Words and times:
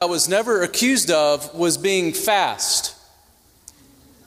I 0.00 0.04
was 0.04 0.28
never 0.28 0.62
accused 0.62 1.10
of 1.10 1.54
was 1.54 1.78
being 1.78 2.12
fast, 2.12 2.94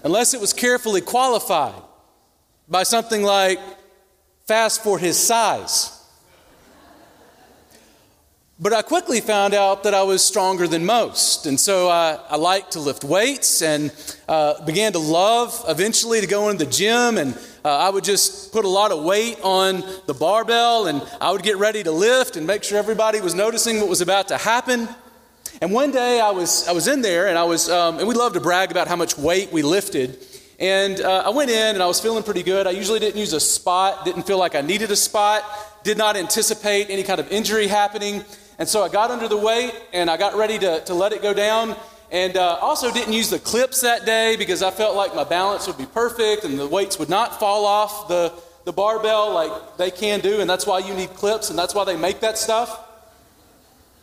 unless 0.04 0.34
it 0.34 0.42
was 0.42 0.52
carefully 0.52 1.02
qualified 1.02 1.82
by 2.68 2.82
something 2.82 3.22
like 3.22 3.60
fast 4.48 4.82
for 4.82 4.98
his 4.98 5.16
size. 5.16 5.96
But 8.62 8.74
I 8.74 8.82
quickly 8.82 9.22
found 9.22 9.54
out 9.54 9.84
that 9.84 9.94
I 9.94 10.04
was 10.04 10.26
stronger 10.26 10.68
than 10.68 10.86
most. 10.86 11.46
And 11.46 11.58
so 11.58 11.88
I, 11.88 12.20
I 12.30 12.36
liked 12.36 12.72
to 12.72 12.80
lift 12.82 13.06
weights 13.06 13.62
and 13.62 13.94
uh, 14.28 14.66
began 14.66 14.92
to 14.94 15.00
love 15.00 15.64
eventually 15.70 16.20
to 16.20 16.28
go 16.28 16.50
into 16.50 16.66
the 16.66 16.72
gym. 16.72 17.18
And 17.18 17.36
uh, 17.64 17.78
I 17.78 17.90
would 17.90 18.04
just 18.04 18.52
put 18.52 18.66
a 18.66 18.68
lot 18.68 18.92
of 18.92 19.02
weight 19.04 19.40
on 19.44 19.82
the 20.08 20.14
barbell 20.14 20.88
and 20.88 21.02
I 21.22 21.32
would 21.32 21.44
get 21.44 21.56
ready 21.56 21.84
to 21.84 21.92
lift 21.92 22.36
and 22.36 22.46
make 22.46 22.64
sure 22.64 22.78
everybody 22.78 23.22
was 23.22 23.34
noticing 23.34 23.80
what 23.80 23.88
was 23.88 24.02
about 24.02 24.28
to 24.28 24.38
happen. 24.38 24.90
And 25.62 25.72
one 25.74 25.92
day 25.92 26.20
I 26.20 26.32
was, 26.32 26.68
I 26.68 26.72
was 26.72 26.88
in 26.88 27.02
there 27.02 27.28
and 27.28 27.38
I 27.38 27.44
was, 27.44 27.70
um, 27.70 28.00
and 28.00 28.08
we 28.08 28.16
love 28.16 28.34
to 28.34 28.40
brag 28.40 28.72
about 28.72 28.88
how 28.88 28.96
much 28.96 29.18
weight 29.18 29.52
we 29.52 29.62
lifted. 29.62 30.18
And 30.60 31.00
uh, 31.02 31.24
I 31.26 31.30
went 31.30 31.50
in 31.50 31.76
and 31.76 31.82
I 31.82 31.86
was 31.86 32.00
feeling 32.00 32.24
pretty 32.24 32.44
good. 32.44 32.68
I 32.68 32.72
usually 32.72 33.00
didn't 33.00 33.20
use 33.20 33.34
a 33.34 33.40
spot, 33.40 34.06
didn't 34.06 34.24
feel 34.24 34.38
like 34.38 34.56
I 34.56 34.62
needed 34.62 34.92
a 34.92 34.96
spot, 34.96 35.44
did 35.84 35.98
not 35.98 36.18
anticipate 36.18 36.90
any 36.90 37.04
kind 37.04 37.20
of 37.20 37.32
injury 37.32 37.68
happening. 37.68 38.24
And 38.58 38.68
so 38.68 38.84
I 38.84 38.90
got 38.90 39.10
under 39.10 39.28
the 39.28 39.38
weight 39.38 39.74
and 39.94 40.10
I 40.10 40.18
got 40.18 40.36
ready 40.36 40.60
to, 40.60 40.82
to 40.86 40.94
let 40.94 41.14
it 41.14 41.22
go 41.22 41.34
down. 41.34 41.76
And 42.12 42.36
uh, 42.36 42.58
also 42.62 42.92
didn't 42.92 43.14
use 43.14 43.30
the 43.30 43.40
clips 43.40 43.82
that 43.82 44.06
day 44.06 44.36
because 44.36 44.62
I 44.64 44.72
felt 44.72 44.96
like 44.96 45.16
my 45.16 45.24
balance 45.24 45.68
would 45.68 45.78
be 45.78 45.86
perfect 45.86 46.44
and 46.44 46.60
the 46.60 46.68
weights 46.68 47.00
would 47.00 47.10
not 47.10 47.40
fall 47.40 47.66
off 47.66 48.08
the, 48.08 48.34
the 48.66 48.74
barbell 48.74 49.34
like 49.34 49.78
they 49.78 49.92
can 49.92 50.20
do. 50.20 50.42
And 50.42 50.50
that's 50.50 50.66
why 50.66 50.80
you 50.80 50.94
need 50.94 51.14
clips 51.14 51.50
and 51.50 51.58
that's 51.58 51.74
why 51.74 51.86
they 51.86 51.96
make 51.96 52.20
that 52.22 52.38
stuff. 52.38 52.86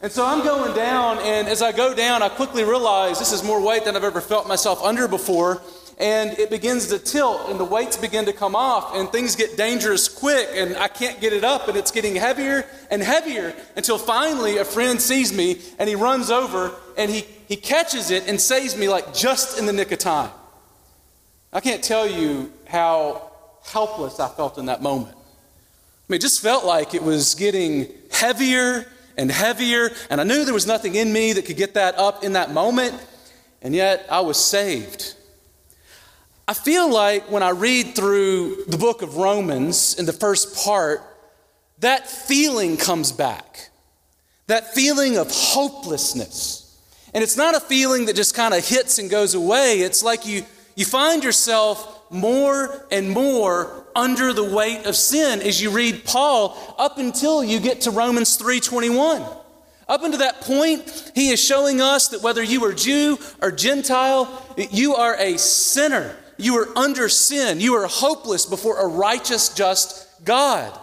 And 0.02 0.12
so 0.12 0.24
I'm 0.24 0.44
going 0.44 0.74
down, 0.76 1.18
and 1.20 1.48
as 1.48 1.62
I 1.62 1.72
go 1.72 1.94
down, 1.94 2.22
I 2.22 2.28
quickly 2.28 2.64
realize 2.64 3.18
this 3.18 3.32
is 3.32 3.42
more 3.42 3.60
weight 3.60 3.84
than 3.84 3.96
I've 3.96 4.04
ever 4.04 4.20
felt 4.20 4.46
myself 4.46 4.82
under 4.82 5.08
before 5.08 5.62
and 5.98 6.38
it 6.38 6.50
begins 6.50 6.88
to 6.88 6.98
tilt 6.98 7.48
and 7.48 7.58
the 7.58 7.64
weights 7.64 7.96
begin 7.96 8.26
to 8.26 8.32
come 8.32 8.54
off 8.54 8.94
and 8.94 9.08
things 9.10 9.34
get 9.34 9.56
dangerous 9.56 10.08
quick 10.08 10.48
and 10.52 10.76
I 10.76 10.88
can't 10.88 11.20
get 11.20 11.32
it 11.32 11.42
up 11.42 11.68
and 11.68 11.76
it's 11.76 11.90
getting 11.90 12.14
heavier 12.14 12.66
and 12.90 13.02
heavier 13.02 13.54
until 13.76 13.96
finally 13.96 14.58
a 14.58 14.64
friend 14.64 15.00
sees 15.00 15.32
me 15.32 15.60
and 15.78 15.88
he 15.88 15.94
runs 15.94 16.30
over 16.30 16.74
and 16.98 17.10
he, 17.10 17.24
he 17.48 17.56
catches 17.56 18.10
it 18.10 18.28
and 18.28 18.38
saves 18.38 18.76
me 18.76 18.88
like 18.88 19.14
just 19.14 19.58
in 19.58 19.64
the 19.64 19.72
nick 19.72 19.90
of 19.90 19.98
time. 19.98 20.30
I 21.52 21.60
can't 21.60 21.82
tell 21.82 22.06
you 22.06 22.52
how 22.66 23.30
helpless 23.64 24.20
I 24.20 24.28
felt 24.28 24.58
in 24.58 24.66
that 24.66 24.82
moment. 24.82 25.14
I 25.16 26.12
mean, 26.12 26.18
it 26.18 26.20
just 26.22 26.42
felt 26.42 26.66
like 26.66 26.94
it 26.94 27.02
was 27.02 27.34
getting 27.34 27.88
heavier 28.10 28.86
and 29.16 29.30
heavier, 29.30 29.90
and 30.10 30.20
I 30.20 30.24
knew 30.24 30.44
there 30.44 30.54
was 30.54 30.66
nothing 30.66 30.94
in 30.94 31.12
me 31.12 31.32
that 31.32 31.46
could 31.46 31.56
get 31.56 31.74
that 31.74 31.98
up 31.98 32.22
in 32.24 32.34
that 32.34 32.52
moment, 32.52 32.94
and 33.62 33.74
yet 33.74 34.06
I 34.10 34.20
was 34.20 34.36
saved. 34.42 35.14
I 36.48 36.54
feel 36.54 36.92
like 36.92 37.30
when 37.30 37.42
I 37.42 37.50
read 37.50 37.96
through 37.96 38.66
the 38.68 38.78
book 38.78 39.02
of 39.02 39.16
Romans 39.16 39.98
in 39.98 40.06
the 40.06 40.12
first 40.12 40.64
part, 40.64 41.00
that 41.80 42.08
feeling 42.08 42.76
comes 42.76 43.10
back. 43.10 43.70
That 44.46 44.72
feeling 44.72 45.18
of 45.18 45.28
hopelessness. 45.30 46.62
And 47.12 47.24
it's 47.24 47.36
not 47.36 47.56
a 47.56 47.60
feeling 47.60 48.06
that 48.06 48.14
just 48.14 48.34
kind 48.34 48.54
of 48.54 48.66
hits 48.66 48.98
and 48.98 49.10
goes 49.10 49.34
away. 49.34 49.80
It's 49.80 50.04
like 50.04 50.26
you, 50.26 50.44
you 50.76 50.84
find 50.84 51.24
yourself 51.24 52.10
more 52.10 52.86
and 52.92 53.10
more 53.10 53.85
under 53.96 54.32
the 54.32 54.44
weight 54.44 54.86
of 54.86 54.94
sin 54.94 55.42
as 55.42 55.60
you 55.60 55.70
read 55.70 56.04
Paul 56.04 56.56
up 56.78 56.98
until 56.98 57.42
you 57.42 57.58
get 57.58 57.80
to 57.82 57.90
Romans 57.90 58.36
3:21. 58.36 59.26
Up 59.88 60.02
until 60.02 60.20
that 60.20 60.40
point, 60.40 61.12
he 61.14 61.30
is 61.30 61.40
showing 61.40 61.80
us 61.80 62.08
that 62.08 62.22
whether 62.22 62.42
you 62.42 62.64
are 62.64 62.72
Jew 62.72 63.18
or 63.40 63.50
Gentile, 63.50 64.28
you 64.56 64.94
are 64.96 65.16
a 65.16 65.36
sinner 65.38 66.16
you 66.38 66.58
are 66.58 66.68
under 66.76 67.08
sin. 67.08 67.60
You 67.60 67.74
are 67.74 67.86
hopeless 67.86 68.46
before 68.46 68.80
a 68.80 68.86
righteous, 68.86 69.48
just 69.48 70.06
God. 70.24 70.78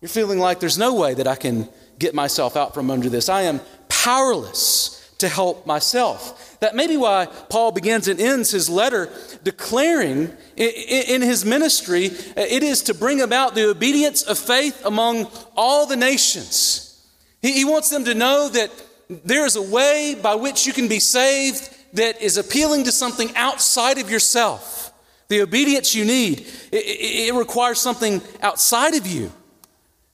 You're 0.00 0.08
feeling 0.08 0.38
like 0.38 0.60
there's 0.60 0.78
no 0.78 0.94
way 0.94 1.14
that 1.14 1.26
I 1.26 1.34
can 1.34 1.68
get 1.98 2.14
myself 2.14 2.56
out 2.56 2.74
from 2.74 2.90
under 2.90 3.08
this. 3.08 3.28
I 3.28 3.42
am 3.42 3.60
powerless 3.88 5.12
to 5.18 5.28
help 5.28 5.66
myself. 5.66 6.47
That 6.60 6.74
may 6.74 6.86
be 6.86 6.96
why 6.96 7.26
Paul 7.48 7.72
begins 7.72 8.08
and 8.08 8.20
ends 8.20 8.50
his 8.50 8.68
letter 8.68 9.10
declaring 9.44 10.30
in 10.56 11.22
his 11.22 11.44
ministry 11.44 12.08
uh, 12.08 12.12
it 12.36 12.62
is 12.62 12.82
to 12.84 12.94
bring 12.94 13.20
about 13.20 13.54
the 13.54 13.68
obedience 13.68 14.22
of 14.22 14.38
faith 14.38 14.84
among 14.84 15.28
all 15.56 15.86
the 15.86 15.96
nations. 15.96 16.84
He 17.40 17.64
wants 17.64 17.90
them 17.90 18.04
to 18.04 18.14
know 18.14 18.48
that 18.48 18.70
there 19.08 19.46
is 19.46 19.56
a 19.56 19.62
way 19.62 20.16
by 20.20 20.34
which 20.34 20.66
you 20.66 20.72
can 20.72 20.88
be 20.88 20.98
saved 20.98 21.70
that 21.94 22.20
is 22.20 22.36
appealing 22.36 22.84
to 22.84 22.92
something 22.92 23.34
outside 23.36 23.98
of 23.98 24.10
yourself. 24.10 24.92
The 25.28 25.42
obedience 25.42 25.94
you 25.94 26.04
need, 26.04 26.40
it, 26.72 27.28
it, 27.28 27.34
requires 27.34 27.78
something 27.78 28.20
outside 28.42 28.94
of 28.94 29.06
you. 29.06 29.30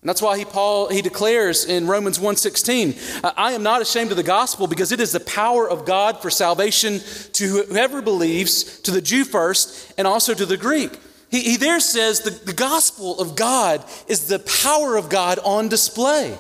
And 0.05 0.11
that's 0.11 0.21
why 0.21 0.37
he, 0.37 0.45
Paul, 0.45 0.91
he 0.91 1.01
declares 1.01 1.65
in 1.65 1.87
Romans 1.87 2.19
1.16, 2.19 3.33
I 3.39 3.53
am 3.53 3.63
not 3.63 3.81
ashamed 3.81 4.11
of 4.11 4.19
the 4.19 4.23
gospel 4.23 4.67
because 4.67 4.93
it 4.93 5.01
is 5.01 5.13
the 5.13 5.21
power 5.21 5.67
of 5.67 5.87
God 5.87 6.21
for 6.21 6.29
salvation 6.29 7.01
to 7.33 7.49
whoever 7.49 8.03
believes, 8.03 8.81
to 8.81 8.91
the 8.91 9.01
Jew 9.01 9.25
first, 9.25 9.95
and 9.97 10.07
also 10.07 10.35
to 10.35 10.45
the 10.45 10.59
Greek. 10.59 11.01
He, 11.31 11.41
he 11.41 11.57
there 11.57 11.81
says 11.81 12.21
the, 12.21 12.29
the 12.29 12.53
gospel 12.53 13.19
of 13.19 13.35
God 13.35 13.83
is 14.07 14.29
the 14.29 14.41
power 14.41 14.97
of 14.97 15.09
God 15.09 15.39
on 15.39 15.71
display. 15.71 16.37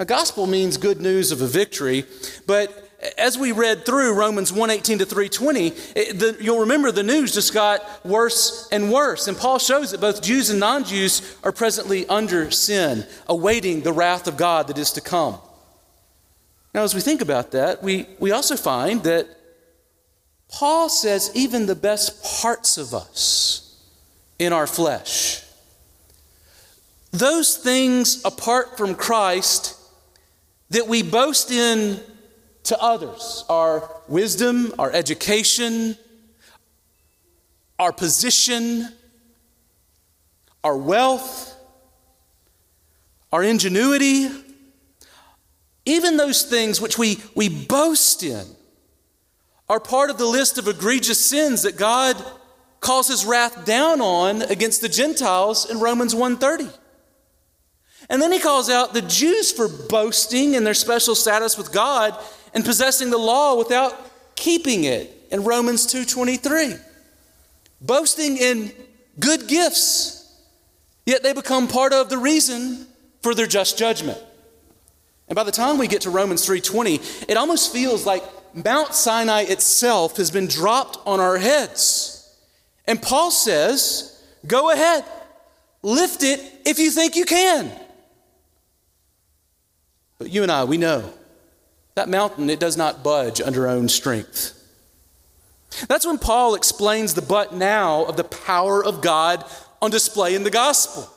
A 0.00 0.04
gospel 0.04 0.48
means 0.48 0.76
good 0.76 1.00
news 1.00 1.30
of 1.30 1.42
a 1.42 1.46
victory, 1.46 2.06
but 2.44 2.83
as 3.18 3.36
we 3.36 3.52
read 3.52 3.84
through 3.84 4.14
Romans 4.14 4.52
118 4.52 4.98
to 4.98 5.06
320, 5.06 5.66
it, 5.68 6.18
the, 6.18 6.36
you'll 6.40 6.60
remember 6.60 6.90
the 6.90 7.02
news 7.02 7.34
just 7.34 7.52
got 7.52 7.82
worse 8.04 8.68
and 8.72 8.90
worse. 8.90 9.28
And 9.28 9.36
Paul 9.36 9.58
shows 9.58 9.90
that 9.90 10.00
both 10.00 10.22
Jews 10.22 10.50
and 10.50 10.58
non 10.58 10.84
Jews 10.84 11.36
are 11.44 11.52
presently 11.52 12.06
under 12.08 12.50
sin, 12.50 13.06
awaiting 13.28 13.82
the 13.82 13.92
wrath 13.92 14.26
of 14.26 14.36
God 14.36 14.68
that 14.68 14.78
is 14.78 14.92
to 14.92 15.00
come. 15.00 15.38
Now, 16.72 16.82
as 16.82 16.94
we 16.94 17.00
think 17.00 17.20
about 17.20 17.52
that, 17.52 17.82
we, 17.82 18.06
we 18.18 18.32
also 18.32 18.56
find 18.56 19.02
that 19.04 19.28
Paul 20.48 20.88
says 20.88 21.30
even 21.34 21.66
the 21.66 21.76
best 21.76 22.42
parts 22.42 22.78
of 22.78 22.94
us 22.94 23.80
in 24.38 24.52
our 24.52 24.66
flesh, 24.66 25.42
those 27.12 27.56
things 27.56 28.24
apart 28.24 28.76
from 28.76 28.94
Christ 28.94 29.78
that 30.70 30.88
we 30.88 31.02
boast 31.02 31.52
in 31.52 32.00
to 32.64 32.80
others 32.82 33.44
our 33.48 33.88
wisdom, 34.08 34.72
our 34.78 34.90
education, 34.92 35.96
our 37.78 37.92
position, 37.92 38.88
our 40.62 40.76
wealth, 40.76 41.54
our 43.32 43.42
ingenuity, 43.42 44.28
even 45.84 46.16
those 46.16 46.44
things 46.44 46.80
which 46.80 46.96
we, 46.96 47.18
we 47.34 47.48
boast 47.48 48.22
in 48.22 48.46
are 49.68 49.80
part 49.80 50.10
of 50.10 50.18
the 50.18 50.26
list 50.26 50.58
of 50.58 50.68
egregious 50.68 51.18
sins 51.18 51.62
that 51.62 51.76
God 51.76 52.16
calls 52.80 53.08
his 53.08 53.24
wrath 53.24 53.64
down 53.64 54.00
on 54.00 54.42
against 54.42 54.80
the 54.80 54.88
Gentiles 54.88 55.70
in 55.70 55.80
Romans 55.80 56.14
130. 56.14 56.70
And 58.08 58.20
then 58.20 58.32
he 58.32 58.38
calls 58.38 58.68
out 58.68 58.92
the 58.92 59.02
Jews 59.02 59.50
for 59.52 59.68
boasting 59.68 60.54
in 60.54 60.64
their 60.64 60.74
special 60.74 61.14
status 61.14 61.56
with 61.56 61.72
God 61.72 62.16
and 62.52 62.64
possessing 62.64 63.10
the 63.10 63.18
law 63.18 63.56
without 63.56 64.36
keeping 64.36 64.84
it 64.84 65.28
in 65.30 65.44
Romans 65.44 65.86
2:23. 65.86 66.78
Boasting 67.80 68.36
in 68.36 68.72
good 69.18 69.46
gifts, 69.46 70.24
yet 71.06 71.22
they 71.22 71.32
become 71.32 71.68
part 71.68 71.92
of 71.92 72.08
the 72.08 72.18
reason 72.18 72.86
for 73.22 73.34
their 73.34 73.46
just 73.46 73.78
judgment. 73.78 74.18
And 75.28 75.36
by 75.36 75.44
the 75.44 75.52
time 75.52 75.78
we 75.78 75.88
get 75.88 76.02
to 76.02 76.10
Romans 76.10 76.44
3:20, 76.44 77.00
it 77.28 77.36
almost 77.36 77.72
feels 77.72 78.04
like 78.04 78.22
Mount 78.54 78.94
Sinai 78.94 79.42
itself 79.42 80.16
has 80.18 80.30
been 80.30 80.46
dropped 80.46 80.98
on 81.06 81.20
our 81.20 81.38
heads. 81.38 82.22
And 82.86 83.00
Paul 83.00 83.30
says, 83.30 84.12
"Go 84.46 84.70
ahead. 84.70 85.04
Lift 85.82 86.22
it 86.22 86.40
if 86.64 86.78
you 86.78 86.90
think 86.90 87.16
you 87.16 87.24
can." 87.24 87.72
But 90.24 90.32
you 90.32 90.42
and 90.42 90.50
I, 90.50 90.64
we 90.64 90.78
know 90.78 91.12
that 91.96 92.08
mountain, 92.08 92.48
it 92.48 92.58
does 92.58 92.78
not 92.78 93.04
budge 93.04 93.42
under 93.42 93.68
our 93.68 93.74
own 93.74 93.90
strength. 93.90 94.58
That's 95.86 96.06
when 96.06 96.16
Paul 96.16 96.54
explains 96.54 97.12
the 97.12 97.20
but 97.20 97.54
now 97.54 98.06
of 98.06 98.16
the 98.16 98.24
power 98.24 98.82
of 98.82 99.02
God 99.02 99.44
on 99.82 99.90
display 99.90 100.34
in 100.34 100.42
the 100.42 100.50
gospel. 100.50 101.10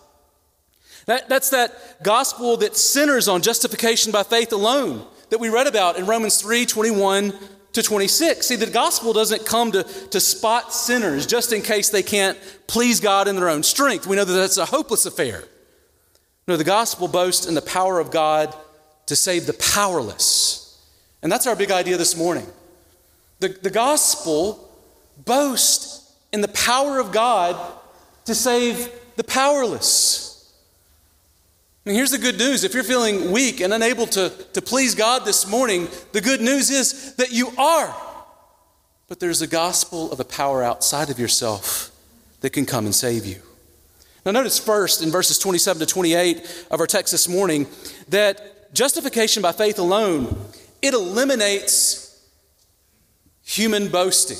That, 1.05 1.29
that's 1.29 1.51
that 1.51 2.03
gospel 2.03 2.57
that 2.57 2.75
centers 2.75 3.29
on 3.29 3.41
justification 3.41 4.11
by 4.11 4.23
faith 4.23 4.51
alone 4.51 5.07
that 5.29 5.39
we 5.39 5.47
read 5.47 5.67
about 5.67 5.97
in 5.97 6.05
Romans 6.05 6.41
3 6.41 6.65
21 6.65 7.33
to 7.71 7.81
26. 7.81 8.45
See, 8.45 8.57
the 8.57 8.65
gospel 8.65 9.13
doesn't 9.13 9.45
come 9.45 9.71
to, 9.71 9.83
to 9.83 10.19
spot 10.19 10.73
sinners 10.73 11.25
just 11.25 11.53
in 11.53 11.61
case 11.61 11.87
they 11.87 12.03
can't 12.03 12.37
please 12.67 12.99
God 12.99 13.29
in 13.29 13.37
their 13.37 13.47
own 13.47 13.63
strength. 13.63 14.05
We 14.05 14.17
know 14.17 14.25
that 14.25 14.33
that's 14.33 14.57
a 14.57 14.65
hopeless 14.65 15.05
affair. 15.05 15.45
No, 16.45 16.57
the 16.57 16.65
gospel 16.65 17.07
boasts 17.07 17.45
in 17.47 17.55
the 17.55 17.61
power 17.61 18.01
of 18.01 18.11
God 18.11 18.53
to 19.07 19.15
save 19.15 19.47
the 19.47 19.53
powerless 19.53 20.63
And 21.21 21.31
that's 21.31 21.47
our 21.47 21.55
big 21.55 21.71
idea 21.71 21.97
this 21.97 22.15
morning. 22.15 22.45
The, 23.39 23.49
the 23.49 23.69
gospel 23.69 24.71
boasts 25.25 26.13
in 26.31 26.41
the 26.41 26.47
power 26.49 26.99
of 26.99 27.11
God 27.11 27.55
to 28.25 28.35
save 28.35 28.89
the 29.15 29.23
powerless. 29.23 30.53
And 31.85 31.95
here's 31.95 32.11
the 32.11 32.17
good 32.17 32.37
news 32.37 32.63
if 32.63 32.73
you're 32.73 32.83
feeling 32.83 33.31
weak 33.31 33.61
and 33.61 33.73
unable 33.73 34.05
to, 34.07 34.29
to 34.53 34.61
please 34.61 34.93
God 34.93 35.25
this 35.25 35.49
morning, 35.49 35.87
the 36.11 36.21
good 36.21 36.41
news 36.41 36.69
is 36.69 37.15
that 37.15 37.31
you 37.31 37.51
are. 37.57 37.95
But 39.07 39.19
there's 39.19 39.41
a 39.41 39.47
gospel 39.47 40.11
of 40.11 40.19
a 40.19 40.25
power 40.25 40.63
outside 40.63 41.09
of 41.09 41.17
yourself 41.17 41.91
that 42.41 42.51
can 42.51 42.65
come 42.65 42.85
and 42.85 42.93
save 42.93 43.25
you. 43.25 43.41
Now, 44.25 44.31
notice 44.31 44.59
first 44.59 45.01
in 45.01 45.09
verses 45.09 45.39
27 45.39 45.79
to 45.79 45.85
28 45.85 46.67
of 46.69 46.81
our 46.81 46.87
text 46.87 47.13
this 47.13 47.29
morning 47.29 47.67
that 48.09 48.56
justification 48.73 49.41
by 49.41 49.51
faith 49.51 49.79
alone, 49.79 50.37
it 50.81 50.93
eliminates 50.93 52.07
human 53.43 53.87
boasting. 53.87 54.37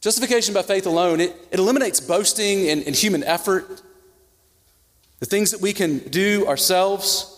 Justification 0.00 0.52
by 0.52 0.62
faith 0.62 0.86
alone, 0.86 1.20
it, 1.20 1.34
it 1.50 1.58
eliminates 1.58 2.00
boasting 2.00 2.68
and, 2.68 2.82
and 2.82 2.94
human 2.94 3.24
effort, 3.24 3.80
the 5.20 5.26
things 5.26 5.50
that 5.50 5.60
we 5.60 5.72
can 5.72 5.98
do 5.98 6.46
ourselves. 6.46 7.30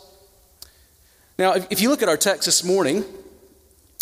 Now, 1.39 1.53
if, 1.53 1.81
you 1.81 1.91
look 1.91 2.03
at 2.03 2.09
our 2.09 2.17
text 2.17 2.47
this 2.47 2.65
morning, 2.65 3.05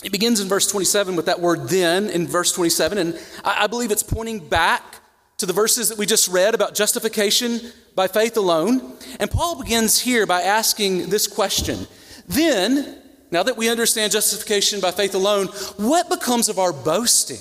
it 0.03 0.13
begins 0.13 0.41
in 0.41 0.49
verse 0.49 0.67
27 0.71 1.17
with 1.17 1.27
that 1.27 1.41
word 1.41 1.69
then 1.69 2.09
in 2.09 2.27
verse 2.27 2.53
27, 2.53 2.97
and 2.97 3.21
I, 3.45 3.65
I 3.65 3.67
believe 3.67 3.91
it's 3.91 4.03
pointing 4.03 4.39
back 4.39 5.01
to 5.39 5.47
the 5.47 5.53
verses 5.53 5.89
that 5.89 5.99
we 5.99 6.07
just 6.07 6.29
read 6.29 6.55
about 6.55 6.75
justification 6.75 7.61
by 7.95 8.07
faith 8.07 8.37
alone. 8.37 8.97
And 9.21 9.31
Paul 9.31 9.61
begins 9.61 10.01
here 10.01 10.27
by 10.27 10.43
asking 10.43 11.11
this 11.11 11.27
question 11.27 11.87
Then, 12.29 12.99
now 13.31 13.43
that 13.43 13.57
we 13.57 13.69
understand 13.69 14.13
justification 14.13 14.81
by 14.81 14.91
faith 14.91 15.15
alone, 15.15 15.49
what 15.77 16.09
becomes 16.09 16.49
of 16.49 16.59
our 16.59 16.73
boasting? 16.73 17.41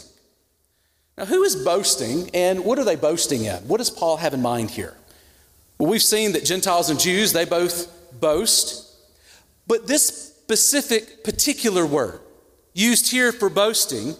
Now, 1.18 1.25
who 1.25 1.44
is 1.44 1.56
boasting 1.56 2.31
and 2.34 2.66
what 2.66 2.80
are 2.80 2.84
they 2.84 2.95
boasting 2.95 3.45
in? 3.45 3.57
What 3.68 3.78
does 3.78 3.92
Paul 3.92 4.18
have 4.18 4.34
in 4.34 4.42
mind 4.42 4.72
here? 4.72 4.95
Well, 5.78 5.90
we've 5.90 6.01
seen 6.01 6.31
that 6.34 6.45
Gentiles 6.45 6.90
and 6.90 7.00
Jews, 7.00 7.34
they 7.34 7.45
both 7.45 7.88
boast. 8.19 8.95
But 9.68 9.86
this 9.86 10.07
specific, 10.07 11.24
particular 11.24 11.86
word 11.86 12.19
used 12.74 13.12
here 13.12 13.31
for 13.31 13.50
boasting 13.50 14.16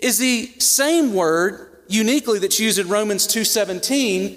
is 0.00 0.18
the 0.18 0.46
same 0.58 1.14
word 1.14 1.69
uniquely 1.90 2.38
that's 2.38 2.60
used 2.60 2.78
in 2.78 2.88
Romans 2.88 3.26
2:17 3.26 4.36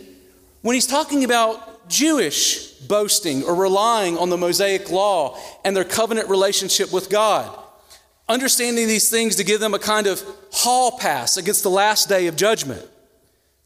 when 0.62 0.74
he's 0.74 0.88
talking 0.88 1.24
about 1.24 1.90
Jewish 1.90 2.72
boasting 2.88 3.44
or 3.44 3.56
relying 3.56 4.18
on 4.18 4.30
the 4.30 4.38
Mosaic 4.38 4.90
law 4.90 5.38
and 5.64 5.76
their 5.76 5.84
covenant 5.84 6.30
relationship 6.30 6.92
with 6.92 7.10
God. 7.10 7.50
Understanding 8.30 8.88
these 8.88 9.10
things 9.10 9.36
to 9.36 9.44
give 9.44 9.60
them 9.60 9.74
a 9.74 9.80
kind 9.80 10.08
of 10.08 10.24
hall 10.52 10.98
pass 10.98 11.38
against 11.38 11.64
the 11.64 11.70
last 11.70 12.08
day 12.08 12.28
of 12.28 12.36
judgment. 12.36 12.88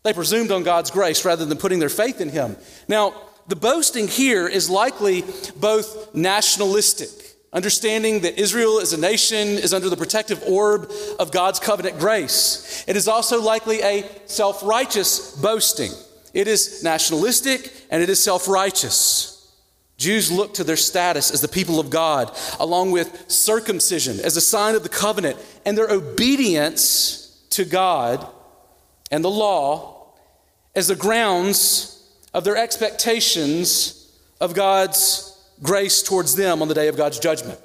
They 0.04 0.14
presumed 0.14 0.52
on 0.52 0.64
God's 0.64 0.90
grace 0.90 1.24
rather 1.26 1.46
than 1.46 1.58
putting 1.58 1.80
their 1.80 1.90
faith 1.90 2.22
in 2.22 2.30
Him. 2.30 2.58
Now, 2.88 3.14
the 3.48 3.56
boasting 3.56 4.08
here 4.08 4.48
is 4.48 4.70
likely 4.70 5.24
both 5.56 6.14
nationalistic 6.16 7.10
Understanding 7.58 8.20
that 8.20 8.40
Israel 8.40 8.80
as 8.80 8.94
a 8.94 9.00
nation 9.00 9.48
is 9.48 9.74
under 9.74 9.90
the 9.90 9.98
protective 9.98 10.44
orb 10.44 10.92
of 11.18 11.32
God's 11.32 11.60
covenant 11.60 11.98
grace. 11.98 12.84
It 12.88 12.96
is 12.96 13.08
also 13.08 13.42
likely 13.42 13.82
a 13.82 14.08
self 14.28 14.62
righteous 14.62 15.36
boasting. 15.36 15.92
It 16.36 16.48
is 16.48 16.84
nationalistic 16.84 17.74
and 17.90 18.04
it 18.04 18.10
is 18.10 18.24
self 18.24 18.48
righteous. 18.48 19.52
Jews 19.98 20.32
look 20.32 20.54
to 20.54 20.64
their 20.64 20.76
status 20.76 21.32
as 21.32 21.42
the 21.42 21.48
people 21.48 21.80
of 21.80 21.90
God, 21.90 22.32
along 22.60 22.92
with 22.92 23.26
circumcision 23.28 24.20
as 24.20 24.38
a 24.38 24.42
sign 24.42 24.76
of 24.76 24.84
the 24.84 24.90
covenant, 24.90 25.44
and 25.66 25.76
their 25.76 25.90
obedience 25.90 27.44
to 27.50 27.66
God 27.66 28.24
and 29.10 29.24
the 29.24 29.32
law 29.32 30.14
as 30.76 30.90
the 30.90 30.96
grounds 30.96 32.08
of 32.36 32.44
their 32.44 32.56
expectations 32.56 34.16
of 34.40 34.54
God's 34.54 35.34
grace 35.62 36.02
towards 36.04 36.36
them 36.36 36.62
on 36.62 36.68
the 36.68 36.74
day 36.74 36.88
of 36.88 36.98
God's 36.98 37.20
judgment. 37.20 37.60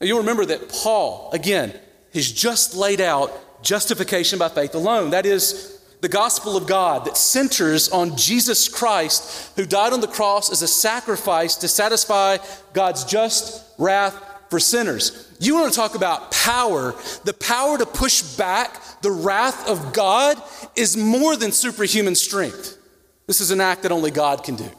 Now, 0.00 0.06
you'll 0.06 0.20
remember 0.20 0.44
that 0.46 0.68
Paul, 0.68 1.30
again, 1.32 1.78
has 2.12 2.30
just 2.30 2.74
laid 2.74 3.00
out 3.00 3.32
justification 3.62 4.38
by 4.38 4.48
faith 4.48 4.74
alone. 4.74 5.10
That 5.10 5.26
is, 5.26 5.76
the 6.00 6.08
gospel 6.08 6.56
of 6.56 6.66
God 6.66 7.06
that 7.06 7.16
centers 7.16 7.88
on 7.88 8.16
Jesus 8.16 8.68
Christ, 8.68 9.56
who 9.56 9.64
died 9.64 9.92
on 9.92 10.00
the 10.00 10.06
cross 10.06 10.52
as 10.52 10.62
a 10.62 10.68
sacrifice 10.68 11.56
to 11.56 11.68
satisfy 11.68 12.38
God's 12.72 13.04
just 13.04 13.64
wrath 13.78 14.14
for 14.50 14.60
sinners. 14.60 15.34
You 15.40 15.54
want 15.54 15.72
to 15.72 15.76
talk 15.76 15.94
about 15.94 16.30
power? 16.30 16.94
The 17.24 17.34
power 17.34 17.78
to 17.78 17.86
push 17.86 18.22
back 18.36 18.80
the 19.02 19.10
wrath 19.10 19.68
of 19.68 19.92
God 19.92 20.40
is 20.76 20.96
more 20.96 21.36
than 21.36 21.50
superhuman 21.50 22.14
strength. 22.14 22.78
This 23.26 23.40
is 23.40 23.50
an 23.50 23.60
act 23.60 23.82
that 23.82 23.92
only 23.92 24.10
God 24.10 24.44
can 24.44 24.54
do. 24.54 24.70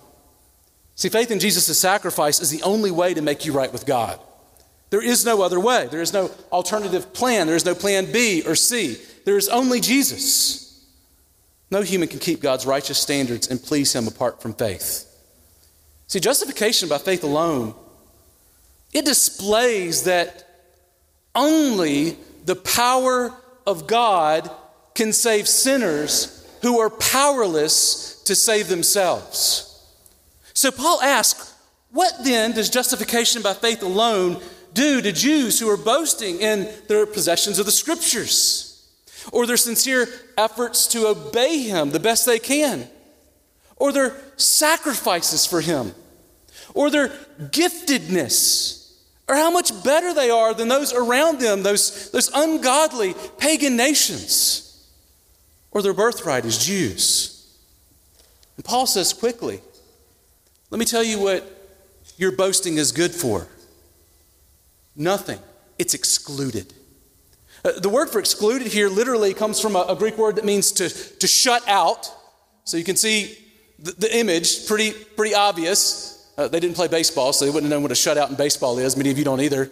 See, 0.97 1.09
faith 1.09 1.29
in 1.29 1.39
Jesus' 1.39 1.77
sacrifice 1.77 2.41
is 2.41 2.49
the 2.49 2.63
only 2.63 2.89
way 2.89 3.13
to 3.13 3.21
make 3.21 3.45
you 3.45 3.53
right 3.53 3.71
with 3.71 3.85
God. 3.85 4.19
There 4.89 5.03
is 5.03 5.25
no 5.25 5.43
other 5.43 5.59
way. 5.59 5.87
There 5.91 6.01
is 6.01 6.11
no 6.11 6.31
alternative 6.51 7.13
plan. 7.13 7.45
There 7.45 7.55
is 7.55 7.65
no 7.65 7.75
plan 7.75 8.11
B 8.11 8.41
or 8.45 8.55
C. 8.55 8.97
There 9.23 9.37
is 9.37 9.47
only 9.47 9.79
Jesus. 9.79 10.83
No 11.69 11.81
human 11.81 12.07
can 12.07 12.19
keep 12.19 12.41
God's 12.41 12.65
righteous 12.65 12.97
standards 12.97 13.47
and 13.47 13.61
please 13.61 13.93
Him 13.93 14.07
apart 14.07 14.41
from 14.41 14.53
faith. 14.53 15.03
See, 16.07 16.19
justification 16.19 16.89
by 16.89 16.97
faith 16.97 17.23
alone, 17.23 17.75
it 18.91 19.05
displays 19.05 20.03
that 20.05 20.47
only 21.35 22.17
the 22.45 22.55
power 22.55 23.35
of 23.67 23.85
God 23.85 24.49
can 24.95 25.13
save 25.13 25.47
sinners 25.47 26.33
who 26.63 26.79
are 26.79 26.89
powerless 26.89 28.23
to 28.23 28.33
save 28.33 28.67
themselves. 28.67 29.66
So 30.57 30.71
Paul 30.71 31.03
asks, 31.03 31.53
What 31.91 32.23
then 32.23 32.51
does 32.51 32.71
justification 32.71 33.43
by 33.43 33.53
faith 33.53 33.83
alone 33.83 34.41
do 34.73 35.03
to 35.03 35.11
Jews 35.11 35.59
who 35.59 35.69
are 35.69 35.77
boasting 35.77 36.39
in 36.39 36.67
their 36.87 37.05
possessions 37.05 37.59
of 37.59 37.67
the 37.67 37.71
scriptures, 37.71 38.89
or 39.31 39.45
their 39.45 39.55
sincere 39.55 40.07
efforts 40.35 40.87
to 40.87 41.05
obey 41.09 41.59
him 41.59 41.91
the 41.91 41.99
best 41.99 42.25
they 42.25 42.39
can, 42.39 42.89
or 43.75 43.91
their 43.91 44.19
sacrifices 44.35 45.45
for 45.45 45.61
him, 45.61 45.93
or 46.73 46.89
their 46.89 47.09
giftedness, 47.39 48.95
or 49.29 49.35
how 49.35 49.51
much 49.51 49.83
better 49.83 50.11
they 50.11 50.31
are 50.31 50.55
than 50.55 50.69
those 50.69 50.91
around 50.91 51.39
them, 51.39 51.61
those, 51.61 52.09
those 52.09 52.31
ungodly 52.33 53.13
pagan 53.37 53.75
nations, 53.75 54.89
or 55.69 55.83
their 55.83 55.93
birthright 55.93 56.45
as 56.45 56.57
Jews? 56.57 57.47
And 58.55 58.65
Paul 58.65 58.87
says 58.87 59.13
quickly, 59.13 59.61
let 60.69 60.79
me 60.79 60.85
tell 60.85 61.03
you 61.03 61.19
what 61.19 61.53
your 62.17 62.31
boasting 62.31 62.77
is 62.77 62.91
good 62.91 63.11
for 63.11 63.47
nothing, 64.97 65.39
it's 65.77 65.93
excluded. 65.93 66.73
Uh, 67.63 67.71
the 67.79 67.89
word 67.89 68.09
for 68.09 68.19
excluded 68.19 68.67
here 68.67 68.89
literally 68.89 69.33
comes 69.33 69.59
from 69.59 69.75
a, 69.75 69.85
a, 69.89 69.95
Greek 69.95 70.17
word 70.17 70.35
that 70.35 70.45
means 70.45 70.71
to, 70.71 70.89
to 70.89 71.27
shut 71.27 71.67
out. 71.67 72.11
So 72.65 72.77
you 72.77 72.83
can 72.83 72.95
see 72.95 73.37
the, 73.79 73.91
the 73.93 74.17
image, 74.17 74.67
pretty, 74.67 74.91
pretty 74.91 75.33
obvious. 75.33 76.31
Uh, 76.37 76.47
they 76.47 76.59
didn't 76.59 76.75
play 76.75 76.87
baseball, 76.87 77.33
so 77.33 77.45
they 77.45 77.51
wouldn't 77.51 77.69
know 77.69 77.79
what 77.79 77.91
a 77.91 77.95
shutout 77.95 78.29
in 78.29 78.35
baseball 78.35 78.77
is. 78.77 78.95
Many 78.95 79.09
of 79.09 79.17
you 79.17 79.23
don't 79.23 79.41
either. 79.41 79.71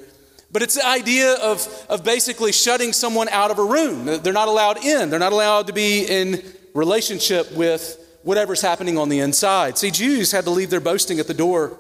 But 0.52 0.62
it's 0.62 0.76
the 0.76 0.86
idea 0.86 1.36
of, 1.36 1.86
of 1.90 2.04
basically 2.04 2.52
shutting 2.52 2.94
someone 2.94 3.30
out 3.30 3.52
of 3.52 3.60
a 3.60 3.64
room. 3.64 4.06
They're 4.06 4.34
not 4.34 4.48
allowed 4.48 4.84
in, 4.84 5.10
they're 5.10 5.20
not 5.20 5.34
allowed 5.34 5.68
to 5.68 5.74
be 5.74 6.06
in 6.06 6.44
relationship 6.74 7.52
with 7.54 8.02
whatever's 8.26 8.62
happening 8.62 8.98
on 8.98 9.08
the 9.08 9.20
inside. 9.20 9.78
See, 9.78 9.92
Jews 9.92 10.32
had 10.32 10.46
to 10.46 10.50
leave 10.50 10.72
their 10.72 10.80
boasting 10.80 11.20
at 11.20 11.28
the 11.28 11.34
door 11.34 11.78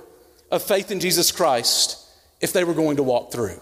of 0.51 0.61
faith 0.61 0.91
in 0.91 0.99
Jesus 0.99 1.31
Christ 1.31 1.97
if 2.39 2.53
they 2.53 2.63
were 2.63 2.75
going 2.75 2.97
to 2.97 3.03
walk 3.03 3.31
through. 3.31 3.59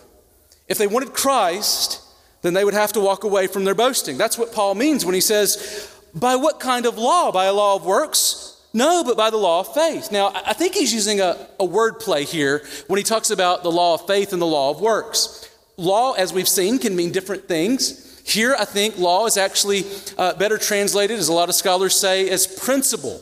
If 0.68 0.78
they 0.78 0.88
wanted 0.88 1.14
Christ, 1.14 2.02
then 2.42 2.54
they 2.54 2.66
would 2.66 2.74
have 2.74 2.92
to 2.94 3.00
walk 3.00 3.24
away 3.24 3.48
from 3.48 3.64
their 3.64 3.74
boasting. 3.74 4.18
That's 4.18 4.38
what 4.38 4.52
Paul 4.52 4.76
means 4.76 5.06
when 5.06 5.16
he 5.16 5.22
says, 5.22 5.98
By 6.14 6.36
what 6.36 6.60
kind 6.60 6.86
of 6.86 6.98
law? 6.98 7.32
By 7.32 7.46
a 7.46 7.54
law 7.54 7.78
of 7.78 7.86
works? 7.86 8.62
No, 8.74 9.02
but 9.06 9.16
by 9.16 9.30
the 9.30 9.38
law 9.38 9.62
of 9.62 9.74
faith. 9.74 10.12
Now, 10.12 10.34
I 10.34 10.52
think 10.52 10.76
he's 10.76 10.94
using 10.94 11.22
a, 11.22 11.48
a 11.62 11.66
word 11.66 12.00
play 12.02 12.26
here 12.26 12.66
when 12.88 12.98
he 12.98 13.04
talks 13.04 13.30
about 13.30 13.64
the 13.64 13.72
law 13.72 13.94
of 13.94 14.06
faith 14.08 14.34
and 14.34 14.42
the 14.42 14.48
law 14.48 14.72
of 14.72 14.82
works. 14.82 15.50
Law, 15.78 16.14
as 16.14 16.34
we've 16.34 16.50
seen, 16.50 16.80
can 16.80 16.98
mean 16.98 17.14
different 17.14 17.48
things. 17.48 18.13
Here, 18.24 18.56
I 18.58 18.66
think 18.66 18.98
law 18.98 19.26
is 19.26 19.38
actually 19.38 19.84
uh, 20.18 20.34
better 20.36 20.58
translated, 20.58 21.20
as 21.20 21.28
a 21.28 21.34
lot 21.34 21.50
of 21.50 21.56
scholars 21.56 21.96
say, 21.96 22.30
as 22.30 22.48
principle. 22.48 23.22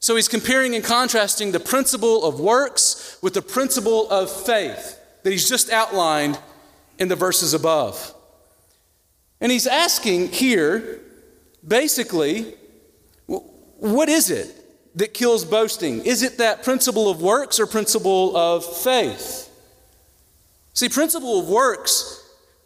So 0.00 0.16
he's 0.16 0.28
comparing 0.28 0.74
and 0.74 0.82
contrasting 0.82 1.52
the 1.52 1.60
principle 1.60 2.24
of 2.24 2.40
works 2.40 3.18
with 3.22 3.34
the 3.34 3.42
principle 3.42 4.10
of 4.10 4.30
faith 4.30 4.98
that 5.22 5.30
he's 5.30 5.48
just 5.48 5.70
outlined 5.70 6.38
in 6.98 7.08
the 7.08 7.14
verses 7.14 7.54
above. 7.54 8.14
And 9.40 9.52
he's 9.52 9.66
asking 9.66 10.28
here, 10.28 11.00
basically, 11.66 12.54
what 13.26 14.08
is 14.08 14.30
it 14.30 14.48
that 14.96 15.14
kills 15.14 15.44
boasting? 15.44 16.04
Is 16.04 16.22
it 16.22 16.38
that 16.38 16.62
principle 16.62 17.10
of 17.10 17.20
works 17.20 17.60
or 17.60 17.66
principle 17.66 18.36
of 18.36 18.64
faith? 18.64 19.50
See, 20.74 20.88
principle 20.88 21.40
of 21.40 21.48
works, 21.48 22.21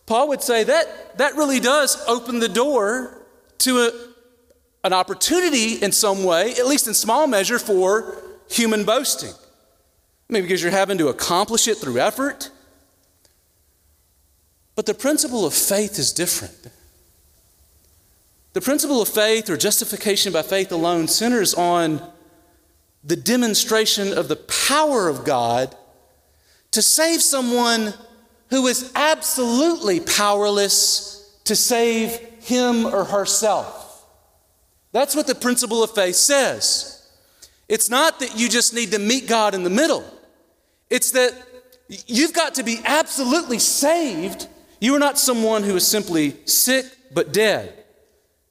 Paul 0.07 0.29
would 0.29 0.43
say 0.43 0.65
that 0.65 1.19
that 1.19 1.35
really 1.35 1.61
does 1.61 2.03
open 2.07 2.39
the 2.39 2.49
door 2.49 3.27
to 3.59 3.79
a, 3.79 3.91
an 4.85 4.93
opportunity 4.93 5.75
in 5.75 5.91
some 5.91 6.23
way, 6.23 6.53
at 6.53 6.67
least 6.67 6.87
in 6.87 6.95
small 6.95 7.27
measure, 7.27 7.59
for 7.59 8.23
human 8.49 8.85
boasting. 8.85 9.33
Maybe 10.29 10.47
because 10.47 10.63
you're 10.63 10.73
having 10.73 10.99
to 10.99 11.09
accomplish 11.09 11.67
it 11.67 11.79
through 11.79 11.99
effort. 11.99 12.51
But 14.77 14.87
the 14.87 14.95
principle 14.95 15.45
of 15.45 15.55
faith 15.55 15.99
is 15.99 16.13
different. 16.13 16.69
The 18.53 18.61
principle 18.61 19.03
of 19.03 19.09
faith 19.09 19.51
or 19.51 19.57
justification 19.57 20.33
by 20.33 20.43
faith 20.43 20.71
alone 20.71 21.09
centers 21.09 21.53
on 21.55 22.01
the 23.03 23.17
demonstration 23.17 24.17
of 24.17 24.29
the 24.29 24.37
power 24.37 25.09
of 25.09 25.25
God 25.25 25.75
to 26.71 26.83
save 26.83 27.23
someone 27.23 27.95
who 28.51 28.67
is 28.67 28.93
absolutely 28.95 30.01
powerless 30.01 31.39
to 31.45 31.57
save 31.57 32.17
him 32.41 32.87
or 32.87 33.05
herself. 33.05 34.07
That's 34.93 35.15
what 35.15 35.27
the 35.27 35.35
principle 35.35 35.83
of 35.83 35.91
faith 35.95 36.17
says. 36.17 37.09
It's 37.69 37.91
not 37.91 38.21
that 38.21 38.39
you 38.39 38.49
just 38.49 38.75
need 38.75 38.93
to 38.93 38.99
meet 38.99 39.27
God 39.29 39.55
in 39.55 39.65
the 39.65 39.71
middle, 39.71 40.05
it's 40.91 41.11
that 41.13 41.35
you've 41.89 42.33
got 42.33 42.55
to 42.55 42.63
be 42.63 42.81
absolutely 42.85 43.59
saved. 43.59 44.49
You 44.81 44.95
are 44.95 44.99
not 44.99 45.19
someone 45.19 45.63
who 45.63 45.75
is 45.75 45.87
simply 45.87 46.37
sick 46.45 46.85
but 47.13 47.33
dead. 47.33 47.73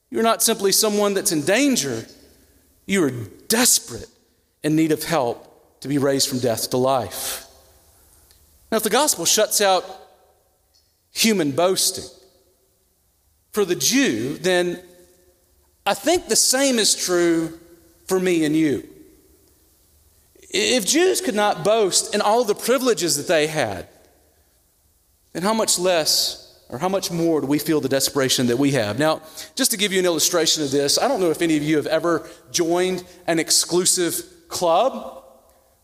You're 0.09 0.23
not 0.23 0.41
simply 0.41 0.71
someone 0.71 1.13
that's 1.13 1.31
in 1.31 1.41
danger. 1.41 2.05
You 2.85 3.03
are 3.03 3.11
desperate 3.47 4.07
in 4.63 4.75
need 4.75 4.91
of 4.91 5.03
help 5.03 5.81
to 5.81 5.87
be 5.87 5.97
raised 5.97 6.29
from 6.29 6.39
death 6.39 6.69
to 6.71 6.77
life. 6.77 7.44
Now, 8.75 8.79
if 8.79 8.83
the 8.83 8.89
gospel 8.89 9.23
shuts 9.23 9.61
out 9.61 9.85
human 11.13 11.51
boasting 11.51 12.03
for 13.53 13.63
the 13.63 13.73
Jew, 13.73 14.37
then 14.37 14.83
I 15.85 15.93
think 15.93 16.27
the 16.27 16.35
same 16.35 16.77
is 16.77 16.93
true 16.93 17.57
for 18.05 18.19
me 18.19 18.43
and 18.43 18.53
you. 18.53 18.85
If 20.49 20.85
Jews 20.85 21.21
could 21.21 21.35
not 21.35 21.63
boast 21.63 22.13
in 22.13 22.19
all 22.19 22.43
the 22.43 22.53
privileges 22.53 23.15
that 23.15 23.29
they 23.29 23.47
had, 23.47 23.87
then 25.31 25.43
how 25.43 25.53
much 25.53 25.79
less 25.79 26.61
or 26.67 26.77
how 26.77 26.89
much 26.89 27.09
more 27.11 27.39
do 27.39 27.47
we 27.47 27.59
feel 27.59 27.79
the 27.79 27.87
desperation 27.87 28.47
that 28.47 28.57
we 28.57 28.71
have? 28.71 28.99
Now, 28.99 29.21
just 29.55 29.71
to 29.71 29.77
give 29.77 29.93
you 29.93 29.99
an 29.99 30.05
illustration 30.05 30.63
of 30.63 30.71
this, 30.71 30.99
I 30.99 31.07
don't 31.07 31.21
know 31.21 31.31
if 31.31 31.41
any 31.41 31.55
of 31.55 31.63
you 31.63 31.77
have 31.77 31.87
ever 31.87 32.27
joined 32.51 33.05
an 33.25 33.39
exclusive 33.39 34.21
club. 34.49 35.21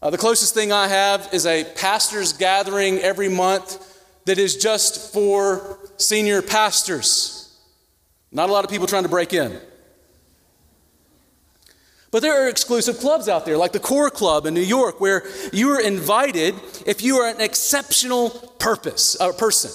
Uh, 0.01 0.09
the 0.09 0.17
closest 0.17 0.53
thing 0.53 0.71
I 0.71 0.87
have 0.87 1.29
is 1.31 1.45
a 1.45 1.63
pastor's 1.63 2.33
gathering 2.33 2.97
every 2.99 3.29
month 3.29 3.87
that 4.25 4.39
is 4.39 4.57
just 4.57 5.13
for 5.13 5.77
senior 5.97 6.41
pastors. 6.41 7.55
Not 8.31 8.49
a 8.49 8.51
lot 8.51 8.63
of 8.63 8.71
people 8.71 8.87
trying 8.87 9.03
to 9.03 9.09
break 9.09 9.33
in. 9.33 9.59
But 12.09 12.23
there 12.23 12.43
are 12.43 12.49
exclusive 12.49 12.99
clubs 12.99 13.29
out 13.29 13.45
there, 13.45 13.57
like 13.57 13.71
the 13.71 13.79
Core 13.79 14.09
Club 14.09 14.45
in 14.45 14.53
New 14.53 14.59
York, 14.59 14.99
where 14.99 15.23
you 15.53 15.69
are 15.69 15.81
invited 15.81 16.55
if 16.85 17.01
you 17.01 17.17
are 17.17 17.29
an 17.29 17.39
exceptional 17.39 18.31
purpose, 18.59 19.15
uh, 19.21 19.31
person. 19.31 19.71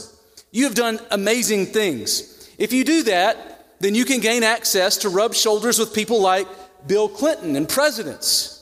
You 0.50 0.64
have 0.64 0.75
done 0.75 0.99
amazing 1.11 1.66
things. 1.66 2.50
If 2.59 2.73
you 2.73 2.85
do 2.85 3.04
that, 3.04 3.76
then 3.80 3.95
you 3.95 4.04
can 4.04 4.21
gain 4.21 4.42
access 4.42 4.99
to 4.99 5.09
rub 5.09 5.35
shoulders 5.35 5.78
with 5.78 5.95
people 5.95 6.21
like 6.21 6.47
Bill 6.87 7.09
Clinton 7.09 7.56
and 7.56 7.68
presidents. 7.68 8.55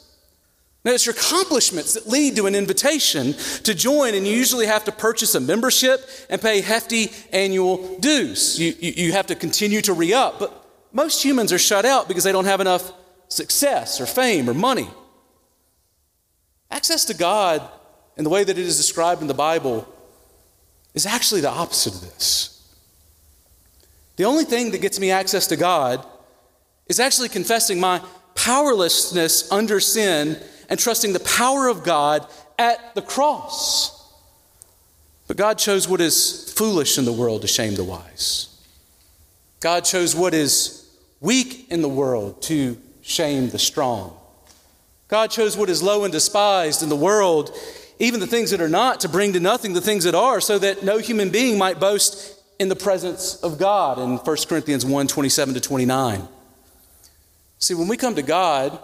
Now, 0.85 0.93
it's 0.93 1.07
your 1.07 1.15
accomplishments 1.15 1.95
that 1.95 2.07
lead 2.07 2.37
to 2.37 2.47
an 2.47 2.55
invitation 2.55 3.33
to 3.63 3.75
join, 3.75 4.15
and 4.15 4.27
you 4.27 4.37
usually 4.37 4.67
have 4.67 4.85
to 4.85 4.93
purchase 4.93 5.35
a 5.35 5.41
membership 5.41 6.07
and 6.29 6.43
pay 6.43 6.61
hefty 6.61 7.11
annual 7.33 7.99
dues. 8.01 8.61
You, 8.61 8.75
you, 8.79 8.93
you 9.07 9.13
have 9.13 9.27
to 9.29 9.35
continue 9.35 9.81
to 9.81 9.95
re 9.95 10.13
up, 10.13 10.39
but 10.39 10.63
most 10.93 11.25
humans 11.25 11.55
are 11.55 11.59
shut 11.59 11.87
out 11.87 12.07
because 12.07 12.23
they 12.23 12.33
don't 12.33 12.45
have 12.45 12.61
enough 12.61 12.93
success 13.29 13.99
or 13.99 14.05
fame 14.05 14.49
or 14.49 14.53
money. 14.53 14.89
Access 16.71 17.07
to 17.07 17.15
God 17.15 17.67
in 18.19 18.25
the 18.25 18.31
way 18.31 18.45
that 18.45 18.59
it 18.59 18.65
is 18.65 18.77
described 18.77 19.23
in 19.23 19.27
the 19.27 19.35
Bible 19.35 19.89
is 20.93 21.07
actually 21.07 21.41
the 21.41 21.51
opposite 21.51 21.95
of 21.95 22.03
this. 22.03 22.51
The 24.17 24.25
only 24.25 24.45
thing 24.45 24.71
that 24.73 24.83
gets 24.83 25.01
me 25.01 25.11
access 25.11 25.47
to 25.47 25.57
God 25.57 26.05
is 26.87 27.01
actually 27.01 27.31
confessing 27.31 27.81
my 27.81 28.03
powerlessness 28.35 29.51
under 29.51 29.81
sin 29.81 30.39
and 30.69 30.79
trusting 30.79 31.13
the 31.13 31.21
power 31.21 31.69
of 31.69 31.85
God 31.85 32.27
at 32.59 32.95
the 32.95 33.03
cross. 33.03 33.95
But 35.27 35.37
God 35.37 35.59
chose 35.59 35.89
what 35.89 36.01
is 36.01 36.53
foolish 36.53 36.99
in 36.99 37.05
the 37.05 37.13
world 37.13 37.43
to 37.43 37.49
shame 37.49 37.75
the 37.75 37.85
wise. 37.85 38.49
God 39.61 39.85
chose 39.85 40.15
what 40.15 40.35
is 40.35 40.87
weak 41.21 41.67
in 41.71 41.81
the 41.81 41.89
world 41.89 42.43
to 42.43 42.77
shame 43.01 43.49
the 43.49 43.59
strong. 43.59 44.17
God 45.09 45.31
chose 45.31 45.57
what 45.57 45.71
is 45.71 45.83
low 45.83 46.05
and 46.05 46.13
despised 46.13 46.83
in 46.83 46.89
the 46.89 46.97
world, 46.97 47.57
even 47.99 48.21
the 48.21 48.27
things 48.27 48.51
that 48.51 48.61
are 48.61 48.69
not, 48.69 49.01
to 49.01 49.09
bring 49.09 49.33
to 49.33 49.41
nothing 49.41 49.73
the 49.73 49.81
things 49.81 50.05
that 50.05 50.15
are, 50.15 50.41
so 50.41 50.59
that 50.59 50.83
no 50.83 50.99
human 50.99 51.31
being 51.31 51.57
might 51.57 51.81
boast 51.81 52.39
in 52.59 52.69
the 52.69 52.77
presence 52.77 53.37
of 53.37 53.59
God 53.59 53.99
in 53.99 54.17
1 54.17 54.37
Corinthians 54.49 54.85
1 54.85 55.07
27 55.07 55.55
to 55.55 55.61
29. 55.61 56.29
See, 57.59 57.75
when 57.75 57.89
we 57.89 57.97
come 57.97 58.15
to 58.15 58.23
God, 58.23 58.79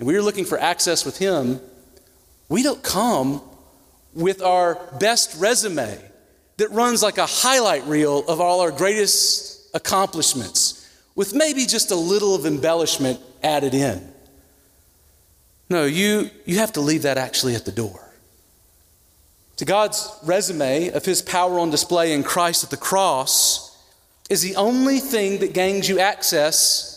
and 0.00 0.06
we 0.06 0.16
are 0.16 0.22
looking 0.22 0.46
for 0.46 0.58
access 0.58 1.04
with 1.04 1.18
Him, 1.18 1.60
we 2.48 2.62
don't 2.62 2.82
come 2.82 3.42
with 4.14 4.40
our 4.40 4.78
best 4.98 5.38
resume 5.38 6.00
that 6.56 6.70
runs 6.70 7.02
like 7.02 7.18
a 7.18 7.26
highlight 7.26 7.84
reel 7.84 8.26
of 8.26 8.40
all 8.40 8.60
our 8.60 8.70
greatest 8.70 9.68
accomplishments, 9.74 10.90
with 11.14 11.34
maybe 11.34 11.66
just 11.66 11.90
a 11.90 11.94
little 11.94 12.34
of 12.34 12.46
embellishment 12.46 13.20
added 13.42 13.74
in. 13.74 14.10
No, 15.68 15.84
you, 15.84 16.30
you 16.46 16.56
have 16.56 16.72
to 16.72 16.80
leave 16.80 17.02
that 17.02 17.18
actually 17.18 17.54
at 17.54 17.66
the 17.66 17.70
door. 17.70 18.00
To 19.58 19.66
God's 19.66 20.10
resume 20.24 20.88
of 20.92 21.04
His 21.04 21.20
power 21.20 21.58
on 21.58 21.68
display 21.68 22.14
in 22.14 22.22
Christ 22.22 22.64
at 22.64 22.70
the 22.70 22.78
cross 22.78 23.76
is 24.30 24.40
the 24.40 24.56
only 24.56 24.98
thing 24.98 25.40
that 25.40 25.52
gains 25.52 25.90
you 25.90 25.98
access 25.98 26.89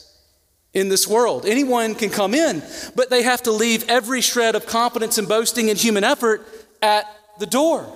in 0.74 0.90
this 0.90 1.08
world. 1.08 1.46
Anyone 1.46 1.96
can 1.96 2.10
come 2.10 2.34
in, 2.34 2.64
but 2.96 3.10
they 3.10 3.24
have 3.24 3.44
to 3.44 3.52
leave 3.52 3.90
every 3.90 4.22
shred 4.22 4.56
of 4.56 4.66
confidence 4.66 5.18
and 5.18 5.28
boasting 5.28 5.70
and 5.70 5.78
human 5.78 6.04
effort 6.04 6.48
at 6.82 7.06
the 7.40 7.46
door. 7.46 7.88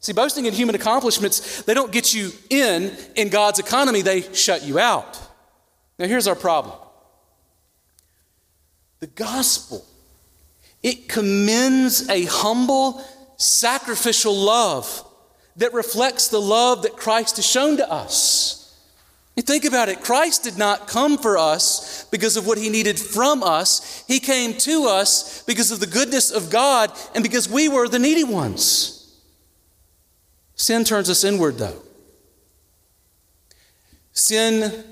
See, 0.00 0.12
boasting 0.12 0.44
in 0.44 0.52
human 0.52 0.74
accomplishments, 0.74 1.62
they 1.62 1.72
don't 1.72 1.90
get 1.90 2.12
you 2.12 2.30
in 2.50 2.94
in 3.16 3.30
God's 3.30 3.58
economy, 3.58 4.02
they 4.02 4.20
shut 4.34 4.62
you 4.62 4.78
out. 4.78 5.18
Now, 5.98 6.06
here's 6.06 6.28
our 6.28 6.34
problem 6.34 6.78
the 9.00 9.06
gospel, 9.06 9.84
it 10.82 11.08
commends 11.08 12.08
a 12.08 12.24
humble, 12.24 13.02
sacrificial 13.36 14.34
love 14.34 15.06
that 15.56 15.72
reflects 15.72 16.28
the 16.28 16.40
love 16.40 16.82
that 16.82 16.96
Christ 16.96 17.36
has 17.36 17.46
shown 17.46 17.78
to 17.78 17.90
us. 17.90 18.63
You 19.36 19.42
think 19.42 19.64
about 19.64 19.88
it, 19.88 20.00
Christ 20.00 20.44
did 20.44 20.56
not 20.56 20.86
come 20.86 21.18
for 21.18 21.36
us 21.36 22.04
because 22.04 22.36
of 22.36 22.46
what 22.46 22.56
he 22.56 22.70
needed 22.70 22.98
from 22.98 23.42
us. 23.42 24.04
He 24.06 24.20
came 24.20 24.56
to 24.58 24.84
us 24.86 25.42
because 25.42 25.72
of 25.72 25.80
the 25.80 25.88
goodness 25.88 26.30
of 26.30 26.50
God 26.50 26.92
and 27.14 27.24
because 27.24 27.48
we 27.48 27.68
were 27.68 27.88
the 27.88 27.98
needy 27.98 28.22
ones. 28.22 29.20
Sin 30.54 30.84
turns 30.84 31.10
us 31.10 31.24
inward, 31.24 31.58
though. 31.58 31.82
Sin 34.12 34.84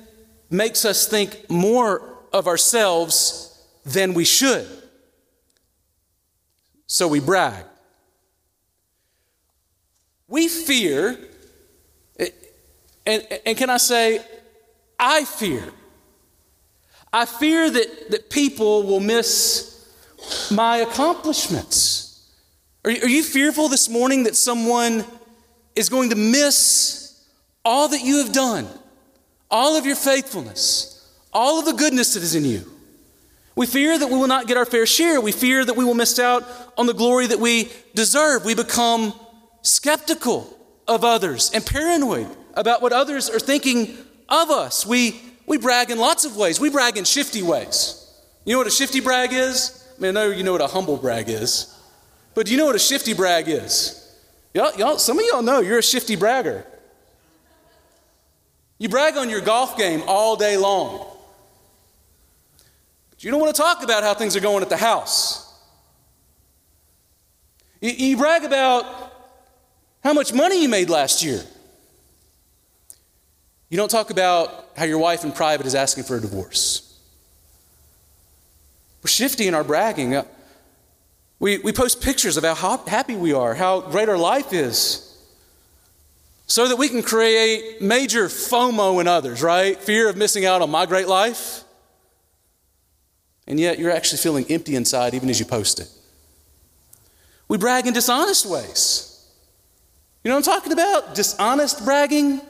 makes 0.50 0.84
us 0.84 1.06
think 1.06 1.48
more 1.48 2.18
of 2.32 2.48
ourselves 2.48 3.64
than 3.84 4.12
we 4.12 4.24
should. 4.24 4.66
So 6.86 7.06
we 7.06 7.20
brag. 7.20 7.64
We 10.26 10.48
fear, 10.48 11.16
and, 13.06 13.26
and 13.46 13.56
can 13.56 13.70
I 13.70 13.76
say, 13.76 14.24
I 15.02 15.24
fear. 15.24 15.64
I 17.12 17.26
fear 17.26 17.68
that, 17.68 18.10
that 18.12 18.30
people 18.30 18.84
will 18.84 19.00
miss 19.00 19.92
my 20.52 20.78
accomplishments. 20.78 22.30
Are 22.84 22.90
are 22.90 23.08
you 23.08 23.24
fearful 23.24 23.68
this 23.68 23.88
morning 23.88 24.22
that 24.24 24.36
someone 24.36 25.04
is 25.74 25.88
going 25.88 26.10
to 26.10 26.16
miss 26.16 27.20
all 27.64 27.88
that 27.88 28.02
you 28.02 28.18
have 28.18 28.32
done, 28.32 28.68
all 29.50 29.76
of 29.76 29.84
your 29.84 29.96
faithfulness, 29.96 31.04
all 31.32 31.58
of 31.58 31.64
the 31.64 31.72
goodness 31.72 32.14
that 32.14 32.22
is 32.22 32.36
in 32.36 32.44
you? 32.44 32.62
We 33.56 33.66
fear 33.66 33.98
that 33.98 34.06
we 34.06 34.16
will 34.16 34.28
not 34.28 34.46
get 34.46 34.56
our 34.56 34.64
fair 34.64 34.86
share. 34.86 35.20
We 35.20 35.32
fear 35.32 35.64
that 35.64 35.76
we 35.76 35.84
will 35.84 35.94
miss 35.94 36.20
out 36.20 36.44
on 36.78 36.86
the 36.86 36.94
glory 36.94 37.26
that 37.26 37.40
we 37.40 37.72
deserve. 37.94 38.44
We 38.44 38.54
become 38.54 39.12
skeptical 39.62 40.56
of 40.86 41.04
others 41.04 41.50
and 41.52 41.66
paranoid 41.66 42.28
about 42.54 42.82
what 42.82 42.92
others 42.92 43.28
are 43.28 43.40
thinking 43.40 43.98
of 44.32 44.50
us. 44.50 44.86
We, 44.86 45.20
we 45.46 45.58
brag 45.58 45.90
in 45.90 45.98
lots 45.98 46.24
of 46.24 46.36
ways. 46.36 46.58
We 46.58 46.70
brag 46.70 46.96
in 46.96 47.04
shifty 47.04 47.42
ways. 47.42 47.98
You 48.44 48.54
know 48.54 48.58
what 48.58 48.66
a 48.66 48.70
shifty 48.70 49.00
brag 49.00 49.32
is? 49.32 49.86
I 49.96 50.00
mean, 50.00 50.16
I 50.16 50.20
know 50.24 50.30
you 50.30 50.42
know 50.42 50.52
what 50.52 50.62
a 50.62 50.66
humble 50.66 50.96
brag 50.96 51.28
is, 51.28 51.78
but 52.34 52.46
do 52.46 52.52
you 52.52 52.58
know 52.58 52.64
what 52.64 52.74
a 52.74 52.80
shifty 52.80 53.12
brag 53.12 53.48
is? 53.48 53.98
Y'all, 54.54 54.74
y'all, 54.76 54.98
some 54.98 55.18
of 55.18 55.24
y'all 55.30 55.42
know 55.42 55.60
you're 55.60 55.78
a 55.78 55.82
shifty 55.82 56.16
bragger. 56.16 56.66
You 58.78 58.88
brag 58.88 59.16
on 59.16 59.30
your 59.30 59.40
golf 59.40 59.78
game 59.78 60.02
all 60.08 60.34
day 60.34 60.56
long. 60.56 61.06
But 63.10 63.22
you 63.22 63.30
don't 63.30 63.40
want 63.40 63.54
to 63.54 63.62
talk 63.62 63.84
about 63.84 64.02
how 64.02 64.14
things 64.14 64.34
are 64.34 64.40
going 64.40 64.62
at 64.62 64.68
the 64.68 64.76
house. 64.76 65.54
You, 67.80 67.90
you 67.90 68.16
brag 68.16 68.44
about 68.44 69.12
how 70.02 70.12
much 70.14 70.32
money 70.32 70.62
you 70.62 70.68
made 70.68 70.90
last 70.90 71.22
year. 71.22 71.44
You 73.72 73.78
don't 73.78 73.90
talk 73.90 74.10
about 74.10 74.68
how 74.76 74.84
your 74.84 74.98
wife 74.98 75.24
in 75.24 75.32
private 75.32 75.64
is 75.64 75.74
asking 75.74 76.04
for 76.04 76.14
a 76.14 76.20
divorce. 76.20 76.94
We're 79.02 79.08
shifty 79.08 79.48
in 79.48 79.54
our 79.54 79.64
bragging. 79.64 80.14
Uh, 80.14 80.24
we, 81.38 81.56
we 81.56 81.72
post 81.72 82.02
pictures 82.02 82.36
of 82.36 82.44
how 82.44 82.76
happy 82.86 83.16
we 83.16 83.32
are, 83.32 83.54
how 83.54 83.80
great 83.80 84.10
our 84.10 84.18
life 84.18 84.52
is, 84.52 85.16
so 86.46 86.68
that 86.68 86.76
we 86.76 86.86
can 86.86 87.02
create 87.02 87.80
major 87.80 88.26
FOMO 88.26 89.00
in 89.00 89.08
others, 89.08 89.42
right? 89.42 89.78
Fear 89.78 90.10
of 90.10 90.18
missing 90.18 90.44
out 90.44 90.60
on 90.60 90.68
my 90.68 90.84
great 90.84 91.08
life. 91.08 91.64
And 93.46 93.58
yet 93.58 93.78
you're 93.78 93.90
actually 93.90 94.18
feeling 94.18 94.44
empty 94.50 94.76
inside 94.76 95.14
even 95.14 95.30
as 95.30 95.40
you 95.40 95.46
post 95.46 95.80
it. 95.80 95.88
We 97.48 97.56
brag 97.56 97.86
in 97.86 97.94
dishonest 97.94 98.44
ways. 98.44 99.26
You 100.22 100.28
know 100.28 100.36
what 100.36 100.46
I'm 100.46 100.54
talking 100.60 100.72
about? 100.72 101.14
Dishonest 101.14 101.86
bragging. 101.86 102.42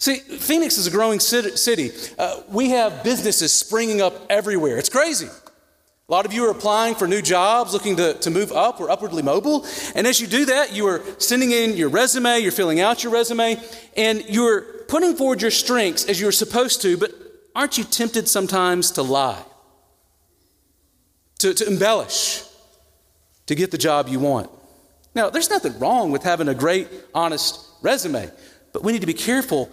See, 0.00 0.16
Phoenix 0.16 0.78
is 0.78 0.86
a 0.86 0.90
growing 0.90 1.20
city. 1.20 1.92
Uh, 2.18 2.40
we 2.48 2.70
have 2.70 3.04
businesses 3.04 3.52
springing 3.52 4.00
up 4.00 4.14
everywhere. 4.30 4.78
It's 4.78 4.88
crazy. 4.88 5.26
A 5.26 6.10
lot 6.10 6.24
of 6.24 6.32
you 6.32 6.46
are 6.46 6.50
applying 6.50 6.94
for 6.94 7.06
new 7.06 7.20
jobs, 7.20 7.74
looking 7.74 7.96
to, 7.96 8.14
to 8.14 8.30
move 8.30 8.50
up 8.50 8.80
or 8.80 8.90
upwardly 8.90 9.22
mobile. 9.22 9.66
And 9.94 10.06
as 10.06 10.18
you 10.18 10.26
do 10.26 10.46
that, 10.46 10.72
you 10.72 10.86
are 10.86 11.02
sending 11.18 11.50
in 11.52 11.76
your 11.76 11.90
resume, 11.90 12.40
you're 12.40 12.50
filling 12.50 12.80
out 12.80 13.04
your 13.04 13.12
resume, 13.12 13.62
and 13.94 14.24
you're 14.26 14.62
putting 14.88 15.14
forward 15.16 15.42
your 15.42 15.50
strengths 15.50 16.06
as 16.06 16.18
you're 16.18 16.32
supposed 16.32 16.80
to, 16.80 16.96
but 16.96 17.12
aren't 17.54 17.76
you 17.76 17.84
tempted 17.84 18.26
sometimes 18.26 18.92
to 18.92 19.02
lie, 19.02 19.44
to, 21.40 21.52
to 21.52 21.66
embellish, 21.66 22.42
to 23.46 23.54
get 23.54 23.70
the 23.70 23.78
job 23.78 24.08
you 24.08 24.18
want? 24.18 24.50
Now, 25.14 25.28
there's 25.28 25.50
nothing 25.50 25.78
wrong 25.78 26.10
with 26.10 26.22
having 26.22 26.48
a 26.48 26.54
great, 26.54 26.88
honest 27.14 27.60
resume, 27.82 28.30
but 28.72 28.82
we 28.82 28.92
need 28.92 29.02
to 29.02 29.06
be 29.06 29.12
careful 29.12 29.70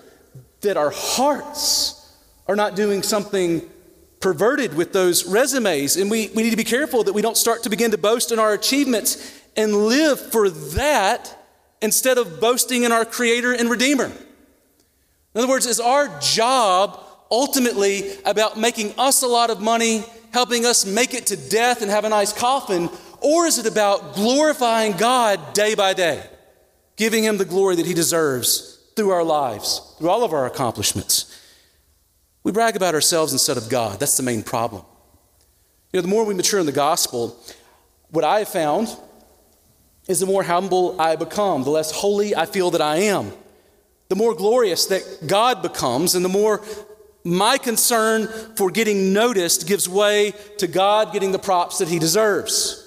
that 0.61 0.77
our 0.77 0.91
hearts 0.91 2.15
are 2.47 2.55
not 2.55 2.75
doing 2.75 3.03
something 3.03 3.67
perverted 4.19 4.73
with 4.73 4.93
those 4.93 5.25
resumes. 5.25 5.97
And 5.97 6.09
we, 6.09 6.29
we 6.29 6.43
need 6.43 6.51
to 6.51 6.57
be 6.57 6.63
careful 6.63 7.03
that 7.03 7.13
we 7.13 7.21
don't 7.21 7.37
start 7.37 7.63
to 7.63 7.69
begin 7.69 7.91
to 7.91 7.97
boast 7.97 8.31
in 8.31 8.39
our 8.39 8.53
achievements 8.53 9.41
and 9.55 9.73
live 9.87 10.19
for 10.19 10.49
that 10.49 11.33
instead 11.81 12.17
of 12.17 12.39
boasting 12.39 12.83
in 12.83 12.91
our 12.91 13.05
Creator 13.05 13.53
and 13.53 13.69
Redeemer. 13.69 14.05
In 14.05 14.13
other 15.35 15.47
words, 15.47 15.65
is 15.65 15.79
our 15.79 16.19
job 16.19 17.03
ultimately 17.29 18.17
about 18.25 18.57
making 18.57 18.93
us 18.97 19.21
a 19.21 19.27
lot 19.27 19.49
of 19.49 19.61
money, 19.61 20.03
helping 20.31 20.65
us 20.65 20.85
make 20.85 21.13
it 21.13 21.27
to 21.27 21.49
death 21.49 21.81
and 21.81 21.91
have 21.91 22.05
a 22.05 22.09
nice 22.09 22.33
coffin, 22.33 22.89
or 23.21 23.45
is 23.45 23.59
it 23.59 23.65
about 23.65 24.15
glorifying 24.15 24.93
God 24.93 25.53
day 25.53 25.75
by 25.75 25.93
day, 25.93 26.23
giving 26.95 27.23
Him 27.23 27.37
the 27.37 27.45
glory 27.45 27.75
that 27.75 27.85
He 27.85 27.93
deserves 27.93 28.76
through 28.97 29.11
our 29.11 29.23
lives, 29.23 29.95
through 29.99 30.09
all 30.09 30.23
of 30.23 30.33
our 30.33 30.47
accomplishments. 30.47 31.39
We 32.43 32.51
brag 32.51 32.75
about 32.75 32.95
ourselves 32.95 33.31
instead 33.31 33.55
of 33.55 33.69
God. 33.69 33.99
That's 33.99 34.17
the 34.17 34.23
main 34.23 34.41
problem. 34.41 34.83
You 35.93 35.99
know, 35.99 36.01
the 36.01 36.07
more 36.07 36.25
we 36.25 36.33
mature 36.33 36.59
in 36.59 36.65
the 36.65 36.71
gospel, 36.71 37.37
what 38.09 38.25
I 38.25 38.39
have 38.39 38.49
found 38.49 38.89
is 40.07 40.19
the 40.19 40.25
more 40.25 40.41
humble 40.41 40.99
I 40.99 41.15
become, 41.15 41.63
the 41.63 41.69
less 41.69 41.91
holy 41.91 42.35
I 42.35 42.47
feel 42.47 42.71
that 42.71 42.81
I 42.81 42.97
am, 42.97 43.31
the 44.09 44.15
more 44.15 44.33
glorious 44.33 44.87
that 44.87 45.27
God 45.27 45.61
becomes, 45.61 46.15
and 46.15 46.25
the 46.25 46.29
more 46.29 46.63
my 47.23 47.59
concern 47.59 48.27
for 48.55 48.71
getting 48.71 49.13
noticed 49.13 49.67
gives 49.67 49.87
way 49.87 50.33
to 50.57 50.65
God 50.65 51.13
getting 51.13 51.31
the 51.31 51.39
props 51.39 51.77
that 51.77 51.87
He 51.87 51.99
deserves. 51.99 52.83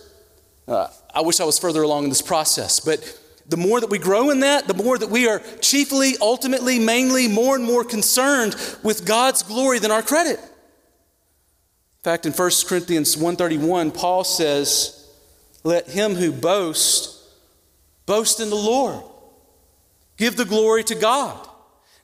Uh, 0.67 0.89
I 1.15 1.21
wish 1.21 1.39
I 1.39 1.45
was 1.45 1.59
further 1.59 1.83
along 1.83 2.05
in 2.05 2.09
this 2.09 2.23
process, 2.23 2.81
but 2.81 3.20
the 3.51 3.57
more 3.57 3.81
that 3.81 3.91
we 3.91 3.99
grow 3.99 4.31
in 4.31 4.41
that, 4.41 4.69
the 4.69 4.75
more 4.75 4.97
that 4.97 5.11
we 5.11 5.29
are 5.29 5.41
chiefly, 5.61 6.15
ultimately, 6.21 6.79
mainly, 6.79 7.29
more 7.29 7.57
and 7.57 7.65
more 7.65 7.85
concerned 7.85 8.55
with 8.83 9.05
God's 9.05 9.43
glory 9.43 9.79
than 9.79 9.91
our 9.91 10.03
credit. 10.03 10.39
In 10.39 12.05
fact, 12.05 12.25
in 12.27 12.33
1 12.33 12.67
Corinthians 12.67 13.17
1:31, 13.17 13.91
Paul 13.91 14.25
says, 14.25 14.93
"Let 15.65 15.91
him 15.91 16.15
who 16.15 16.33
boasts 16.33 17.19
boast 18.07 18.41
in 18.41 18.49
the 18.49 18.57
Lord. 18.57 19.03
Give 20.17 20.37
the 20.37 20.45
glory 20.45 20.85
to 20.85 20.95
God." 20.95 21.37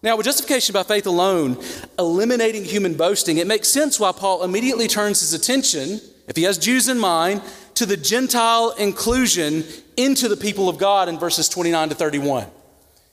Now, 0.02 0.16
with 0.16 0.26
justification 0.26 0.72
by 0.72 0.82
faith 0.82 1.06
alone, 1.06 1.56
eliminating 1.98 2.64
human 2.64 2.94
boasting, 2.94 3.38
it 3.38 3.46
makes 3.46 3.68
sense 3.68 3.98
why 3.98 4.12
Paul 4.12 4.42
immediately 4.42 4.88
turns 4.88 5.20
his 5.20 5.32
attention, 5.32 6.00
if 6.28 6.37
he 6.37 6.42
has 6.42 6.59
Jews 6.59 6.88
in 6.88 6.98
mind, 6.98 7.40
to 7.76 7.87
the 7.87 7.96
Gentile 7.96 8.70
inclusion 8.72 9.64
into 9.96 10.28
the 10.28 10.37
people 10.37 10.68
of 10.68 10.78
God 10.78 11.09
in 11.09 11.18
verses 11.18 11.48
29 11.48 11.90
to 11.90 11.94
31. 11.94 12.46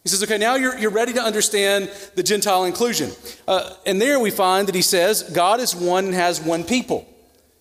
He 0.03 0.09
says, 0.09 0.21
okay, 0.23 0.37
now 0.37 0.55
you're, 0.55 0.77
you're 0.77 0.91
ready 0.91 1.13
to 1.13 1.21
understand 1.21 1.89
the 2.15 2.23
Gentile 2.23 2.65
inclusion. 2.65 3.11
Uh, 3.47 3.73
and 3.85 4.01
there 4.01 4.19
we 4.19 4.31
find 4.31 4.67
that 4.67 4.75
he 4.75 4.81
says, 4.81 5.23
God 5.23 5.61
is 5.61 5.73
one 5.73 6.05
and 6.05 6.13
has 6.13 6.41
one 6.41 6.65
people. 6.65 7.07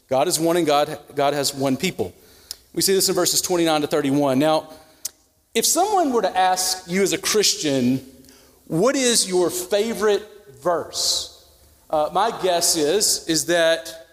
God 0.08 0.26
is 0.26 0.40
one 0.40 0.56
and 0.56 0.66
God, 0.66 0.98
God 1.14 1.34
has 1.34 1.54
one 1.54 1.76
people. 1.76 2.12
We 2.74 2.82
see 2.82 2.94
this 2.94 3.08
in 3.08 3.14
verses 3.14 3.40
29 3.40 3.82
to 3.82 3.86
31. 3.86 4.38
Now, 4.38 4.70
if 5.54 5.64
someone 5.64 6.12
were 6.12 6.22
to 6.22 6.36
ask 6.36 6.90
you 6.90 7.02
as 7.02 7.12
a 7.12 7.18
Christian, 7.18 8.04
what 8.66 8.96
is 8.96 9.28
your 9.28 9.50
favorite 9.50 10.26
verse? 10.60 11.48
Uh, 11.90 12.08
my 12.12 12.36
guess 12.42 12.76
is, 12.76 13.28
is 13.28 13.46
that 13.46 14.08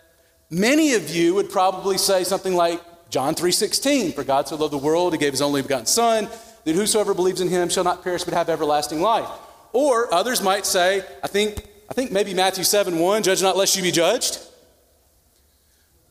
many 0.50 0.94
of 0.94 1.10
you 1.10 1.34
would 1.34 1.50
probably 1.50 1.98
say 1.98 2.24
something 2.24 2.54
like 2.54 2.82
John 3.10 3.36
3:16, 3.36 4.14
for 4.14 4.24
God 4.24 4.48
so 4.48 4.56
loved 4.56 4.74
the 4.74 4.78
world, 4.78 5.14
he 5.14 5.20
gave 5.20 5.34
his 5.34 5.42
only 5.42 5.62
begotten 5.62 5.86
son, 5.86 6.30
that 6.66 6.76
whosoever 6.76 7.14
believes 7.14 7.42
in 7.42 7.50
him 7.50 7.70
shall 7.70 7.84
not 7.84 8.04
perish 8.04 8.24
but 8.24 8.34
have 8.34 8.50
everlasting 8.50 9.02
life. 9.02 9.28
Or 9.74 10.14
others 10.14 10.42
might 10.42 10.66
say, 10.66 11.04
I 11.24 11.28
think, 11.28 11.66
I 11.90 11.94
think 11.94 12.12
maybe 12.12 12.34
Matthew 12.34 12.64
7 12.64 13.00
1, 13.00 13.24
judge 13.24 13.42
not 13.42 13.58
lest 13.58 13.76
you 13.76 13.82
be 13.82 13.92
judged. 13.92 14.40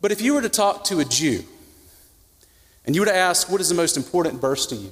But 0.00 0.12
if 0.12 0.20
you 0.20 0.34
were 0.34 0.42
to 0.42 0.48
talk 0.48 0.84
to 0.84 1.00
a 1.00 1.04
Jew 1.04 1.44
and 2.84 2.94
you 2.94 3.02
were 3.02 3.06
to 3.06 3.16
ask, 3.16 3.50
what 3.50 3.60
is 3.60 3.68
the 3.68 3.74
most 3.74 3.96
important 3.96 4.40
verse 4.40 4.66
to 4.66 4.76
you? 4.76 4.90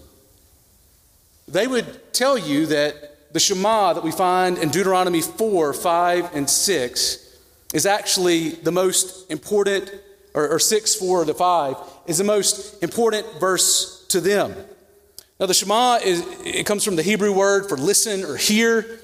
They 1.49 1.67
would 1.67 2.13
tell 2.13 2.37
you 2.37 2.67
that 2.67 3.33
the 3.33 3.41
Shema 3.41 3.93
that 3.93 4.03
we 4.03 4.11
find 4.11 4.59
in 4.59 4.71
Deuteronomy 4.71 5.21
4, 5.21 5.73
5, 5.73 6.35
and 6.35 6.49
6 6.51 7.39
is 7.73 7.87
actually 7.87 8.51
the 8.51 8.73
most 8.73 9.31
important 9.31 9.91
or, 10.37 10.49
or 10.51 10.59
6, 10.59 10.95
4, 10.95 11.25
the 11.25 11.35
5, 11.35 11.77
is 12.07 12.19
the 12.19 12.25
most 12.25 12.81
important 12.83 13.27
verse 13.41 14.07
to 14.09 14.21
them. 14.21 14.55
Now, 15.41 15.47
the 15.47 15.55
Shema 15.55 15.97
is, 15.97 16.25
it 16.45 16.67
comes 16.67 16.85
from 16.85 16.95
the 16.95 17.03
Hebrew 17.03 17.33
word 17.33 17.69
for 17.69 17.77
listen 17.77 18.23
or 18.23 18.37
hear. 18.37 19.01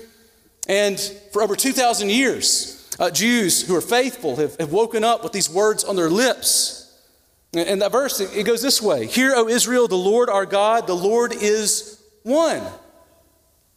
And 0.69 1.01
for 1.33 1.43
over 1.43 1.57
2,000 1.57 2.11
years, 2.11 2.91
uh, 3.01 3.11
Jews 3.11 3.67
who 3.67 3.75
are 3.75 3.81
faithful 3.81 4.37
have, 4.37 4.57
have, 4.57 4.71
woken 4.71 5.05
up 5.05 5.25
with 5.25 5.33
these 5.33 5.51
words 5.51 5.85
on 5.85 5.97
their 5.97 6.11
lips. 6.11 6.79
And, 7.55 7.83
that 7.83 7.93
verse, 7.93 8.21
it 8.21 8.45
goes 8.45 8.63
this 8.63 8.81
way 8.81 9.07
Hear, 9.07 9.35
O 9.35 9.49
Israel, 9.49 9.89
the 9.89 9.97
Lord 9.97 10.29
our 10.29 10.47
God, 10.47 10.87
the 10.87 10.95
Lord 10.95 11.33
is 11.33 12.01
one. 12.23 12.63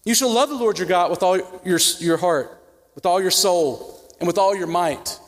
You 0.03 0.13
shall 0.13 0.31
love 0.31 0.49
the 0.49 0.55
Lord 0.55 0.77
your 0.77 0.87
God 0.87 1.09
with 1.09 1.23
all 1.23 1.37
your, 1.65 1.79
your 1.99 2.17
heart, 2.17 2.61
with 2.93 3.05
all 3.05 3.21
your 3.21 3.31
soul, 3.31 3.99
and 4.19 4.27
with 4.27 4.37
all 4.37 4.55
your 4.55 4.67
might. 4.67 5.19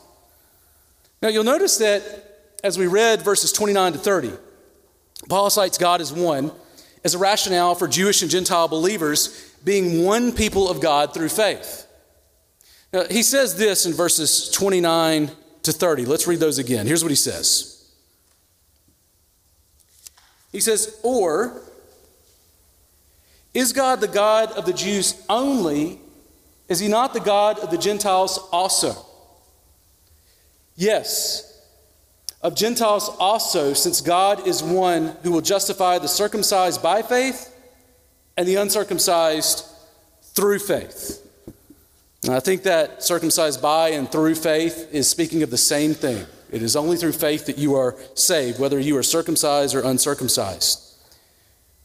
Now, 1.20 1.28
you'll 1.28 1.44
notice 1.44 1.78
that 1.78 2.56
as 2.62 2.78
we 2.78 2.86
read 2.86 3.22
verses 3.22 3.52
29 3.52 3.94
to 3.94 3.98
30, 3.98 4.32
Paul 5.28 5.50
cites 5.50 5.78
God 5.78 6.00
as 6.00 6.12
one 6.12 6.52
as 7.04 7.14
a 7.14 7.18
rationale 7.18 7.74
for 7.74 7.88
Jewish 7.88 8.22
and 8.22 8.30
Gentile 8.30 8.68
believers 8.68 9.54
being 9.64 10.04
one 10.04 10.32
people 10.32 10.68
of 10.68 10.80
God 10.80 11.14
through 11.14 11.28
faith. 11.28 11.86
Now, 12.92 13.04
he 13.04 13.22
says 13.22 13.56
this 13.56 13.86
in 13.86 13.92
verses 13.92 14.50
29 14.50 15.30
to 15.64 15.72
30. 15.72 16.06
Let's 16.06 16.26
read 16.26 16.40
those 16.40 16.58
again. 16.58 16.86
Here's 16.86 17.02
what 17.02 17.10
he 17.10 17.16
says 17.16 17.90
He 20.52 20.60
says, 20.60 20.98
Or 21.02 21.62
is 23.52 23.72
God 23.72 24.00
the 24.00 24.08
God 24.08 24.52
of 24.52 24.66
the 24.66 24.72
Jews 24.72 25.20
only? 25.28 26.00
Is 26.68 26.80
he 26.80 26.88
not 26.88 27.14
the 27.14 27.20
God 27.20 27.58
of 27.60 27.70
the 27.70 27.78
Gentiles 27.78 28.38
also? 28.52 29.07
Yes, 30.78 31.60
of 32.40 32.54
Gentiles 32.54 33.08
also, 33.18 33.72
since 33.72 34.00
God 34.00 34.46
is 34.46 34.62
one 34.62 35.16
who 35.24 35.32
will 35.32 35.40
justify 35.40 35.98
the 35.98 36.06
circumcised 36.06 36.80
by 36.80 37.02
faith 37.02 37.52
and 38.36 38.46
the 38.46 38.54
uncircumcised 38.54 39.64
through 40.22 40.60
faith. 40.60 41.20
And 42.22 42.32
I 42.32 42.38
think 42.38 42.62
that 42.62 43.02
circumcised 43.02 43.60
by 43.60 43.88
and 43.88 44.10
through 44.10 44.36
faith 44.36 44.88
is 44.92 45.10
speaking 45.10 45.42
of 45.42 45.50
the 45.50 45.58
same 45.58 45.94
thing. 45.94 46.24
It 46.52 46.62
is 46.62 46.76
only 46.76 46.96
through 46.96 47.12
faith 47.12 47.46
that 47.46 47.58
you 47.58 47.74
are 47.74 47.96
saved, 48.14 48.60
whether 48.60 48.78
you 48.78 48.96
are 48.96 49.02
circumcised 49.02 49.74
or 49.74 49.80
uncircumcised. 49.80 50.84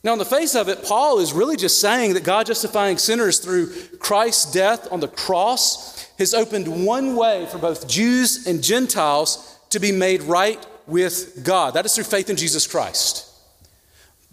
Now, 0.04 0.12
on 0.12 0.20
the 0.20 0.26
face 0.26 0.54
of 0.54 0.70
it, 0.70 0.84
Paul 0.84 1.20
is 1.20 1.34
really 1.34 1.56
just 1.56 1.82
saying 1.82 2.14
that 2.14 2.24
God 2.24 2.46
justifying 2.46 2.98
sinners 2.98 3.40
through 3.40 3.74
Christ's 3.98 4.52
death 4.52 4.88
on 4.92 5.00
the 5.00 5.08
cross 5.08 6.06
has 6.18 6.34
opened 6.34 6.86
one 6.86 7.16
way 7.16 7.48
for 7.52 7.58
both 7.58 7.88
Jews 7.88 8.46
and 8.48 8.64
Gentiles 8.64 9.60
to 9.70 9.80
be 9.80 9.92
made 9.92 10.22
right 10.24 10.64
with 10.86 11.44
God. 11.44 11.74
That 11.74 11.86
is 11.86 11.96
through 11.96 12.04
faith 12.06 12.30
in 12.30 12.36
Jesus 12.36 12.68
Christ. 12.68 13.30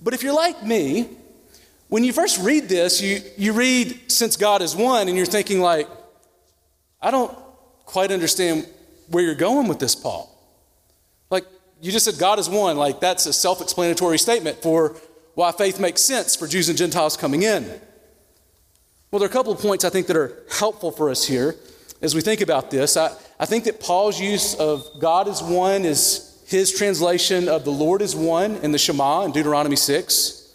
But 0.03 0.15
if 0.15 0.23
you're 0.23 0.35
like 0.35 0.65
me, 0.65 1.09
when 1.89 2.05
you 2.05 2.13
first 2.13 2.41
read 2.41 2.69
this, 2.69 3.01
you, 3.01 3.21
you 3.37 3.53
read 3.53 4.01
since 4.11 4.37
God 4.37 4.63
is 4.63 4.77
one, 4.77 5.09
and 5.09 5.17
you're 5.17 5.27
thinking, 5.27 5.61
like, 5.61 5.89
I 7.03 7.11
don't 7.11 7.37
quite 7.85 8.13
understand 8.13 8.69
where 9.09 9.25
you're 9.25 9.35
going 9.35 9.67
with 9.67 9.79
this, 9.79 9.95
Paul. 9.95 10.29
Like, 11.31 11.45
you 11.81 11.91
just 11.91 12.05
said 12.05 12.19
God 12.19 12.39
is 12.39 12.49
one. 12.49 12.77
Like, 12.77 13.01
that's 13.01 13.27
a 13.27 13.33
self 13.33 13.61
explanatory 13.61 14.19
statement 14.19 14.63
for 14.63 14.97
why 15.35 15.53
faith 15.53 15.81
makes 15.81 16.03
sense 16.03 16.37
for 16.37 16.47
Jews 16.47 16.69
and 16.69 16.79
Gentiles 16.79 17.17
coming 17.17 17.43
in. 17.43 17.65
Well, 19.11 19.19
there 19.19 19.27
are 19.27 19.31
a 19.31 19.33
couple 19.33 19.53
of 19.53 19.59
points 19.59 19.85
I 19.85 19.91
think 19.91 20.07
that 20.07 20.17
are 20.17 20.45
helpful 20.59 20.93
for 20.93 21.11
us 21.11 21.27
here 21.27 21.57
as 22.03 22.15
we 22.15 22.21
think 22.21 22.41
about 22.41 22.71
this. 22.71 22.97
I, 22.97 23.13
I 23.39 23.47
think 23.47 23.65
that 23.65 23.81
Paul's 23.81 24.21
use 24.21 24.55
of 24.55 24.89
God 24.99 25.29
is 25.29 25.43
one 25.43 25.85
is 25.85 26.27
his 26.47 26.73
translation 26.73 27.49
of 27.49 27.65
the 27.65 27.71
Lord 27.71 28.03
is 28.03 28.17
one 28.17 28.57
in 28.57 28.73
the 28.73 28.79
Shema 28.79 29.25
in 29.25 29.33
Deuteronomy 29.33 29.77
6. 29.77 30.53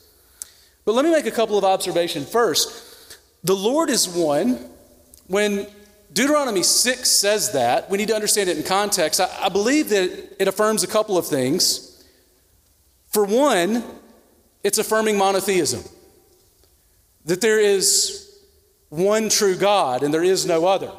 But 0.83 0.93
let 0.93 1.05
me 1.05 1.11
make 1.11 1.25
a 1.25 1.31
couple 1.31 1.57
of 1.57 1.63
observations. 1.63 2.29
First, 2.29 3.17
the 3.43 3.55
Lord 3.55 3.89
is 3.89 4.07
one. 4.07 4.69
When 5.27 5.67
Deuteronomy 6.13 6.63
6 6.63 7.09
says 7.09 7.53
that, 7.53 7.89
we 7.89 7.97
need 7.97 8.09
to 8.09 8.15
understand 8.15 8.49
it 8.49 8.57
in 8.57 8.63
context. 8.63 9.19
I, 9.19 9.29
I 9.43 9.49
believe 9.49 9.89
that 9.89 10.35
it 10.39 10.47
affirms 10.47 10.83
a 10.83 10.87
couple 10.87 11.17
of 11.17 11.25
things. 11.25 12.03
For 13.07 13.23
one, 13.23 13.83
it's 14.63 14.77
affirming 14.77 15.17
monotheism, 15.17 15.83
that 17.25 17.39
there 17.39 17.59
is 17.59 18.41
one 18.89 19.29
true 19.29 19.55
God 19.55 20.03
and 20.03 20.13
there 20.13 20.23
is 20.23 20.45
no 20.45 20.65
other. 20.65 20.91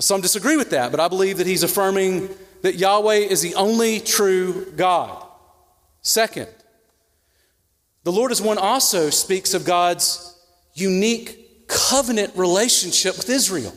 Some 0.00 0.20
disagree 0.20 0.56
with 0.56 0.70
that, 0.70 0.90
but 0.90 1.00
I 1.00 1.08
believe 1.08 1.38
that 1.38 1.46
he's 1.46 1.62
affirming 1.62 2.28
that 2.62 2.76
Yahweh 2.76 3.14
is 3.14 3.42
the 3.42 3.54
only 3.54 4.00
true 4.00 4.72
God. 4.76 5.26
Second, 6.02 6.48
the 8.04 8.12
Lord 8.12 8.32
is 8.32 8.40
one 8.40 8.58
also 8.58 9.10
speaks 9.10 9.54
of 9.54 9.64
God's 9.64 10.34
unique 10.74 11.68
covenant 11.68 12.32
relationship 12.36 13.16
with 13.16 13.28
Israel. 13.28 13.74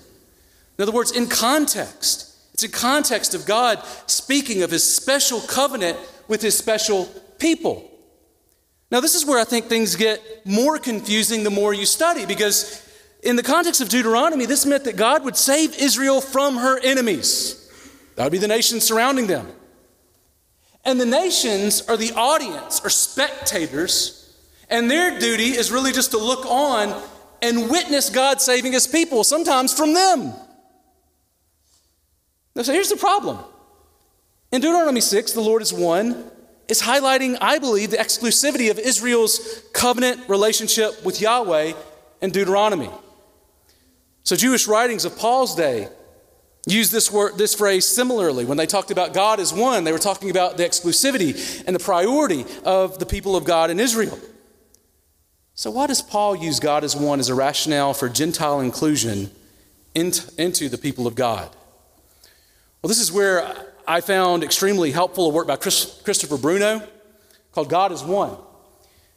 In 0.77 0.83
other 0.83 0.91
words, 0.91 1.11
in 1.11 1.27
context, 1.27 2.35
it's 2.53 2.63
in 2.63 2.71
context 2.71 3.35
of 3.35 3.45
God 3.45 3.83
speaking 4.07 4.63
of 4.63 4.71
his 4.71 4.83
special 4.83 5.41
covenant 5.41 5.97
with 6.27 6.41
his 6.41 6.57
special 6.57 7.05
people. 7.37 7.89
Now, 8.91 8.99
this 8.99 9.15
is 9.15 9.25
where 9.25 9.39
I 9.39 9.43
think 9.43 9.65
things 9.65 9.95
get 9.95 10.21
more 10.45 10.77
confusing 10.77 11.43
the 11.43 11.49
more 11.49 11.73
you 11.73 11.85
study, 11.85 12.25
because 12.25 12.82
in 13.23 13.35
the 13.37 13.43
context 13.43 13.81
of 13.81 13.89
Deuteronomy, 13.89 14.45
this 14.45 14.65
meant 14.65 14.83
that 14.83 14.97
God 14.97 15.23
would 15.23 15.37
save 15.37 15.75
Israel 15.75 16.21
from 16.21 16.57
her 16.57 16.79
enemies. 16.79 17.59
That 18.15 18.25
would 18.25 18.31
be 18.31 18.37
the 18.37 18.47
nations 18.47 18.83
surrounding 18.83 19.27
them. 19.27 19.47
And 20.85 20.99
the 20.99 21.05
nations 21.05 21.81
are 21.87 21.95
the 21.95 22.11
audience 22.11 22.81
or 22.83 22.89
spectators, 22.89 24.37
and 24.69 24.91
their 24.91 25.17
duty 25.17 25.51
is 25.51 25.71
really 25.71 25.93
just 25.93 26.11
to 26.11 26.17
look 26.17 26.45
on 26.45 27.01
and 27.41 27.69
witness 27.69 28.09
God 28.09 28.41
saving 28.41 28.73
his 28.73 28.87
people, 28.87 29.23
sometimes 29.23 29.73
from 29.73 29.93
them. 29.93 30.33
Now, 32.55 32.63
so 32.63 32.73
here's 32.73 32.89
the 32.89 32.97
problem. 32.97 33.39
In 34.51 34.61
Deuteronomy 34.61 35.01
6, 35.01 35.31
the 35.31 35.41
Lord 35.41 35.61
is 35.61 35.73
one, 35.73 36.29
is 36.67 36.81
highlighting, 36.81 37.37
I 37.41 37.59
believe, 37.59 37.91
the 37.91 37.97
exclusivity 37.97 38.69
of 38.69 38.77
Israel's 38.77 39.63
covenant 39.73 40.27
relationship 40.29 41.03
with 41.05 41.21
Yahweh 41.21 41.73
in 42.21 42.31
Deuteronomy. 42.31 42.89
So, 44.23 44.35
Jewish 44.35 44.67
writings 44.67 45.03
of 45.05 45.17
Paul's 45.17 45.53
day 45.53 45.89
use 46.65 46.91
this, 46.91 47.11
word, 47.11 47.37
this 47.37 47.53
phrase 47.53 47.85
similarly. 47.85 48.45
When 48.45 48.57
they 48.57 48.65
talked 48.65 48.89
about 48.89 49.13
God 49.13 49.39
as 49.39 49.53
one, 49.53 49.83
they 49.83 49.91
were 49.91 49.99
talking 49.99 50.29
about 50.29 50.55
the 50.55 50.63
exclusivity 50.63 51.63
and 51.67 51.75
the 51.75 51.83
priority 51.83 52.45
of 52.63 52.99
the 52.99 53.05
people 53.05 53.35
of 53.35 53.43
God 53.43 53.69
in 53.69 53.79
Israel. 53.79 54.17
So, 55.55 55.71
why 55.71 55.87
does 55.87 56.01
Paul 56.01 56.35
use 56.35 56.59
God 56.59 56.83
as 56.83 56.95
one 56.95 57.19
as 57.19 57.29
a 57.29 57.35
rationale 57.35 57.93
for 57.93 58.09
Gentile 58.09 58.61
inclusion 58.61 59.29
into 59.93 60.69
the 60.69 60.77
people 60.77 61.05
of 61.05 61.15
God? 61.15 61.49
Well, 62.81 62.87
this 62.87 62.99
is 62.99 63.11
where 63.11 63.45
I 63.87 64.01
found 64.01 64.43
extremely 64.43 64.91
helpful 64.91 65.27
a 65.27 65.33
work 65.33 65.47
by 65.47 65.57
Chris, 65.57 66.01
Christopher 66.03 66.37
Bruno 66.37 66.87
called 67.51 67.69
God 67.69 67.91
is 67.91 68.03
One. 68.03 68.37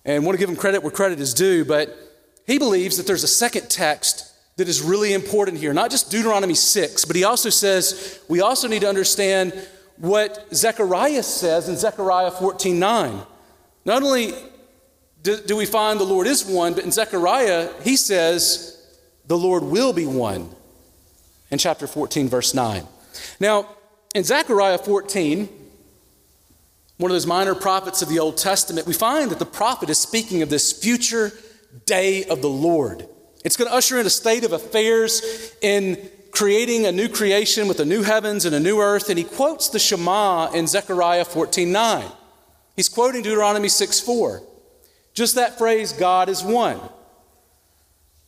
And 0.04 0.22
I 0.22 0.24
want 0.24 0.36
to 0.36 0.38
give 0.38 0.50
him 0.50 0.56
credit 0.56 0.82
where 0.82 0.92
credit 0.92 1.20
is 1.20 1.32
due, 1.32 1.64
but 1.64 1.96
he 2.46 2.58
believes 2.58 2.96
that 2.96 3.06
there's 3.06 3.24
a 3.24 3.28
second 3.28 3.70
text 3.70 4.32
that 4.56 4.68
is 4.68 4.80
really 4.80 5.12
important 5.12 5.58
here. 5.58 5.72
Not 5.72 5.90
just 5.90 6.10
Deuteronomy 6.10 6.54
6, 6.54 7.04
but 7.04 7.16
he 7.16 7.24
also 7.24 7.50
says 7.50 8.20
we 8.28 8.40
also 8.40 8.68
need 8.68 8.80
to 8.80 8.88
understand 8.88 9.52
what 9.98 10.46
Zechariah 10.54 11.22
says 11.22 11.68
in 11.68 11.76
Zechariah 11.76 12.30
14 12.30 12.78
9. 12.78 13.20
Not 13.84 14.02
only 14.02 14.32
do, 15.22 15.36
do 15.38 15.56
we 15.56 15.66
find 15.66 16.00
the 16.00 16.04
Lord 16.04 16.26
is 16.26 16.44
one, 16.44 16.74
but 16.74 16.84
in 16.84 16.92
Zechariah, 16.92 17.70
he 17.82 17.96
says 17.96 18.72
the 19.26 19.38
Lord 19.38 19.62
will 19.62 19.92
be 19.92 20.06
one 20.06 20.50
in 21.50 21.58
chapter 21.58 21.86
14, 21.86 22.28
verse 22.28 22.54
9. 22.54 22.86
Now, 23.40 23.68
in 24.14 24.24
Zechariah 24.24 24.78
14, 24.78 25.48
one 26.98 27.10
of 27.10 27.14
those 27.14 27.26
minor 27.26 27.54
prophets 27.54 28.02
of 28.02 28.08
the 28.08 28.18
Old 28.18 28.38
Testament, 28.38 28.86
we 28.86 28.94
find 28.94 29.30
that 29.30 29.38
the 29.38 29.46
prophet 29.46 29.90
is 29.90 29.98
speaking 29.98 30.42
of 30.42 30.48
this 30.48 30.72
future 30.72 31.32
day 31.84 32.24
of 32.24 32.40
the 32.40 32.48
Lord. 32.48 33.06
It's 33.46 33.56
going 33.56 33.70
to 33.70 33.76
usher 33.76 34.00
in 34.00 34.06
a 34.06 34.10
state 34.10 34.42
of 34.42 34.52
affairs 34.52 35.52
in 35.62 36.10
creating 36.32 36.84
a 36.84 36.90
new 36.90 37.08
creation 37.08 37.68
with 37.68 37.78
a 37.78 37.84
new 37.84 38.02
heavens 38.02 38.44
and 38.44 38.52
a 38.56 38.58
new 38.58 38.80
earth. 38.80 39.08
And 39.08 39.16
he 39.16 39.22
quotes 39.22 39.68
the 39.68 39.78
Shema 39.78 40.50
in 40.50 40.66
Zechariah 40.66 41.24
14 41.24 41.70
9. 41.70 42.04
He's 42.74 42.88
quoting 42.88 43.22
Deuteronomy 43.22 43.68
6 43.68 44.00
4. 44.00 44.42
Just 45.14 45.36
that 45.36 45.58
phrase, 45.58 45.92
God 45.92 46.28
is 46.28 46.42
one. 46.42 46.80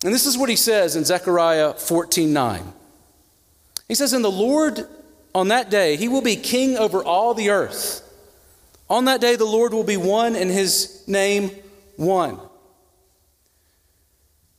And 0.05 0.15
this 0.15 0.25
is 0.25 0.39
what 0.39 0.49
he 0.49 0.55
says 0.55 0.95
in 0.95 1.05
Zechariah 1.05 1.75
14 1.75 2.33
9. 2.33 2.73
He 3.89 3.97
says, 3.97 4.13
And 4.13 4.25
the 4.25 4.31
Lord 4.31 4.87
on 5.35 5.49
that 5.49 5.69
day, 5.69 5.97
he 5.97 6.07
will 6.07 6.23
be 6.23 6.37
king 6.37 6.79
over 6.79 7.03
all 7.03 7.35
the 7.35 7.51
earth. 7.51 8.09
On 8.89 9.07
that 9.07 9.21
day, 9.21 9.35
the 9.35 9.45
Lord 9.45 9.75
will 9.75 9.83
be 9.83 9.97
one 9.97 10.37
and 10.37 10.49
his 10.49 11.03
name 11.09 11.51
one. 11.97 12.39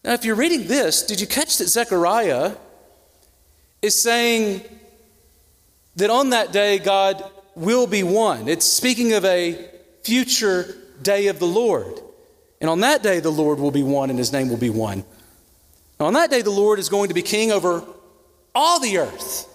Now, 0.04 0.14
if 0.14 0.24
you're 0.24 0.36
reading 0.36 0.68
this, 0.68 1.04
did 1.04 1.20
you 1.20 1.28
catch 1.28 1.58
that 1.58 1.68
Zechariah 1.68 2.56
is 3.82 4.02
saying 4.02 4.64
that 5.96 6.10
on 6.10 6.30
that 6.30 6.52
day 6.52 6.80
God 6.80 7.24
will 7.56 7.86
be 7.86 8.04
one? 8.04 8.48
It's 8.48 8.66
speaking 8.66 9.14
of 9.14 9.26
a 9.26 9.70
future 10.04 10.76
day 11.02 11.28
of 11.28 11.40
the 11.40 11.48
Lord. 11.48 12.00
And 12.62 12.70
on 12.70 12.82
that 12.82 13.04
day, 13.04 13.20
the 13.20 13.30
Lord 13.30 13.60
will 13.60 13.72
be 13.72 13.84
one 13.84 14.10
and 14.10 14.20
his 14.20 14.32
name 14.32 14.50
will 14.50 14.58
be 14.58 14.70
one. 14.70 15.04
Now, 16.00 16.08
on 16.08 16.14
that 16.14 16.30
day, 16.30 16.42
the 16.42 16.50
Lord 16.50 16.80
is 16.80 16.90
going 16.90 17.10
to 17.10 17.14
be 17.14 17.22
king 17.22 17.52
over 17.52 17.84
all 18.56 18.80
the 18.80 18.98
earth, 18.98 19.48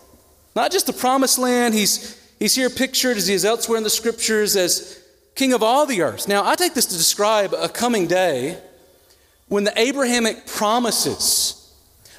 not 0.54 0.70
just 0.70 0.86
the 0.86 0.92
promised 0.92 1.38
land. 1.38 1.74
He's, 1.74 2.20
he's 2.38 2.54
here 2.54 2.70
pictured 2.70 3.16
as 3.16 3.26
he 3.26 3.34
is 3.34 3.44
elsewhere 3.44 3.78
in 3.78 3.84
the 3.84 3.90
scriptures 3.90 4.56
as 4.56 5.02
king 5.34 5.52
of 5.52 5.62
all 5.62 5.86
the 5.86 6.02
earth. 6.02 6.28
Now, 6.28 6.46
I 6.46 6.54
take 6.54 6.74
this 6.74 6.86
to 6.86 6.96
describe 6.96 7.54
a 7.54 7.68
coming 7.68 8.06
day 8.06 8.58
when 9.48 9.64
the 9.64 9.78
Abrahamic 9.78 10.46
promises 10.46 11.72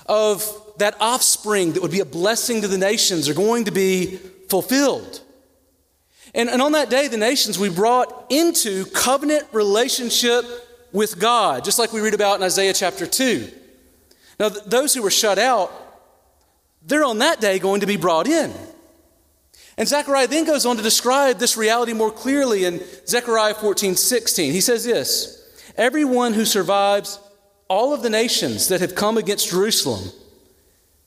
of 0.05 0.43
that 0.77 0.95
offspring 0.99 1.73
that 1.73 1.81
would 1.81 1.91
be 1.91 1.99
a 1.99 2.05
blessing 2.05 2.61
to 2.61 2.67
the 2.67 2.77
nations 2.77 3.29
are 3.29 3.33
going 3.33 3.65
to 3.65 3.71
be 3.71 4.17
fulfilled. 4.49 5.21
And, 6.33 6.49
and 6.49 6.61
on 6.61 6.73
that 6.73 6.89
day, 6.89 7.07
the 7.07 7.17
nations 7.17 7.57
we 7.57 7.69
brought 7.69 8.25
into 8.29 8.85
covenant 8.88 9.45
relationship 9.53 10.45
with 10.91 11.17
God, 11.17 11.63
just 11.63 11.79
like 11.79 11.93
we 11.93 12.01
read 12.01 12.13
about 12.13 12.38
in 12.38 12.43
Isaiah 12.43 12.73
chapter 12.73 13.07
2. 13.07 13.49
Now, 14.39 14.49
th- 14.49 14.65
those 14.65 14.93
who 14.93 15.01
were 15.01 15.11
shut 15.11 15.38
out, 15.38 15.71
they're 16.85 17.05
on 17.05 17.19
that 17.19 17.39
day 17.39 17.57
going 17.57 17.81
to 17.81 17.88
be 17.88 17.97
brought 17.97 18.27
in. 18.27 18.53
And 19.77 19.88
Zechariah 19.88 20.27
then 20.27 20.45
goes 20.45 20.65
on 20.65 20.77
to 20.77 20.83
describe 20.83 21.38
this 21.38 21.57
reality 21.57 21.93
more 21.93 22.11
clearly 22.11 22.65
in 22.65 22.81
Zechariah 23.07 23.53
14 23.53 23.95
16. 23.95 24.53
He 24.53 24.61
says 24.61 24.85
this 24.85 25.44
Everyone 25.77 26.33
who 26.33 26.45
survives 26.45 27.19
all 27.67 27.93
of 27.93 28.01
the 28.01 28.09
nations 28.09 28.67
that 28.69 28.81
have 28.81 28.95
come 28.95 29.17
against 29.17 29.49
Jerusalem 29.49 30.09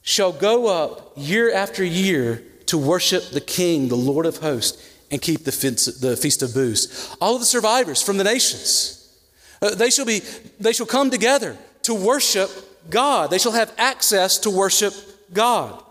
shall 0.03 0.33
go 0.33 0.67
up 0.67 1.13
year 1.17 1.53
after 1.53 1.85
year 1.85 2.43
to 2.67 2.77
worship 2.79 3.31
the 3.31 3.41
King, 3.41 3.89
the 3.89 3.97
Lord 3.97 4.27
of 4.27 4.39
hosts, 4.39 4.85
and 5.11 5.23
keep 5.23 5.45
the 5.45 5.53
feast, 5.53 6.01
the 6.01 6.17
feast 6.17 6.43
of 6.43 6.53
booths. 6.53 7.17
All 7.21 7.35
of 7.35 7.41
the 7.41 7.47
survivors 7.47 8.03
from 8.03 8.19
the 8.19 8.25
nations, 8.25 9.19
uh, 9.63 9.75
they, 9.75 9.91
shall 9.91 10.05
be, 10.05 10.21
they 10.61 10.73
shall 10.73 10.87
come 10.87 11.11
together 11.11 11.57
to 11.83 11.95
worship 11.95 12.51
God. 12.91 13.31
They 13.31 13.39
shall 13.39 13.53
have 13.53 13.73
access 13.79 14.39
to 14.39 14.51
worship 14.51 14.93
God. 15.33 15.83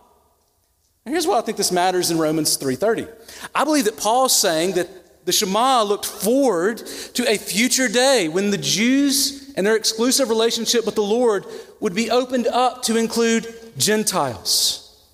And 1.06 1.14
here's 1.14 1.26
why 1.26 1.38
I 1.38 1.42
think 1.42 1.58
this 1.58 1.72
matters 1.72 2.12
in 2.12 2.18
Romans 2.18 2.58
3:30. 2.58 3.08
I 3.56 3.64
believe 3.64 3.86
that 3.86 3.98
Paul's 3.98 4.36
saying 4.36 4.74
that 4.74 4.90
the 5.28 5.34
Shema 5.34 5.84
looked 5.84 6.06
forward 6.06 6.78
to 7.16 7.30
a 7.30 7.38
future 7.38 7.90
day 7.90 8.30
when 8.30 8.50
the 8.50 8.58
Jews 8.58 9.52
and 9.58 9.68
their 9.68 9.76
exclusive 9.76 10.30
relationship 10.30 10.86
with 10.86 10.96
the 10.96 11.04
Lord 11.04 11.46
would 11.82 11.94
be 11.94 12.10
opened 12.10 12.48
up 12.48 12.82
to 12.84 12.96
include 12.96 13.54
Gentiles. 13.78 15.06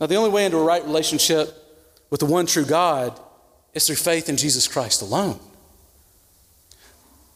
Now, 0.00 0.06
the 0.06 0.16
only 0.16 0.30
way 0.30 0.44
into 0.44 0.58
a 0.58 0.64
right 0.64 0.84
relationship 0.84 1.54
with 2.10 2.18
the 2.18 2.26
one 2.26 2.46
true 2.46 2.64
God 2.64 3.16
is 3.74 3.86
through 3.86 3.94
faith 3.94 4.28
in 4.28 4.36
Jesus 4.36 4.66
Christ 4.66 5.02
alone. 5.02 5.38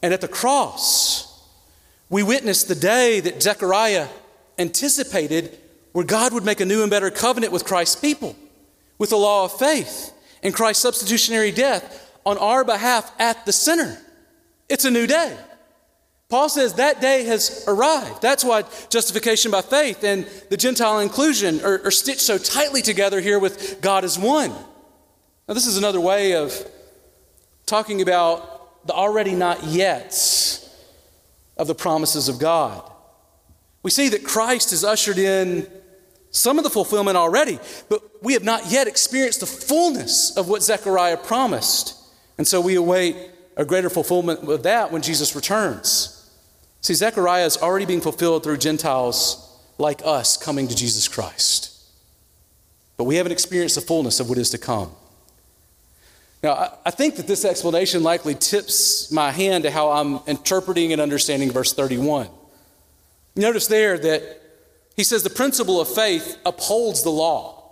And 0.03 0.13
at 0.13 0.21
the 0.21 0.27
cross, 0.27 1.41
we 2.11 2.25
witnessed 2.25 2.67
the 2.67 2.75
day 2.75 3.21
that 3.21 3.41
Zechariah 3.41 4.09
anticipated 4.59 5.57
where 5.93 6.05
God 6.05 6.33
would 6.33 6.45
make 6.45 6.59
a 6.59 6.65
new 6.65 6.83
and 6.83 6.91
better 6.91 7.13
covenant 7.13 7.53
with 7.53 7.65
Christ's 7.65 7.95
people, 7.95 8.35
with 8.99 9.11
the 9.11 9.17
law 9.17 9.45
of 9.45 9.57
faith 9.57 10.13
and 10.43 10.55
Christ's 10.55 10.83
substitutionary 10.83 11.53
death 11.53 12.11
on 12.25 12.39
our 12.39 12.65
behalf 12.65 13.13
at 13.19 13.45
the 13.47 13.53
center. 13.53 13.99
It's 14.69 14.85
a 14.85 14.91
new 14.91 15.07
day. 15.07 15.37
Paul 16.29 16.49
says 16.49 16.75
that 16.75 17.01
day 17.01 17.25
has 17.25 17.65
arrived. 17.69 18.23
That's 18.23 18.43
why 18.43 18.65
justification 18.89 19.51
by 19.51 19.61
faith 19.61 20.03
and 20.03 20.25
the 20.49 20.57
Gentile 20.57 21.01
inclusion 21.01 21.61
are, 21.61 21.85
are 21.85 21.91
stitched 21.91 22.23
so 22.23 22.39
tightly 22.39 22.81
together 22.81 23.21
here 23.21 23.39
with 23.39 23.83
God 23.83 24.03
as 24.03 24.19
one. 24.19 24.51
Now, 25.47 25.55
this 25.55 25.67
is 25.67 25.77
another 25.77 26.01
way 26.01 26.35
of 26.35 26.55
talking 27.67 28.01
about 28.01 28.87
the 28.87 28.95
already 28.95 29.35
not 29.35 29.65
yet 29.65 30.15
of 31.59 31.67
the 31.67 31.75
promises 31.75 32.29
of 32.29 32.39
God. 32.39 32.91
We 33.83 33.91
see 33.91 34.09
that 34.09 34.25
Christ 34.25 34.71
has 34.71 34.85
ushered 34.85 35.19
in 35.19 35.67
some 36.33 36.59
of 36.59 36.65
the 36.65 36.71
fulfillment 36.71 37.17
already, 37.17 37.59
but 37.89 38.03
we 38.23 38.33
have 38.33 38.43
not 38.43 38.71
yet 38.71 38.89
experienced 38.89 39.41
the 39.41 39.47
fullness 39.47 40.37
of 40.37 40.49
what 40.49 40.63
Zechariah 40.63 41.19
promised. 41.19 41.95
And 42.39 42.49
so 42.49 42.61
we 42.61 42.75
await 42.75 43.17
a 43.57 43.67
greater 43.67 43.91
fulfillment 43.91 44.49
of 44.49 44.63
that 44.63 44.91
when 44.91 45.03
Jesus 45.03 45.37
returns. 45.37 46.31
See, 46.81 46.95
Zechariah 46.95 47.45
is 47.45 47.59
already 47.59 47.85
being 47.85 48.01
fulfilled 48.01 48.43
through 48.43 48.57
Gentiles 48.57 49.61
like 49.79 50.01
us 50.05 50.39
coming 50.39 50.69
to 50.69 50.75
Jesus 50.75 51.07
Christ. 51.07 51.69
But 52.97 53.05
we 53.05 53.17
haven't 53.17 53.33
experienced 53.33 53.75
the 53.75 53.83
fullness 53.83 54.19
of 54.19 54.29
what 54.29 54.39
is 54.39 54.51
to 54.51 54.59
come. 54.59 54.91
Now, 56.43 56.79
I 56.85 56.91
think 56.91 57.17
that 57.17 57.27
this 57.27 57.45
explanation 57.45 58.03
likely 58.03 58.35
tips 58.35 59.13
my 59.13 59.31
hand 59.31 59.65
to 59.65 59.71
how 59.71 59.91
I'm 59.93 60.21
interpreting 60.27 60.93
and 60.93 61.01
understanding 61.01 61.53
verse 61.53 61.73
31. 61.73 62.29
Notice 63.37 63.67
there 63.67 63.99
that 63.99 64.42
he 64.97 65.05
says 65.05 65.23
the 65.23 65.31
principle 65.31 65.81
of 65.81 65.89
faith 65.89 66.39
upholds 66.45 67.03
the 67.03 67.11
law. 67.11 67.63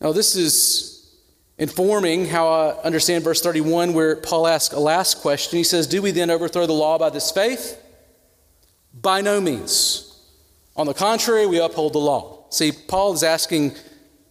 Now, 0.00 0.12
this 0.12 0.36
is 0.36 1.16
informing 1.58 2.26
how 2.26 2.48
I 2.48 2.70
understand 2.82 3.24
verse 3.24 3.40
31, 3.40 3.94
where 3.94 4.16
Paul 4.16 4.46
asks 4.46 4.74
a 4.74 4.80
last 4.80 5.20
question. 5.20 5.56
He 5.56 5.64
says, 5.64 5.86
Do 5.86 6.02
we 6.02 6.10
then 6.10 6.30
overthrow 6.30 6.66
the 6.66 6.72
law 6.72 6.98
by 6.98 7.08
this 7.10 7.30
faith? 7.30 7.80
By 8.92 9.20
no 9.20 9.40
means. 9.40 10.08
On 10.76 10.86
the 10.86 10.94
contrary, 10.94 11.46
we 11.46 11.60
uphold 11.60 11.92
the 11.92 11.98
law. 11.98 12.46
See, 12.50 12.72
Paul 12.72 13.14
is 13.14 13.22
asking 13.22 13.76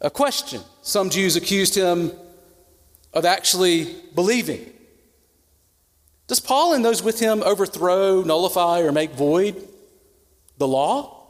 a 0.02 0.10
question. 0.10 0.62
Some 0.82 1.10
Jews 1.10 1.36
accused 1.36 1.76
him 1.76 2.12
of 3.14 3.26
actually 3.26 3.96
believing. 4.14 4.74
Does 6.28 6.40
Paul 6.40 6.74
and 6.74 6.84
those 6.84 7.02
with 7.02 7.20
him 7.20 7.42
overthrow, 7.44 8.24
nullify, 8.24 8.82
or 8.82 8.92
make 8.92 9.12
void 9.12 9.68
the 10.62 10.68
law? 10.68 11.26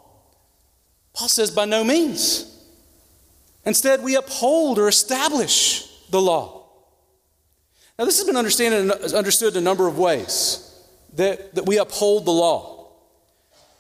Paul 1.13 1.29
says, 1.29 1.49
by 1.49 1.65
no 1.65 1.83
means. 1.83 2.47
Instead, 3.65 4.03
we 4.03 4.15
uphold 4.15 4.77
or 4.77 4.87
establish 4.87 5.87
the 6.09 6.21
law. 6.21 6.67
Now, 7.97 8.05
this 8.05 8.17
has 8.17 8.27
been 8.27 8.35
understood 8.35 9.53
in 9.53 9.61
a 9.61 9.63
number 9.63 9.87
of 9.87 9.97
ways 9.97 10.85
that, 11.13 11.55
that 11.55 11.65
we 11.65 11.77
uphold 11.77 12.25
the 12.25 12.31
law. 12.31 12.91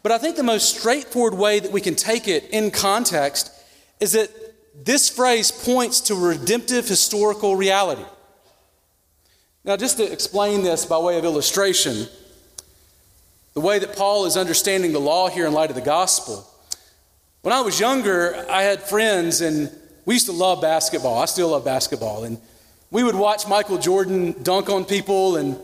But 0.03 0.11
I 0.11 0.17
think 0.17 0.35
the 0.35 0.43
most 0.43 0.77
straightforward 0.77 1.33
way 1.33 1.59
that 1.59 1.71
we 1.71 1.81
can 1.81 1.95
take 1.95 2.27
it 2.27 2.49
in 2.51 2.71
context 2.71 3.51
is 3.99 4.13
that 4.13 4.29
this 4.85 5.09
phrase 5.09 5.51
points 5.51 5.99
to 6.01 6.15
redemptive 6.15 6.87
historical 6.87 7.55
reality. 7.55 8.05
Now, 9.63 9.77
just 9.77 9.97
to 9.97 10.11
explain 10.11 10.63
this 10.63 10.85
by 10.85 10.97
way 10.97 11.17
of 11.17 11.25
illustration, 11.25 12.07
the 13.53 13.61
way 13.61 13.79
that 13.79 13.95
Paul 13.95 14.25
is 14.25 14.37
understanding 14.37 14.93
the 14.93 14.99
law 14.99 15.27
here 15.27 15.45
in 15.45 15.53
light 15.53 15.69
of 15.69 15.75
the 15.75 15.81
gospel. 15.81 16.47
When 17.41 17.53
I 17.53 17.61
was 17.61 17.79
younger, 17.79 18.45
I 18.49 18.63
had 18.63 18.81
friends, 18.81 19.41
and 19.41 19.69
we 20.05 20.13
used 20.13 20.27
to 20.27 20.31
love 20.31 20.61
basketball. 20.61 21.19
I 21.19 21.25
still 21.25 21.49
love 21.49 21.65
basketball. 21.65 22.23
And 22.23 22.39
we 22.91 23.03
would 23.03 23.15
watch 23.15 23.47
Michael 23.47 23.77
Jordan 23.77 24.41
dunk 24.43 24.69
on 24.69 24.85
people, 24.85 25.35
and 25.35 25.57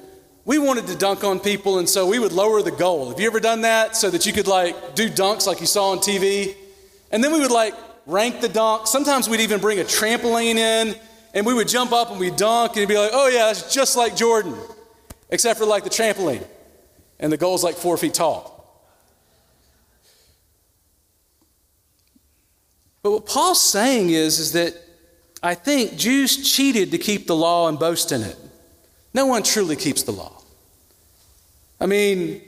we 0.43 0.58
wanted 0.60 0.88
to 0.88 0.97
dunk 0.97 1.23
on 1.23 1.39
people, 1.39 1.80
and 1.80 1.88
so 1.88 2.06
we 2.08 2.19
would 2.19 2.34
lower 2.34 2.62
the 2.62 2.71
goal. 2.71 3.10
Have 3.10 3.19
you 3.19 3.28
ever 3.28 3.39
done 3.39 3.62
that 3.62 3.95
so 3.95 4.10
that 4.10 4.26
you 4.26 4.34
could 4.34 4.47
like 4.47 4.95
do 4.95 5.10
dunks 5.10 5.47
like 5.47 5.62
you 5.62 5.67
saw 5.67 5.91
on 5.91 6.00
TV? 6.00 6.56
And 7.12 7.23
then 7.23 7.32
we 7.32 7.39
would 7.39 7.52
like 7.52 7.73
rank 8.06 8.41
the 8.41 8.50
dunk. 8.50 8.88
Sometimes 8.88 9.30
we'd 9.30 9.39
even 9.39 9.62
bring 9.62 9.80
a 9.80 9.84
trampoline 9.84 10.56
in, 10.56 10.95
and 11.34 11.45
we 11.45 11.54
would 11.54 11.69
jump 11.69 11.93
up 11.93 12.12
and 12.12 12.19
we'd 12.19 12.36
dunk, 12.36 12.71
and 12.71 12.80
it'd 12.80 12.89
be 12.89 12.97
like, 12.97 13.12
oh 13.13 13.28
yeah, 13.30 13.50
it's 13.50 13.73
just 13.73 13.95
like 13.95 14.15
Jordan, 14.15 14.56
except 15.30 15.58
for 15.58 15.65
like 15.65 15.86
the 15.86 15.89
trampoline 15.89 16.43
and 17.19 17.32
the 17.32 17.38
goal's 17.38 17.63
like 17.63 17.75
four 17.75 17.97
feet 17.97 18.13
tall. 18.13 18.58
But 23.03 23.12
what 23.12 23.25
Paul's 23.25 23.63
saying 23.63 24.10
is, 24.10 24.39
is 24.39 24.51
that 24.53 24.75
I 25.41 25.53
think 25.53 25.95
Jews 25.95 26.51
cheated 26.51 26.91
to 26.91 26.97
keep 26.97 27.27
the 27.27 27.36
law 27.36 27.67
and 27.67 27.80
boast 27.80 28.12
in 28.12 28.21
it. 28.21 28.38
No 29.13 29.25
one 29.25 29.43
truly 29.43 29.75
keeps 29.75 30.03
the 30.03 30.12
law. 30.12 30.41
I 31.80 31.86
mean, 31.86 32.41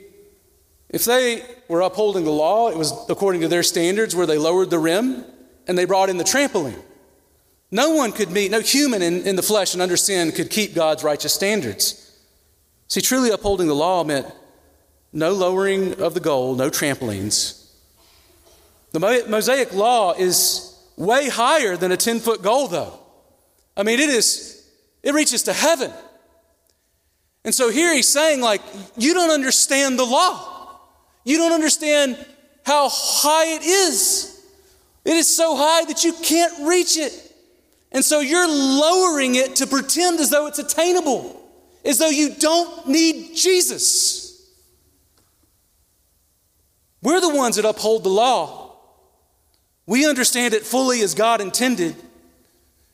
if 0.88 1.04
they 1.04 1.42
were 1.68 1.80
upholding 1.80 2.24
the 2.24 2.30
law, 2.30 2.68
it 2.68 2.76
was 2.76 2.92
according 3.08 3.40
to 3.42 3.48
their 3.48 3.62
standards 3.62 4.14
where 4.14 4.26
they 4.26 4.38
lowered 4.38 4.70
the 4.70 4.78
rim 4.78 5.24
and 5.66 5.78
they 5.78 5.84
brought 5.84 6.10
in 6.10 6.18
the 6.18 6.24
trampoline. 6.24 6.82
No 7.70 7.90
one 7.94 8.10
could 8.10 8.30
meet, 8.30 8.50
no 8.50 8.60
human 8.60 9.00
in, 9.00 9.26
in 9.26 9.36
the 9.36 9.42
flesh 9.42 9.72
and 9.72 9.82
under 9.82 9.96
sin 9.96 10.32
could 10.32 10.50
keep 10.50 10.74
God's 10.74 11.04
righteous 11.04 11.32
standards. 11.32 12.12
See, 12.88 13.00
truly 13.00 13.30
upholding 13.30 13.68
the 13.68 13.74
law 13.74 14.02
meant 14.02 14.26
no 15.12 15.32
lowering 15.32 16.00
of 16.00 16.14
the 16.14 16.20
goal, 16.20 16.54
no 16.54 16.70
trampolines. 16.70 17.56
The 18.92 19.00
Mosaic 19.28 19.72
law 19.72 20.14
is 20.14 20.76
way 20.96 21.28
higher 21.28 21.76
than 21.76 21.92
a 21.92 21.96
10 21.96 22.20
foot 22.20 22.42
goal, 22.42 22.68
though. 22.68 22.98
I 23.76 23.82
mean, 23.82 24.00
it 24.00 24.10
is, 24.10 24.68
it 25.02 25.14
reaches 25.14 25.44
to 25.44 25.52
heaven. 25.52 25.92
And 27.44 27.54
so 27.54 27.70
here 27.70 27.94
he's 27.94 28.08
saying, 28.08 28.40
like, 28.40 28.60
you 28.96 29.14
don't 29.14 29.30
understand 29.30 29.98
the 29.98 30.04
law. 30.04 30.78
You 31.24 31.38
don't 31.38 31.52
understand 31.52 32.18
how 32.64 32.88
high 32.90 33.54
it 33.54 33.62
is. 33.62 34.44
It 35.04 35.14
is 35.14 35.34
so 35.34 35.56
high 35.56 35.84
that 35.86 36.04
you 36.04 36.12
can't 36.22 36.68
reach 36.68 36.98
it. 36.98 37.12
And 37.92 38.04
so 38.04 38.20
you're 38.20 38.48
lowering 38.48 39.34
it 39.36 39.56
to 39.56 39.66
pretend 39.66 40.20
as 40.20 40.30
though 40.30 40.46
it's 40.46 40.58
attainable, 40.58 41.40
as 41.84 41.98
though 41.98 42.10
you 42.10 42.34
don't 42.34 42.86
need 42.88 43.34
Jesus. 43.34 44.19
We're 47.02 47.20
the 47.20 47.34
ones 47.34 47.56
that 47.56 47.64
uphold 47.64 48.04
the 48.04 48.10
law. 48.10 48.76
We 49.86 50.06
understand 50.06 50.54
it 50.54 50.64
fully 50.64 51.00
as 51.00 51.14
God 51.14 51.40
intended. 51.40 51.96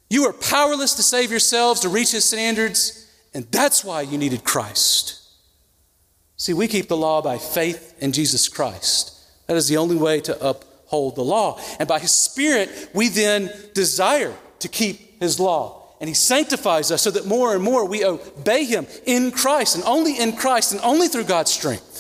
You 0.08 0.26
are 0.26 0.32
powerless 0.32 0.94
to 0.94 1.02
save 1.02 1.30
yourselves, 1.30 1.80
to 1.80 1.88
reach 1.88 2.12
His 2.12 2.24
standards, 2.24 3.10
and 3.34 3.44
that's 3.50 3.84
why 3.84 4.02
you 4.02 4.16
needed 4.16 4.44
Christ. 4.44 5.20
See, 6.36 6.52
we 6.52 6.68
keep 6.68 6.88
the 6.88 6.96
law 6.96 7.22
by 7.22 7.38
faith 7.38 7.94
in 7.98 8.12
Jesus 8.12 8.48
Christ. 8.48 9.12
That 9.46 9.56
is 9.56 9.68
the 9.68 9.78
only 9.78 9.96
way 9.96 10.20
to 10.20 10.48
uphold 10.48 11.16
the 11.16 11.24
law. 11.24 11.60
And 11.78 11.88
by 11.88 11.98
His 11.98 12.14
Spirit, 12.14 12.90
we 12.94 13.08
then 13.08 13.50
desire 13.74 14.34
to 14.60 14.68
keep 14.68 15.20
His 15.20 15.40
law. 15.40 15.82
And 16.00 16.08
He 16.08 16.14
sanctifies 16.14 16.92
us 16.92 17.02
so 17.02 17.10
that 17.10 17.26
more 17.26 17.54
and 17.54 17.62
more 17.62 17.84
we 17.84 18.04
obey 18.04 18.64
Him 18.64 18.86
in 19.06 19.32
Christ, 19.32 19.74
and 19.74 19.84
only 19.84 20.18
in 20.18 20.36
Christ, 20.36 20.72
and 20.72 20.80
only 20.82 21.08
through 21.08 21.24
God's 21.24 21.50
strength. 21.50 21.95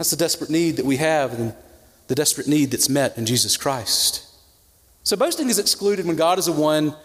That's 0.00 0.08
the 0.08 0.16
desperate 0.16 0.48
need 0.48 0.76
that 0.76 0.86
we 0.86 0.96
have 0.96 1.38
and 1.38 1.52
the 2.06 2.14
desperate 2.14 2.46
need 2.48 2.70
that's 2.70 2.88
met 2.88 3.18
in 3.18 3.26
Jesus 3.26 3.58
Christ. 3.58 4.26
So 5.02 5.14
boasting 5.14 5.50
is 5.50 5.58
excluded 5.58 6.06
when 6.06 6.16
God 6.16 6.38
is 6.38 6.48
a 6.48 6.52
one 6.52 6.96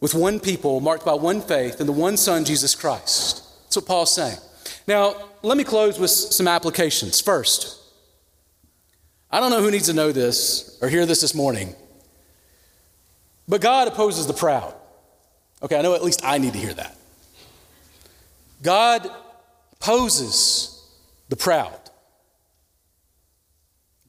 with 0.00 0.12
one 0.12 0.40
people 0.40 0.80
marked 0.80 1.04
by 1.04 1.14
one 1.14 1.40
faith 1.40 1.78
and 1.78 1.88
the 1.88 1.92
one 1.92 2.16
Son, 2.16 2.44
Jesus 2.44 2.74
Christ. 2.74 3.44
That's 3.62 3.76
what 3.76 3.86
Paul's 3.86 4.12
saying. 4.12 4.38
Now, 4.88 5.14
let 5.42 5.56
me 5.56 5.62
close 5.62 6.00
with 6.00 6.10
some 6.10 6.48
applications. 6.48 7.20
First, 7.20 7.80
I 9.30 9.38
don't 9.38 9.52
know 9.52 9.62
who 9.62 9.70
needs 9.70 9.86
to 9.86 9.92
know 9.92 10.10
this 10.10 10.76
or 10.82 10.88
hear 10.88 11.06
this 11.06 11.20
this 11.20 11.36
morning, 11.36 11.76
but 13.46 13.60
God 13.60 13.86
opposes 13.86 14.26
the 14.26 14.34
proud. 14.34 14.74
Okay, 15.62 15.78
I 15.78 15.82
know 15.82 15.94
at 15.94 16.02
least 16.02 16.22
I 16.24 16.38
need 16.38 16.54
to 16.54 16.58
hear 16.58 16.74
that. 16.74 16.96
God 18.64 19.08
opposes 19.74 20.84
the 21.28 21.36
proud. 21.36 21.78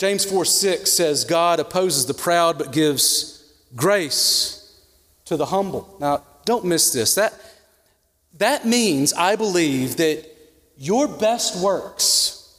James 0.04 0.26
4 0.26 0.44
6 0.44 0.92
says, 0.92 1.24
God 1.24 1.62
opposes 1.62 2.06
the 2.08 2.13
proud 2.13 2.58
but 2.58 2.74
gives 2.74 3.42
grace 3.74 4.78
to 5.24 5.38
the 5.38 5.46
humble. 5.46 5.96
Now, 5.98 6.26
don't 6.44 6.66
miss 6.66 6.92
this. 6.92 7.16
That, 7.16 7.34
that 8.38 8.66
means, 8.66 9.13
I 9.13 9.38
believe, 9.38 9.96
that 9.96 10.26
your 10.76 11.08
best 11.08 11.63
works, 11.63 12.54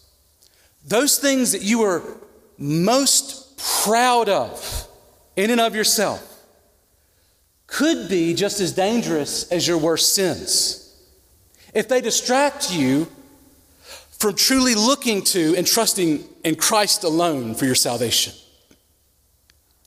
those 0.86 1.18
things 1.18 1.52
that 1.52 1.60
you 1.60 1.82
are 1.82 2.02
most 2.56 3.58
proud 3.84 4.30
of 4.30 4.88
in 5.36 5.50
and 5.50 5.60
of 5.60 5.76
yourself, 5.76 6.46
could 7.66 8.08
be 8.08 8.32
just 8.32 8.58
as 8.58 8.72
dangerous 8.72 9.52
as 9.52 9.68
your 9.68 9.76
worst 9.76 10.14
sins. 10.14 10.96
If 11.74 11.88
they 11.88 12.00
distract 12.00 12.72
you 12.72 13.06
from 14.24 14.34
truly 14.34 14.74
looking 14.74 15.20
to 15.20 15.54
and 15.54 15.66
trusting 15.66 16.24
in 16.44 16.54
Christ 16.54 17.04
alone 17.04 17.54
for 17.54 17.66
your 17.66 17.74
salvation. 17.74 18.32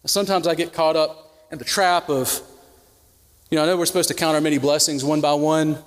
Sometimes 0.06 0.46
I 0.46 0.54
get 0.54 0.74
caught 0.74 0.96
up 0.96 1.48
in 1.52 1.58
the 1.58 1.66
trap 1.66 2.08
of, 2.08 2.40
you 3.50 3.56
know, 3.56 3.64
I 3.64 3.66
know 3.66 3.76
we're 3.76 3.88
supposed 3.88 4.10
to 4.10 4.14
count 4.14 4.36
our 4.36 4.42
many 4.42 4.60
blessings 4.60 5.04
one 5.04 5.22
by 5.22 5.34
one. 5.34 5.80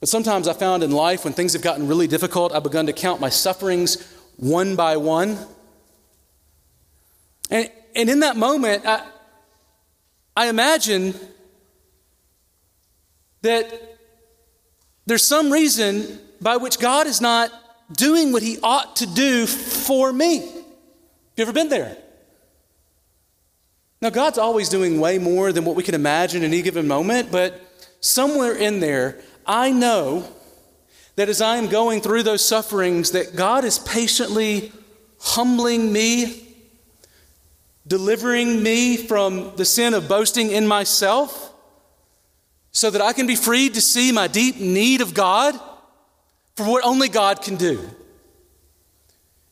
But 0.00 0.10
sometimes 0.10 0.48
I 0.48 0.52
found 0.52 0.82
in 0.82 0.90
life 0.90 1.24
when 1.24 1.32
things 1.32 1.54
have 1.54 1.62
gotten 1.62 1.88
really 1.88 2.06
difficult, 2.06 2.52
I've 2.52 2.62
begun 2.62 2.84
to 2.88 2.92
count 2.92 3.22
my 3.22 3.30
sufferings 3.30 3.96
one 4.36 4.76
by 4.76 4.98
one. 4.98 5.38
And, 7.50 7.70
and 7.96 8.10
in 8.10 8.20
that 8.20 8.36
moment, 8.36 8.84
I, 8.84 9.06
I 10.36 10.48
imagine 10.48 11.14
that 13.40 13.96
there's 15.06 15.26
some 15.26 15.50
reason 15.50 16.20
by 16.40 16.56
which 16.56 16.78
God 16.78 17.06
is 17.06 17.20
not 17.20 17.52
doing 17.92 18.32
what 18.32 18.42
He 18.42 18.58
ought 18.62 18.96
to 18.96 19.06
do 19.06 19.46
for 19.46 20.12
me. 20.12 20.38
Have 20.38 20.54
you 21.36 21.42
ever 21.42 21.52
been 21.52 21.68
there? 21.68 21.96
Now, 24.02 24.10
God's 24.10 24.38
always 24.38 24.68
doing 24.68 24.98
way 24.98 25.18
more 25.18 25.52
than 25.52 25.64
what 25.64 25.76
we 25.76 25.82
can 25.82 25.94
imagine 25.94 26.42
in 26.42 26.52
any 26.52 26.62
given 26.62 26.88
moment, 26.88 27.30
but 27.30 27.60
somewhere 28.00 28.54
in 28.54 28.80
there, 28.80 29.20
I 29.46 29.70
know 29.72 30.26
that 31.16 31.28
as 31.28 31.42
I 31.42 31.56
am 31.56 31.66
going 31.66 32.00
through 32.00 32.22
those 32.22 32.42
sufferings, 32.42 33.10
that 33.10 33.36
God 33.36 33.64
is 33.64 33.78
patiently 33.78 34.72
humbling 35.20 35.92
me, 35.92 36.56
delivering 37.86 38.62
me 38.62 38.96
from 38.96 39.52
the 39.56 39.66
sin 39.66 39.92
of 39.92 40.08
boasting 40.08 40.50
in 40.50 40.66
myself, 40.66 41.52
so 42.72 42.88
that 42.88 43.02
I 43.02 43.12
can 43.12 43.26
be 43.26 43.36
freed 43.36 43.74
to 43.74 43.80
see 43.82 44.12
my 44.12 44.28
deep 44.28 44.56
need 44.56 45.02
of 45.02 45.12
God 45.12 45.60
for 46.60 46.70
what 46.70 46.84
only 46.84 47.08
God 47.08 47.40
can 47.40 47.56
do. 47.56 47.88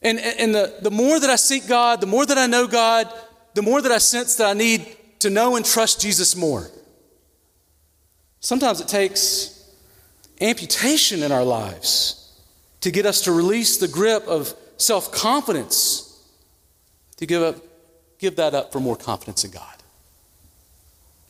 And, 0.03 0.19
and 0.19 0.55
the, 0.55 0.77
the 0.83 0.91
more 0.91 1.19
that 1.19 1.31
I 1.31 1.37
seek 1.37 1.67
God, 1.67 2.03
the 2.03 2.07
more 2.07 2.27
that 2.27 2.37
I 2.37 2.47
know 2.47 2.67
God, 2.67 3.11
the 3.55 3.63
more 3.63 3.81
that 3.81 3.91
I 3.91 3.97
sense 3.97 4.37
that 4.37 4.47
I 4.47 4.53
need 4.53 4.87
to 5.21 5.31
know 5.31 5.57
and 5.57 5.65
trust 5.65 6.03
Jesus 6.03 6.37
more. 6.37 6.71
Sometimes 8.41 8.81
it 8.81 8.89
takes 8.89 9.73
amputation 10.41 11.23
in 11.23 11.33
our 11.33 11.45
lives 11.45 12.39
to 12.83 12.91
get 12.91 13.07
us 13.07 13.23
to 13.23 13.33
release 13.33 13.79
the 13.79 13.89
grip 13.89 14.27
of 14.29 14.55
self 14.77 15.11
confidence, 15.11 16.23
to 17.17 17.25
give, 17.25 17.43
up, 17.43 17.57
give 18.19 18.37
that 18.37 18.55
up 18.55 18.71
for 18.71 18.81
more 18.81 18.97
confidence 18.97 19.45
in 19.45 19.51
God. 19.51 19.65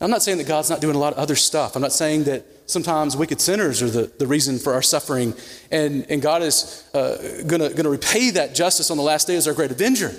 I'm 0.01 0.11
not 0.11 0.23
saying 0.23 0.39
that 0.39 0.47
God's 0.47 0.69
not 0.69 0.81
doing 0.81 0.95
a 0.95 0.99
lot 0.99 1.13
of 1.13 1.19
other 1.19 1.35
stuff. 1.35 1.75
I'm 1.77 1.81
not 1.81 1.93
saying 1.93 2.25
that 2.25 2.45
sometimes 2.69 3.17
wicked 3.17 3.41
sinners 3.41 3.81
are 3.81 3.89
the, 3.89 4.11
the 4.19 4.27
reason 4.27 4.59
for 4.59 4.73
our 4.73 4.81
suffering, 4.81 5.33
and, 5.71 6.05
and 6.09 6.21
God 6.21 6.41
is 6.43 6.87
uh, 6.93 7.43
going 7.47 7.71
to 7.75 7.89
repay 7.89 8.29
that 8.31 8.55
justice 8.55 8.91
on 8.91 8.97
the 8.97 9.03
last 9.03 9.27
day 9.27 9.35
as 9.35 9.47
our 9.47 9.53
great 9.53 9.71
avenger. 9.71 10.13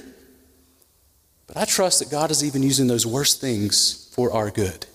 But 1.47 1.57
I 1.57 1.65
trust 1.65 1.99
that 1.99 2.11
God 2.11 2.31
is 2.31 2.45
even 2.45 2.63
using 2.63 2.87
those 2.87 3.07
worst 3.07 3.41
things 3.41 4.11
for 4.15 4.33
our 4.33 4.51
good. 4.51 4.87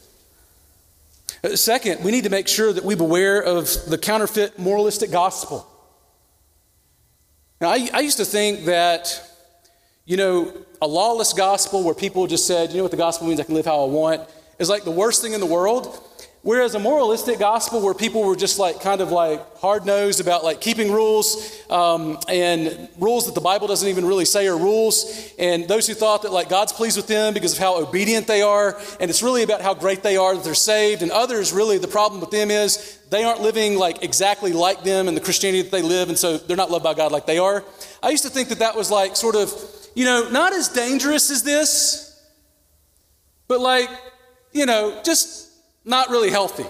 Uh, 1.44 1.56
second, 1.56 2.04
we 2.04 2.12
need 2.12 2.24
to 2.24 2.30
make 2.30 2.48
sure 2.48 2.72
that 2.72 2.84
we 2.84 2.96
beware 2.96 3.42
of 3.42 3.70
the 3.88 3.98
counterfeit 3.98 4.58
moralistic 4.58 5.12
gospel. 5.12 5.68
Now, 7.60 7.70
I, 7.70 7.90
I 7.94 8.00
used 8.00 8.18
to 8.18 8.26
think 8.26 8.66
that, 8.66 9.22
you 10.06 10.18
know, 10.18 10.54
a 10.82 10.88
lawless 10.88 11.34
gospel 11.34 11.84
where 11.84 11.94
people 11.94 12.28
just 12.28 12.48
said, 12.48 12.72
you 12.72 12.78
know 12.78 12.84
what 12.84 12.92
the 12.92 12.98
gospel 12.98 13.28
means, 13.28 13.40
I 13.40 13.44
can 13.44 13.56
live 13.56 13.66
how 13.66 13.84
I 13.84 13.88
want, 13.88 14.22
is 14.60 14.70
like 14.70 14.84
the 14.84 14.92
worst 14.92 15.22
thing 15.22 15.34
in 15.34 15.40
the 15.40 15.46
world. 15.46 16.02
Whereas 16.46 16.76
a 16.76 16.80
moralistic 16.80 17.40
gospel 17.40 17.82
where 17.82 17.96
people 17.96 18.24
were 18.24 18.36
just 18.36 18.60
like 18.60 18.80
kind 18.80 19.02
of 19.02 19.12
like 19.12 19.58
hard 19.58 19.84
nosed 19.84 20.20
about 20.20 20.44
like 20.44 20.62
keeping 20.62 20.92
rules 20.92 21.60
um, 21.72 22.20
and 22.30 22.88
rules 23.00 23.26
that 23.26 23.34
the 23.34 23.42
Bible 23.42 23.66
doesn't 23.66 23.90
even 23.90 24.06
really 24.06 24.26
say 24.26 24.46
are 24.46 24.56
rules, 24.56 25.34
and 25.40 25.68
those 25.68 25.88
who 25.88 25.96
thought 25.96 26.22
that 26.22 26.32
like 26.32 26.48
God's 26.48 26.72
pleased 26.72 26.98
with 26.98 27.08
them 27.08 27.34
because 27.34 27.54
of 27.54 27.58
how 27.58 27.82
obedient 27.82 28.28
they 28.28 28.44
are, 28.44 28.80
and 29.00 29.10
it's 29.10 29.24
really 29.24 29.42
about 29.42 29.62
how 29.62 29.74
great 29.74 30.04
they 30.04 30.18
are 30.18 30.36
that 30.36 30.44
they're 30.44 30.54
saved, 30.54 31.02
and 31.02 31.12
others 31.12 31.52
really 31.52 31.80
the 31.80 31.88
problem 31.88 32.22
with 32.22 32.30
them 32.30 32.52
is 32.52 33.00
they 33.10 33.24
aren't 33.24 33.42
living 33.42 33.76
like 33.76 34.04
exactly 34.04 34.54
like 34.54 34.84
them 34.84 35.08
in 35.08 35.16
the 35.16 35.22
Christianity 35.22 35.64
that 35.64 35.72
they 35.72 35.82
live, 35.82 36.10
and 36.10 36.18
so 36.18 36.38
they're 36.38 36.56
not 36.56 36.70
loved 36.70 36.84
by 36.84 36.94
God 36.94 37.12
like 37.12 37.26
they 37.26 37.40
are. 37.40 37.64
I 38.04 38.12
used 38.12 38.24
to 38.24 38.30
think 38.30 38.50
that 38.50 38.60
that 38.60 38.76
was 38.76 38.92
like 38.92 39.16
sort 39.16 39.36
of, 39.36 39.52
you 39.96 40.06
know, 40.06 40.30
not 40.30 40.54
as 40.54 40.70
dangerous 40.70 41.32
as 41.32 41.42
this, 41.42 42.24
but 43.48 43.60
like, 43.60 43.90
you 44.52 44.68
know, 44.68 45.02
just 45.04 45.45
not 45.86 46.10
really 46.10 46.32
healthy. 46.32 46.66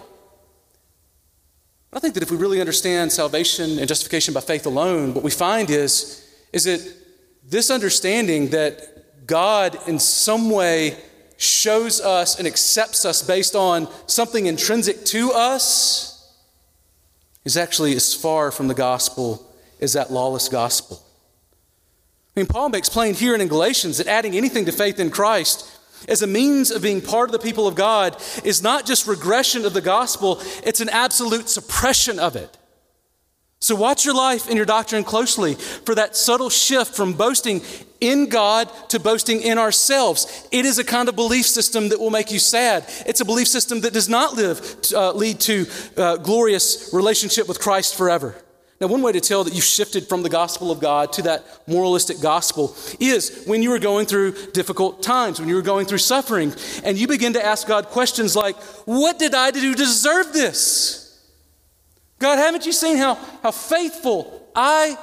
I 1.94 2.00
think 2.00 2.14
that 2.16 2.24
if 2.24 2.30
we 2.30 2.36
really 2.36 2.60
understand 2.60 3.12
salvation 3.14 3.80
and 3.80 3.88
justification 3.88 4.34
by 4.34 4.42
faith 4.42 4.66
alone, 4.66 5.14
what 5.14 5.24
we 5.24 5.32
find 5.32 5.70
is, 5.70 6.30
is 6.52 6.66
that 6.66 6.94
this 7.42 7.70
understanding 7.70 8.50
that 8.50 9.26
God 9.26 9.78
in 9.88 9.98
some 9.98 10.50
way 10.50 10.98
shows 11.38 12.02
us 12.02 12.38
and 12.38 12.48
accepts 12.48 13.06
us 13.06 13.22
based 13.22 13.56
on 13.56 13.88
something 14.08 14.46
intrinsic 14.46 15.06
to 15.06 15.32
us 15.32 16.34
is 17.46 17.56
actually 17.56 17.96
as 17.96 18.14
far 18.14 18.52
from 18.52 18.68
the 18.68 18.74
gospel 18.74 19.50
as 19.80 19.94
that 19.94 20.12
lawless 20.12 20.50
gospel. 20.50 21.02
I 22.36 22.42
mean, 22.42 22.48
Paul 22.48 22.70
makes 22.70 22.90
plain 22.90 23.14
here 23.14 23.36
in 23.36 23.48
Galatians 23.48 23.98
that 24.00 24.08
adding 24.08 24.36
anything 24.36 24.66
to 24.66 24.72
faith 24.72 25.00
in 25.00 25.10
Christ 25.10 25.75
as 26.08 26.22
a 26.22 26.28
means 26.28 26.72
of 26.72 26.82
being 26.82 27.02
part 27.02 27.30
of 27.30 27.34
the 27.34 27.40
people 27.40 27.68
of 27.68 27.76
God 27.76 28.22
is 28.44 28.62
not 28.62 28.86
just 28.86 29.08
regression 29.08 29.66
of 29.66 29.74
the 29.74 29.82
gospel, 29.82 30.42
it's 30.64 30.82
an 30.82 30.90
absolute 30.90 31.50
suppression 31.50 32.20
of 32.20 32.36
it. 32.36 32.58
So, 33.60 33.76
watch 33.76 34.06
your 34.06 34.14
life 34.14 34.48
and 34.48 34.58
your 34.58 34.66
doctrine 34.66 35.04
closely 35.04 35.56
for 35.56 35.96
that 35.96 36.16
subtle 36.16 36.50
shift 36.52 36.94
from 36.94 37.14
boasting 37.14 37.62
in 38.00 38.30
God 38.30 38.70
to 38.90 39.00
boasting 39.00 39.42
in 39.42 39.58
ourselves. 39.58 40.48
It 40.52 40.66
is 40.66 40.78
a 40.78 40.84
kind 40.84 41.10
of 41.10 41.16
belief 41.16 41.48
system 41.48 41.90
that 41.90 42.00
will 42.00 42.12
make 42.12 42.32
you 42.32 42.38
sad. 42.38 42.86
It's 43.08 43.22
a 43.22 43.26
belief 43.26 43.48
system 43.48 43.82
that 43.82 43.94
does 43.94 44.10
not 44.10 44.36
live, 44.36 44.82
uh, 44.94 45.14
lead 45.14 45.40
to 45.42 45.66
uh, 45.98 46.18
glorious 46.18 46.94
relationship 46.94 47.48
with 47.48 47.60
Christ 47.60 47.96
forever. 47.96 48.36
Now, 48.86 48.92
one 48.92 49.02
way 49.02 49.14
to 49.14 49.20
tell 49.20 49.44
that 49.44 49.56
you've 49.56 49.64
shifted 49.64 50.08
from 50.08 50.22
the 50.22 50.30
gospel 50.30 50.70
of 50.70 50.80
God 50.80 51.12
to 51.14 51.24
that 51.24 51.44
moralistic 51.68 52.22
gospel 52.22 52.76
is 53.00 53.44
when 53.48 53.64
you 53.64 53.72
were 53.72 53.80
going 53.80 54.06
through 54.06 54.34
difficult 54.52 55.02
times, 55.02 55.40
when 55.40 55.50
you 55.50 55.56
were 55.56 55.64
going 55.64 55.88
through 55.88 55.98
suffering, 55.98 56.54
and 56.84 56.96
you 56.96 57.08
begin 57.08 57.34
to 57.34 57.44
ask 57.44 57.68
God 57.68 57.88
questions 57.88 58.36
like, 58.36 58.56
What 58.86 59.18
did 59.18 59.34
I 59.34 59.50
do 59.50 59.72
to 59.72 59.76
deserve 59.76 60.34
this? 60.34 61.20
God, 62.20 62.38
haven't 62.38 62.68
you 62.68 62.72
seen 62.72 62.98
how, 62.98 63.16
how 63.42 63.50
faithful 63.50 64.48
I 64.56 64.96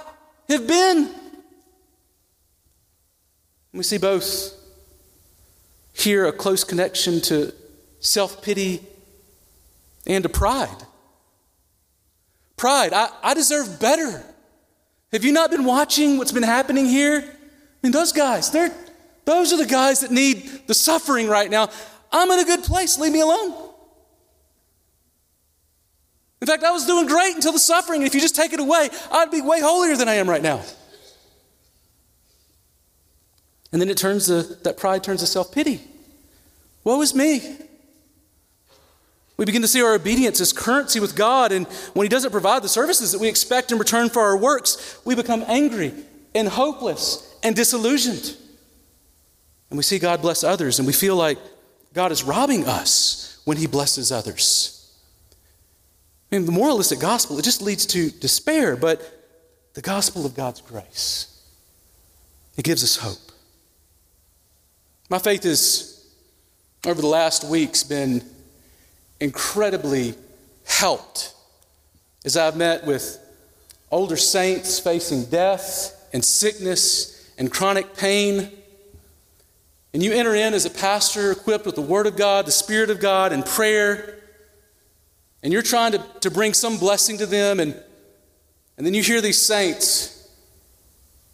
have 0.49 0.69
been? 0.69 1.11
We 3.73 3.83
see 3.83 3.99
both 3.99 4.55
here 5.93 6.29
a 6.29 6.33
close 6.33 6.63
connection 6.63 7.21
to 7.23 7.53
self 7.99 8.43
pity 8.43 8.81
and 10.07 10.23
to 10.23 10.29
pride. 10.29 10.87
Pride. 12.63 12.93
I, 12.93 13.09
I 13.25 13.35
deserve 13.35 13.81
better. 13.81 14.23
Have 15.11 15.25
you 15.25 15.33
not 15.33 15.51
been 15.51 15.65
watching 15.65 16.17
what's 16.17 16.31
been 16.31 16.45
happening 16.45 16.87
here? 16.87 17.19
I 17.19 17.77
mean, 17.83 17.91
those 17.91 18.13
guys, 18.13 18.53
they're, 18.53 18.73
those 19.25 19.53
are 19.53 19.57
the 19.57 19.67
guys 19.67 20.03
that 20.03 20.13
need 20.13 20.69
the 20.69 20.73
suffering 20.73 21.27
right 21.27 21.51
now. 21.51 21.71
I'm 22.13 22.31
in 22.31 22.39
a 22.39 22.45
good 22.45 22.63
place. 22.63 23.01
Leave 23.01 23.13
me 23.13 23.21
alone. 23.21 23.69
In 26.41 26.47
fact, 26.47 26.63
I 26.63 26.71
was 26.71 26.87
doing 26.87 27.09
great 27.09 27.35
until 27.35 27.51
the 27.51 27.59
suffering. 27.59 28.03
If 28.03 28.15
you 28.15 28.21
just 28.21 28.37
take 28.37 28.53
it 28.53 28.61
away, 28.61 28.91
I'd 29.11 29.33
be 29.33 29.41
way 29.41 29.61
holier 29.61 29.97
than 29.97 30.09
I 30.09 30.15
am 30.15 30.31
right 30.31 30.41
now. 30.41 30.63
And 33.73 33.83
then 33.83 33.89
it 33.89 33.97
turns 33.97 34.27
to, 34.27 34.45
that 34.63 34.77
pride 34.77 35.03
turns 35.03 35.19
to 35.19 35.27
self 35.27 35.51
pity. 35.51 35.81
Woe 36.85 37.03
is 37.03 37.13
me. 37.13 37.57
We 39.37 39.45
begin 39.45 39.63
to 39.63 39.69
see 39.69 39.83
our 39.83 39.95
obedience 39.95 40.41
as 40.41 40.53
currency 40.53 41.01
with 41.01 41.17
God, 41.17 41.53
and 41.53 41.67
when 41.95 42.05
He 42.05 42.09
doesn't 42.09 42.31
provide 42.31 42.63
the 42.63 42.69
services 42.69 43.13
that 43.13 43.21
we 43.21 43.29
expect 43.29 43.73
in 43.73 43.79
return 43.79 44.09
for 44.09 44.23
our 44.23 44.37
works, 44.37 45.01
we 45.05 45.15
become 45.15 45.45
angry 45.49 45.93
and 46.35 46.49
hopeless 46.49 47.35
and 47.43 47.57
disillusioned. 47.57 48.37
And 49.71 49.79
we 49.79 49.83
see 49.83 49.99
God 49.99 50.21
bless 50.21 50.45
others, 50.45 50.79
and 50.79 50.87
we 50.87 50.93
feel 50.93 51.17
like 51.17 51.39
God 51.95 52.13
is 52.13 52.23
robbing 52.23 52.67
us 52.67 53.41
when 53.45 53.57
He 53.57 53.67
blesses 53.67 54.13
others. 54.13 54.79
I 56.31 56.37
mean, 56.37 56.47
the 56.47 56.53
moralistic 56.53 57.01
gospel, 57.01 57.39
it 57.39 57.43
just 57.43 57.63
leads 57.63 57.87
to 57.87 58.11
despair, 58.11 58.77
but 58.77 59.01
the 59.75 59.83
gospel 59.83 60.27
of 60.27 60.35
God's 60.35 60.61
grace, 60.61 61.43
It 62.57 62.65
gives 62.65 62.85
us 62.85 62.97
hope. 62.97 63.33
My 65.09 65.19
faith 65.19 65.43
has, 65.45 66.07
over 66.87 67.01
the 67.01 67.07
last 67.07 67.45
weeks, 67.45 67.83
been 67.83 68.23
incredibly 69.23 70.15
helped 70.67 71.33
as 72.25 72.37
I've 72.37 72.57
met 72.57 72.85
with 72.85 73.21
older 73.89 74.17
saints 74.17 74.81
facing 74.81 75.27
death 75.27 76.09
and 76.13 76.25
sickness 76.25 77.33
and 77.39 77.51
chronic 77.51 77.97
pain. 77.97 78.51
And 79.95 80.03
you 80.03 80.13
enter 80.13 80.35
in 80.35 80.55
as 80.55 80.67
a 80.67 80.71
pastor 80.71 81.31
equipped 81.31 81.67
with 81.67 81.77
the 81.77 81.83
Word 81.83 82.09
of 82.09 82.17
God, 82.17 82.47
the 82.47 82.51
Spirit 82.53 82.91
of 82.91 82.99
God, 82.99 83.33
and 83.33 83.47
prayer. 83.47 84.19
And 85.43 85.53
you're 85.53 85.63
trying 85.63 85.93
to, 85.93 86.05
to 86.21 86.31
bring 86.31 86.53
some 86.53 86.79
blessing 86.79 87.19
to 87.19 87.27
them. 87.27 87.61
And, 87.61 87.81
and 88.77 88.85
then 88.85 88.93
you 88.93 89.05
hear 89.05 89.21
these 89.21 89.41
saints 89.41 90.29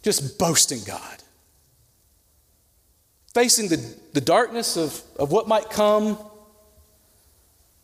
just 0.03 0.37
boasting 0.37 0.81
God, 0.85 1.23
facing 3.33 3.67
the, 3.67 3.95
the 4.13 4.21
darkness 4.21 4.77
of, 4.77 5.01
of 5.17 5.31
what 5.31 5.47
might 5.47 5.71
come. 5.71 6.19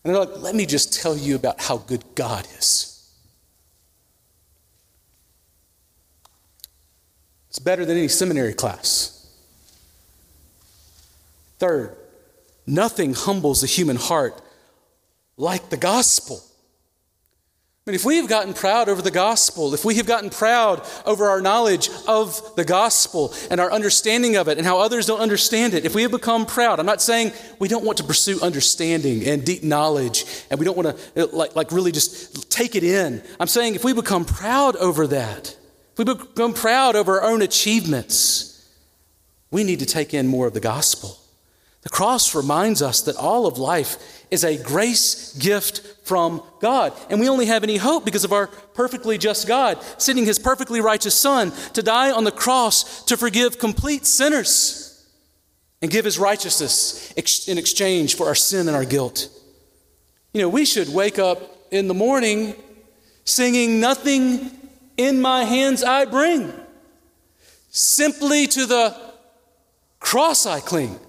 And 0.05 0.13
they're 0.13 0.23
like, 0.23 0.37
let 0.37 0.53
me 0.53 0.67
just 0.67 0.93
tell 0.93 1.17
you 1.17 1.35
about 1.35 1.59
how 1.59 1.77
good 1.77 2.03
God 2.13 2.45
is. 2.59 3.11
It's 7.49 7.57
better 7.57 7.85
than 7.85 7.97
any 7.97 8.07
seminary 8.07 8.53
class. 8.53 9.27
Third, 11.57 11.97
nothing 12.67 13.15
humbles 13.15 13.61
the 13.61 13.67
human 13.67 13.95
heart 13.95 14.39
like 15.37 15.71
the 15.71 15.77
gospel. 15.77 16.43
If 17.87 18.03
we 18.03 18.17
have 18.17 18.27
gotten 18.27 18.55
proud 18.55 18.89
over 18.89 19.03
the 19.03 19.11
gospel, 19.11 19.75
if 19.75 19.85
we 19.85 19.93
have 19.95 20.07
gotten 20.07 20.31
proud 20.31 20.83
over 21.05 21.25
our 21.25 21.39
knowledge 21.39 21.91
of 22.07 22.55
the 22.55 22.65
gospel 22.65 23.31
and 23.51 23.61
our 23.61 23.71
understanding 23.71 24.37
of 24.37 24.47
it 24.47 24.57
and 24.57 24.65
how 24.65 24.79
others 24.79 25.05
don't 25.05 25.19
understand 25.19 25.75
it, 25.75 25.85
if 25.85 25.93
we 25.93 26.01
have 26.01 26.09
become 26.09 26.47
proud, 26.47 26.79
I'm 26.79 26.87
not 26.87 26.99
saying 26.99 27.31
we 27.59 27.67
don't 27.67 27.85
want 27.85 27.99
to 27.99 28.03
pursue 28.03 28.41
understanding 28.41 29.27
and 29.27 29.45
deep 29.45 29.61
knowledge 29.61 30.25
and 30.49 30.59
we 30.59 30.65
don't 30.65 30.75
want 30.75 30.97
to 30.97 31.25
like, 31.27 31.55
like 31.55 31.71
really 31.71 31.91
just 31.91 32.49
take 32.49 32.73
it 32.73 32.83
in. 32.83 33.21
I'm 33.39 33.45
saying 33.45 33.75
if 33.75 33.83
we 33.83 33.93
become 33.93 34.25
proud 34.25 34.75
over 34.77 35.05
that, 35.05 35.55
if 35.91 35.99
we 35.99 36.05
become 36.05 36.55
proud 36.55 36.95
over 36.95 37.21
our 37.21 37.29
own 37.29 37.43
achievements, 37.43 38.67
we 39.51 39.63
need 39.63 39.77
to 39.77 39.85
take 39.85 40.11
in 40.11 40.25
more 40.25 40.47
of 40.47 40.55
the 40.55 40.59
gospel. 40.59 41.19
The 41.83 41.89
cross 41.89 42.33
reminds 42.33 42.81
us 42.81 43.03
that 43.03 43.15
all 43.15 43.45
of 43.45 43.59
life 43.59 44.25
is 44.31 44.43
a 44.43 44.57
grace 44.57 45.37
gift 45.37 45.94
from 46.05 46.41
God. 46.61 46.93
And 47.09 47.19
we 47.19 47.27
only 47.27 47.47
have 47.47 47.63
any 47.63 47.77
hope 47.77 48.05
because 48.05 48.23
of 48.23 48.31
our 48.31 48.47
perfectly 48.47 49.17
just 49.17 49.47
God, 49.47 49.81
sending 49.97 50.25
his 50.25 50.39
perfectly 50.39 50.79
righteous 50.79 51.15
Son 51.15 51.51
to 51.73 51.83
die 51.83 52.11
on 52.11 52.23
the 52.23 52.31
cross 52.31 53.03
to 53.05 53.17
forgive 53.17 53.59
complete 53.59 54.05
sinners 54.05 55.05
and 55.81 55.91
give 55.91 56.05
his 56.05 56.17
righteousness 56.17 57.11
in 57.47 57.57
exchange 57.57 58.15
for 58.15 58.27
our 58.27 58.35
sin 58.35 58.67
and 58.67 58.75
our 58.75 58.85
guilt. 58.85 59.29
You 60.33 60.41
know, 60.41 60.49
we 60.49 60.65
should 60.65 60.89
wake 60.89 61.19
up 61.19 61.41
in 61.71 61.87
the 61.87 61.93
morning 61.93 62.55
singing, 63.25 63.79
Nothing 63.79 64.51
in 64.97 65.21
my 65.21 65.43
hands 65.43 65.83
I 65.83 66.05
bring, 66.05 66.53
simply 67.69 68.47
to 68.47 68.65
the 68.65 68.95
cross 69.99 70.45
I 70.45 70.59
cling. 70.59 70.99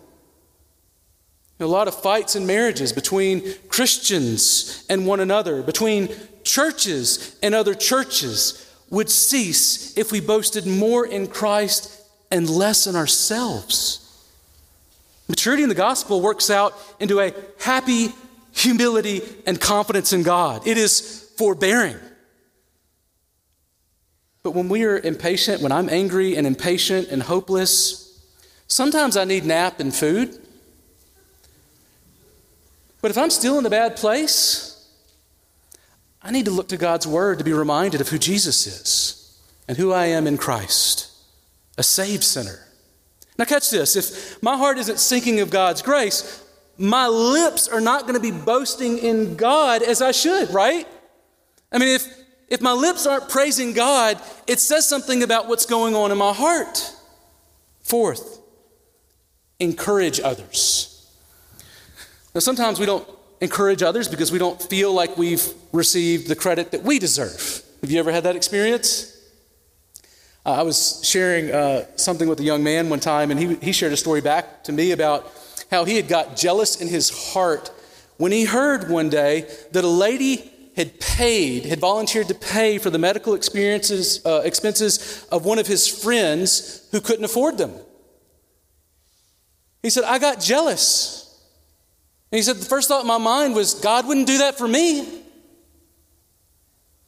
A 1.59 1.67
lot 1.67 1.89
of 1.89 2.01
fights 2.01 2.37
in 2.37 2.47
marriages 2.47 2.93
between 2.93 3.43
Christians 3.69 4.85
and 4.91 5.07
one 5.07 5.21
another, 5.21 5.63
between 5.63 6.11
churches 6.45 7.37
and 7.43 7.55
other 7.55 7.75
churches, 7.75 8.63
would 8.91 9.11
cease 9.11 9.97
if 9.97 10.13
we 10.13 10.21
boasted 10.21 10.67
more 10.67 11.07
in 11.07 11.27
Christ 11.27 12.03
and 12.31 12.49
less 12.49 12.87
in 12.87 12.95
ourselves. 12.95 14.03
Maturity 15.29 15.63
in 15.63 15.69
the 15.69 15.75
gospel 15.75 16.21
works 16.21 16.51
out 16.51 16.75
into 17.01 17.21
a 17.21 17.33
happy 17.59 18.09
humility 18.53 19.23
and 19.47 19.61
confidence 19.61 20.13
in 20.13 20.23
God. 20.23 20.67
It 20.67 20.79
is 20.79 21.31
forbearing. 21.37 21.97
But 24.43 24.53
when 24.53 24.69
we 24.69 24.85
are 24.85 24.99
impatient, 24.99 25.63
when 25.63 25.73
I'm 25.73 25.89
angry 25.89 26.37
and 26.37 26.47
impatient 26.47 27.09
and 27.09 27.23
hopeless, 27.23 28.25
sometimes 28.69 29.17
I 29.17 29.25
need 29.25 29.45
nap 29.45 29.81
and 29.81 29.93
food. 29.93 30.46
But 33.07 33.13
if 33.13 33.19
I'm 33.19 33.31
still 33.31 33.57
in 33.61 33.65
a 33.65 33.71
bad 33.71 33.95
place, 33.95 34.85
I 36.21 36.33
need 36.33 36.47
to 36.47 36.51
look 36.51 36.71
to 36.71 36.77
God's 36.77 37.07
Word 37.07 37.39
to 37.39 37.45
be 37.45 37.53
reminded 37.53 38.01
of 38.01 38.09
who 38.09 38.19
Jesus 38.19 38.67
is 38.67 39.41
and 39.69 39.79
who 39.79 39.93
I 39.93 40.07
am 40.07 40.27
in 40.27 40.37
Christ, 40.37 41.13
a 41.79 41.85
saved 41.85 42.25
sinner. 42.25 42.59
Now, 43.39 43.45
catch 43.45 43.71
this 43.71 43.95
if 43.95 44.43
my 44.43 44.57
heart 44.57 44.79
isn't 44.79 44.99
sinking 44.99 45.39
of 45.39 45.51
God's 45.51 45.83
grace, 45.83 46.45
my 46.79 47.07
lips 47.07 47.69
are 47.69 47.81
not 47.81 48.09
going 48.09 48.15
to 48.15 48.21
be 48.21 48.33
boasting 48.33 48.99
in 48.99 49.37
God 49.37 49.85
as 49.85 50.03
I 50.03 50.11
should, 50.11 50.51
right? 50.51 50.89
I 51.71 51.79
mean, 51.79 51.91
if, 51.91 52.13
if 52.49 52.61
my 52.61 52.73
lips 52.73 53.07
aren't 53.07 53.29
praising 53.29 53.73
God, 53.73 54.21
it 54.49 54.59
says 54.59 54.85
something 54.85 55.23
about 55.23 55.47
what's 55.47 55.67
going 55.67 55.95
on 55.95 56.11
in 56.11 56.19
my 56.19 56.33
heart. 56.33 56.93
Fourth, 57.83 58.41
encourage 59.61 60.19
others. 60.19 60.96
Now, 62.37 62.41
sometimes 62.41 62.79
we 62.79 62.85
don't 62.85 63.09
encourage 63.41 63.83
others 63.83 64.09
because 64.09 64.31
we 64.31 64.39
don't 64.39 64.61
feel 64.61 64.93
like 64.93 65.17
we've 65.17 65.43
received 65.73 66.29
the 66.29 66.37
credit 66.37 66.71
that 66.73 66.83
we 66.83 66.99
deserve. 66.99 67.63
Have 67.81 67.91
you 67.91 67.99
ever 67.99 68.13
had 68.13 68.25
that 68.25 68.37
experience? 68.37 69.19
Uh, 70.45 70.51
I 70.51 70.63
was 70.63 71.01
sharing 71.03 71.51
uh, 71.51 71.87
something 71.97 72.29
with 72.29 72.39
a 72.41 72.43
young 72.43 72.63
man 72.63 72.91
one 72.91 73.01
time, 73.01 73.31
and 73.31 73.41
he, 73.41 73.55
he 73.55 73.73
shared 73.73 73.95
a 73.95 73.97
story 73.97 74.21
back 74.21 74.65
to 74.65 74.73
me 74.73 74.91
about 74.91 75.33
how 75.71 75.87
he 75.87 75.97
had 75.97 76.09
got 76.09 76.37
jealous 76.37 76.79
in 76.79 76.89
his 76.89 77.33
heart 77.33 77.71
when 78.19 78.33
he 78.33 78.45
heard 78.45 78.91
one 78.91 79.09
day 79.09 79.49
that 79.73 79.83
a 79.83 79.89
lady 79.89 80.53
had 80.77 81.01
paid, 81.01 81.65
had 81.65 81.81
volunteered 81.81 82.29
to 82.29 82.35
pay 82.35 82.77
for 82.77 82.91
the 82.91 82.99
medical 82.99 83.33
experiences, 83.33 84.21
uh, 84.27 84.43
expenses 84.45 85.27
of 85.33 85.47
one 85.47 85.59
of 85.59 85.67
his 85.67 85.89
friends 85.89 86.87
who 86.93 87.01
couldn't 87.01 87.25
afford 87.25 87.57
them. 87.57 87.73
He 89.83 89.89
said, 89.89 90.05
I 90.05 90.19
got 90.19 90.39
jealous. 90.39 91.26
And 92.31 92.39
he 92.39 92.43
said, 92.43 92.57
The 92.57 92.65
first 92.65 92.89
thought 92.89 93.03
in 93.03 93.07
my 93.07 93.19
mind 93.19 93.55
was, 93.55 93.75
God 93.75 94.07
wouldn't 94.07 94.27
do 94.27 94.39
that 94.39 94.59
for 94.59 94.67
me. 94.67 95.01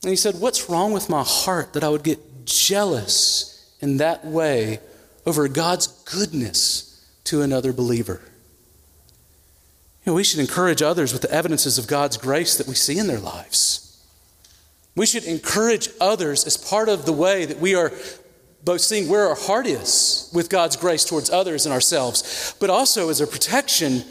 And 0.02 0.10
he 0.10 0.16
said, 0.16 0.36
What's 0.36 0.68
wrong 0.70 0.92
with 0.92 1.08
my 1.08 1.24
heart 1.24 1.72
that 1.72 1.84
I 1.84 1.88
would 1.88 2.04
get 2.04 2.46
jealous 2.46 3.76
in 3.80 3.98
that 3.98 4.24
way 4.24 4.80
over 5.26 5.48
God's 5.48 5.86
goodness 5.86 7.06
to 7.24 7.42
another 7.42 7.72
believer? 7.72 8.20
You 10.04 10.12
know, 10.12 10.14
we 10.14 10.24
should 10.24 10.40
encourage 10.40 10.80
others 10.80 11.12
with 11.12 11.22
the 11.22 11.30
evidences 11.30 11.78
of 11.78 11.86
God's 11.86 12.16
grace 12.16 12.56
that 12.56 12.66
we 12.66 12.74
see 12.74 12.98
in 12.98 13.08
their 13.08 13.18
lives. 13.18 13.84
We 14.94 15.06
should 15.06 15.24
encourage 15.24 15.90
others 16.00 16.44
as 16.46 16.56
part 16.56 16.88
of 16.88 17.04
the 17.04 17.12
way 17.12 17.44
that 17.44 17.60
we 17.60 17.74
are 17.74 17.92
both 18.64 18.80
seeing 18.80 19.08
where 19.08 19.28
our 19.28 19.36
heart 19.36 19.66
is 19.66 20.30
with 20.34 20.50
God's 20.50 20.76
grace 20.76 21.04
towards 21.04 21.30
others 21.30 21.66
and 21.66 21.72
ourselves, 21.72 22.54
but 22.58 22.70
also 22.70 23.08
as 23.08 23.20
a 23.20 23.26
protection 23.26 24.04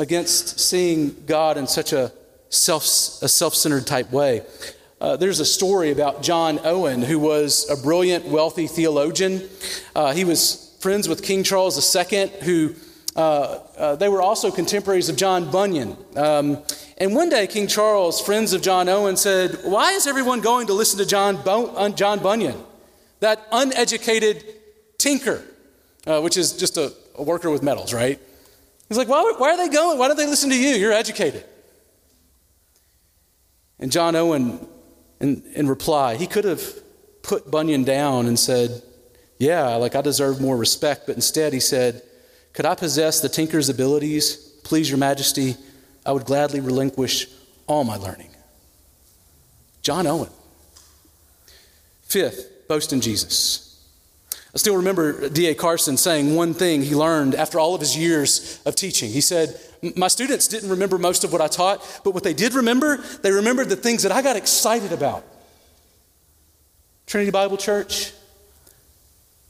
against 0.00 0.58
seeing 0.58 1.14
God 1.26 1.56
in 1.56 1.66
such 1.66 1.92
a 1.92 2.10
self 2.48 2.84
a 3.22 3.28
self-centered 3.28 3.86
type 3.86 4.10
way. 4.10 4.42
Uh, 5.00 5.16
there's 5.16 5.40
a 5.40 5.44
story 5.44 5.90
about 5.92 6.22
John 6.22 6.58
Owen, 6.64 7.02
who 7.02 7.18
was 7.18 7.68
a 7.70 7.76
brilliant, 7.76 8.26
wealthy 8.26 8.66
theologian. 8.66 9.48
Uh, 9.94 10.12
he 10.12 10.24
was 10.24 10.76
friends 10.80 11.08
with 11.08 11.22
King 11.22 11.42
Charles 11.42 11.76
II, 11.94 12.28
who 12.42 12.74
uh, 13.16 13.60
uh, 13.76 13.96
they 13.96 14.08
were 14.08 14.22
also 14.22 14.50
contemporaries 14.50 15.08
of 15.08 15.16
John 15.16 15.50
Bunyan. 15.50 15.96
Um, 16.16 16.58
and 16.98 17.14
one 17.14 17.28
day, 17.28 17.46
King 17.46 17.66
Charles, 17.66 18.20
friends 18.20 18.52
of 18.52 18.62
John 18.62 18.88
Owen, 18.88 19.16
said, 19.16 19.58
Why 19.64 19.92
is 19.92 20.06
everyone 20.06 20.40
going 20.40 20.66
to 20.66 20.74
listen 20.74 20.98
to 20.98 21.06
John, 21.06 21.40
Bo- 21.42 21.88
John 21.90 22.18
Bunyan, 22.18 22.56
that 23.20 23.46
uneducated 23.52 24.44
tinker, 24.98 25.42
uh, 26.06 26.20
which 26.20 26.36
is 26.36 26.52
just 26.52 26.76
a, 26.76 26.92
a 27.16 27.22
worker 27.22 27.50
with 27.50 27.62
metals, 27.62 27.92
right? 27.94 28.20
He's 28.90 28.98
like, 28.98 29.08
why, 29.08 29.34
why 29.38 29.52
are 29.52 29.56
they 29.56 29.68
going? 29.68 29.98
Why 29.98 30.08
don't 30.08 30.16
they 30.16 30.26
listen 30.26 30.50
to 30.50 30.60
you? 30.60 30.70
You're 30.70 30.92
educated. 30.92 31.44
And 33.78 33.92
John 33.92 34.16
Owen, 34.16 34.66
in, 35.20 35.44
in 35.54 35.68
reply, 35.68 36.16
he 36.16 36.26
could 36.26 36.44
have 36.44 36.60
put 37.22 37.48
Bunyan 37.48 37.84
down 37.84 38.26
and 38.26 38.36
said, 38.36 38.82
Yeah, 39.38 39.76
like 39.76 39.94
I 39.94 40.00
deserve 40.00 40.40
more 40.40 40.56
respect. 40.56 41.06
But 41.06 41.14
instead, 41.14 41.52
he 41.52 41.60
said, 41.60 42.02
Could 42.52 42.66
I 42.66 42.74
possess 42.74 43.20
the 43.20 43.28
tinker's 43.28 43.68
abilities? 43.68 44.34
Please, 44.64 44.90
Your 44.90 44.98
Majesty, 44.98 45.54
I 46.04 46.10
would 46.10 46.24
gladly 46.24 46.58
relinquish 46.58 47.28
all 47.68 47.84
my 47.84 47.96
learning. 47.96 48.30
John 49.82 50.08
Owen. 50.08 50.30
Fifth, 52.02 52.66
boast 52.66 52.92
in 52.92 53.00
Jesus. 53.00 53.69
I 54.54 54.58
still 54.58 54.76
remember 54.76 55.28
D.A. 55.28 55.54
Carson 55.54 55.96
saying 55.96 56.34
one 56.34 56.54
thing 56.54 56.82
he 56.82 56.96
learned 56.96 57.36
after 57.36 57.60
all 57.60 57.74
of 57.74 57.80
his 57.80 57.96
years 57.96 58.60
of 58.66 58.74
teaching. 58.74 59.10
He 59.10 59.20
said, 59.20 59.60
My 59.96 60.08
students 60.08 60.48
didn't 60.48 60.70
remember 60.70 60.98
most 60.98 61.22
of 61.22 61.32
what 61.32 61.40
I 61.40 61.46
taught, 61.46 62.00
but 62.04 62.14
what 62.14 62.24
they 62.24 62.34
did 62.34 62.54
remember, 62.54 62.96
they 63.22 63.30
remembered 63.30 63.68
the 63.68 63.76
things 63.76 64.02
that 64.02 64.10
I 64.10 64.22
got 64.22 64.36
excited 64.36 64.92
about. 64.92 65.24
Trinity 67.06 67.30
Bible 67.30 67.56
Church, 67.56 68.12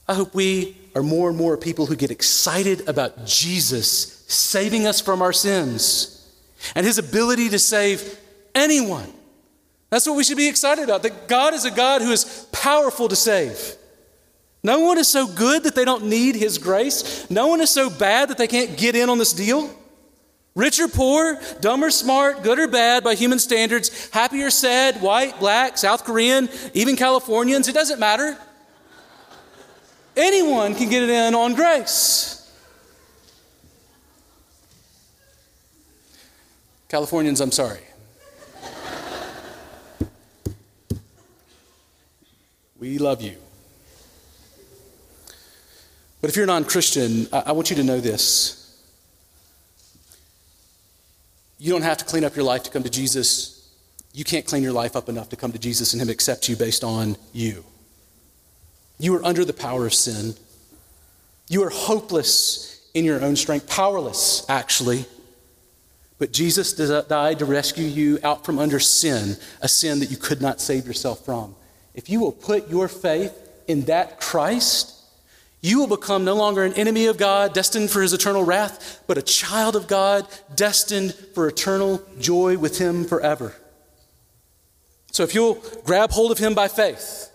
I 0.07 0.15
hope 0.15 0.35
we 0.35 0.77
are 0.95 1.03
more 1.03 1.31
and 1.31 1.39
more 1.39 1.57
people 1.57 1.87
who 1.87 1.97
get 1.97 2.11
excited 2.11 2.87
about 2.89 3.25
Jesus 3.25 4.25
saving 4.29 4.87
us 4.87 5.01
from 5.01 5.23
our 5.23 5.33
sins 5.33 6.31
and 6.75 6.85
his 6.85 6.99
ability 6.99 7.49
to 7.51 7.59
save 7.59 8.19
anyone. 8.55 9.11
That's 9.89 10.07
what 10.07 10.17
we 10.17 10.25
should 10.25 10.37
be 10.37 10.49
excited 10.49 10.85
about 10.85 11.03
that 11.05 11.27
God 11.27 11.55
is 11.55 11.65
a 11.65 11.71
God 11.71 12.03
who 12.03 12.13
is 12.13 12.47
powerful 12.53 13.09
to 13.09 13.17
save. 13.17 13.77
No 14.63 14.81
one 14.81 14.99
is 14.99 15.09
so 15.09 15.27
good 15.27 15.63
that 15.63 15.75
they 15.75 15.85
don't 15.85 16.05
need 16.05 16.37
his 16.37 16.59
grace. 16.59 17.29
No 17.31 17.47
one 17.47 17.61
is 17.61 17.71
so 17.71 17.89
bad 17.89 18.29
that 18.29 18.39
they 18.39 18.47
can't 18.47 18.77
get 18.77 18.95
in 18.95 19.09
on 19.09 19.17
this 19.19 19.33
deal. 19.33 19.75
Rich 20.55 20.81
or 20.81 20.89
poor, 20.89 21.41
dumb 21.61 21.83
or 21.83 21.91
smart, 21.91 22.43
good 22.43 22.59
or 22.59 22.69
bad 22.69 23.05
by 23.05 23.15
human 23.15 23.39
standards, 23.39 24.11
happy 24.11 24.43
or 24.43 24.51
sad, 24.51 25.01
white, 25.01 25.39
black, 25.39 25.79
South 25.79 26.05
Korean, 26.05 26.49
even 26.75 26.97
Californians, 26.97 27.69
it 27.69 27.73
doesn't 27.73 28.01
matter. 28.01 28.37
Anyone 30.17 30.75
can 30.75 30.91
get 30.91 31.05
it 31.05 31.11
in 31.11 31.37
on 31.37 31.55
grace. 31.55 32.37
Californians, 36.89 37.41
I'm 37.41 37.53
sorry. 37.53 37.81
we 42.81 42.99
love 42.99 43.23
you. 43.23 43.37
But 46.21 46.31
if 46.31 46.37
you're 46.37 46.45
a 46.45 46.49
non 46.49 46.65
Christian, 46.65 47.27
I 47.33 47.53
want 47.53 47.71
you 47.71 47.77
to 47.77 47.85
know 47.85 48.01
this. 48.01 48.57
You 51.59 51.73
don't 51.73 51.83
have 51.83 51.99
to 51.99 52.05
clean 52.05 52.25
up 52.25 52.35
your 52.35 52.45
life 52.45 52.63
to 52.65 52.71
come 52.71 52.83
to 52.83 52.91
Jesus. 52.91 53.57
You 54.13 54.25
can't 54.25 54.47
clean 54.47 54.63
your 54.63 54.73
life 54.73 54.97
up 54.97 55.09
enough 55.09 55.29
to 55.29 55.37
come 55.37 55.53
to 55.53 55.59
Jesus 55.59 55.93
and 55.93 56.01
Him 56.01 56.09
accept 56.09 56.49
you 56.49 56.57
based 56.57 56.83
on 56.83 57.17
you. 57.33 57.65
You 58.99 59.15
are 59.17 59.25
under 59.25 59.45
the 59.45 59.53
power 59.53 59.87
of 59.87 59.95
sin. 59.95 60.35
You 61.49 61.63
are 61.65 61.71
hopeless 61.71 62.89
in 62.95 63.05
your 63.05 63.23
own 63.23 63.37
strength, 63.37 63.69
powerless, 63.69 64.45
actually. 64.49 65.05
But 66.19 66.33
Jesus 66.33 66.75
died 67.09 67.39
to 67.39 67.45
rescue 67.45 67.87
you 67.87 68.19
out 68.23 68.45
from 68.45 68.59
under 68.59 68.79
sin, 68.79 69.37
a 69.63 69.69
sin 69.69 70.01
that 70.01 70.11
you 70.11 70.17
could 70.17 70.43
not 70.43 70.61
save 70.61 70.87
yourself 70.87 71.25
from. 71.25 71.55
If 71.95 72.11
you 72.11 72.21
will 72.21 72.33
put 72.33 72.69
your 72.69 72.89
faith 72.89 73.33
in 73.67 73.83
that 73.83 74.21
Christ, 74.21 75.00
you 75.63 75.79
will 75.79 75.87
become 75.87 76.25
no 76.25 76.35
longer 76.35 76.65
an 76.65 76.73
enemy 76.75 77.07
of 77.07 77.19
God, 77.19 77.53
destined 77.53 77.91
for 77.91 78.01
his 78.01 78.13
eternal 78.13 78.43
wrath, 78.43 79.03
but 79.07 79.19
a 79.19 79.23
child 79.23 79.77
of 79.77 79.87
God, 79.87 80.27
destined 80.55 81.15
for 81.35 81.49
eternal 81.49 82.03
joy 82.19 82.57
with 82.57 82.79
him 82.79 83.05
forever. 83.05 83.55
So 85.13 85.23
if 85.23 85.35
you'll 85.35 85.63
grab 85.85 86.13
hold 86.13 86.33
of 86.33 86.39
him 86.39 86.55
by 86.55 86.69
faith, 86.69 87.31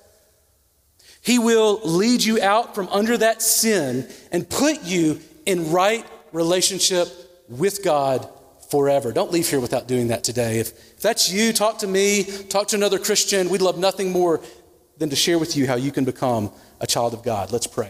he 1.21 1.39
will 1.39 1.81
lead 1.83 2.23
you 2.23 2.41
out 2.41 2.73
from 2.73 2.87
under 2.89 3.17
that 3.17 3.41
sin 3.41 4.07
and 4.31 4.49
put 4.49 4.83
you 4.83 5.19
in 5.45 5.71
right 5.71 6.05
relationship 6.31 7.07
with 7.47 7.83
God 7.83 8.27
forever. 8.69 9.11
Don't 9.11 9.31
leave 9.31 9.47
here 9.47 9.59
without 9.59 9.87
doing 9.87 10.07
that 10.07 10.23
today. 10.23 10.59
If, 10.59 10.69
if 10.69 11.01
that's 11.01 11.31
you, 11.31 11.53
talk 11.53 11.79
to 11.79 11.87
me, 11.87 12.23
talk 12.23 12.67
to 12.69 12.75
another 12.75 12.97
Christian. 12.99 13.49
We'd 13.49 13.61
love 13.61 13.77
nothing 13.77 14.11
more 14.11 14.41
than 14.97 15.09
to 15.09 15.15
share 15.15 15.37
with 15.37 15.55
you 15.55 15.67
how 15.67 15.75
you 15.75 15.91
can 15.91 16.05
become 16.05 16.51
a 16.79 16.87
child 16.87 17.13
of 17.13 17.23
God. 17.23 17.51
Let's 17.51 17.67
pray. 17.67 17.83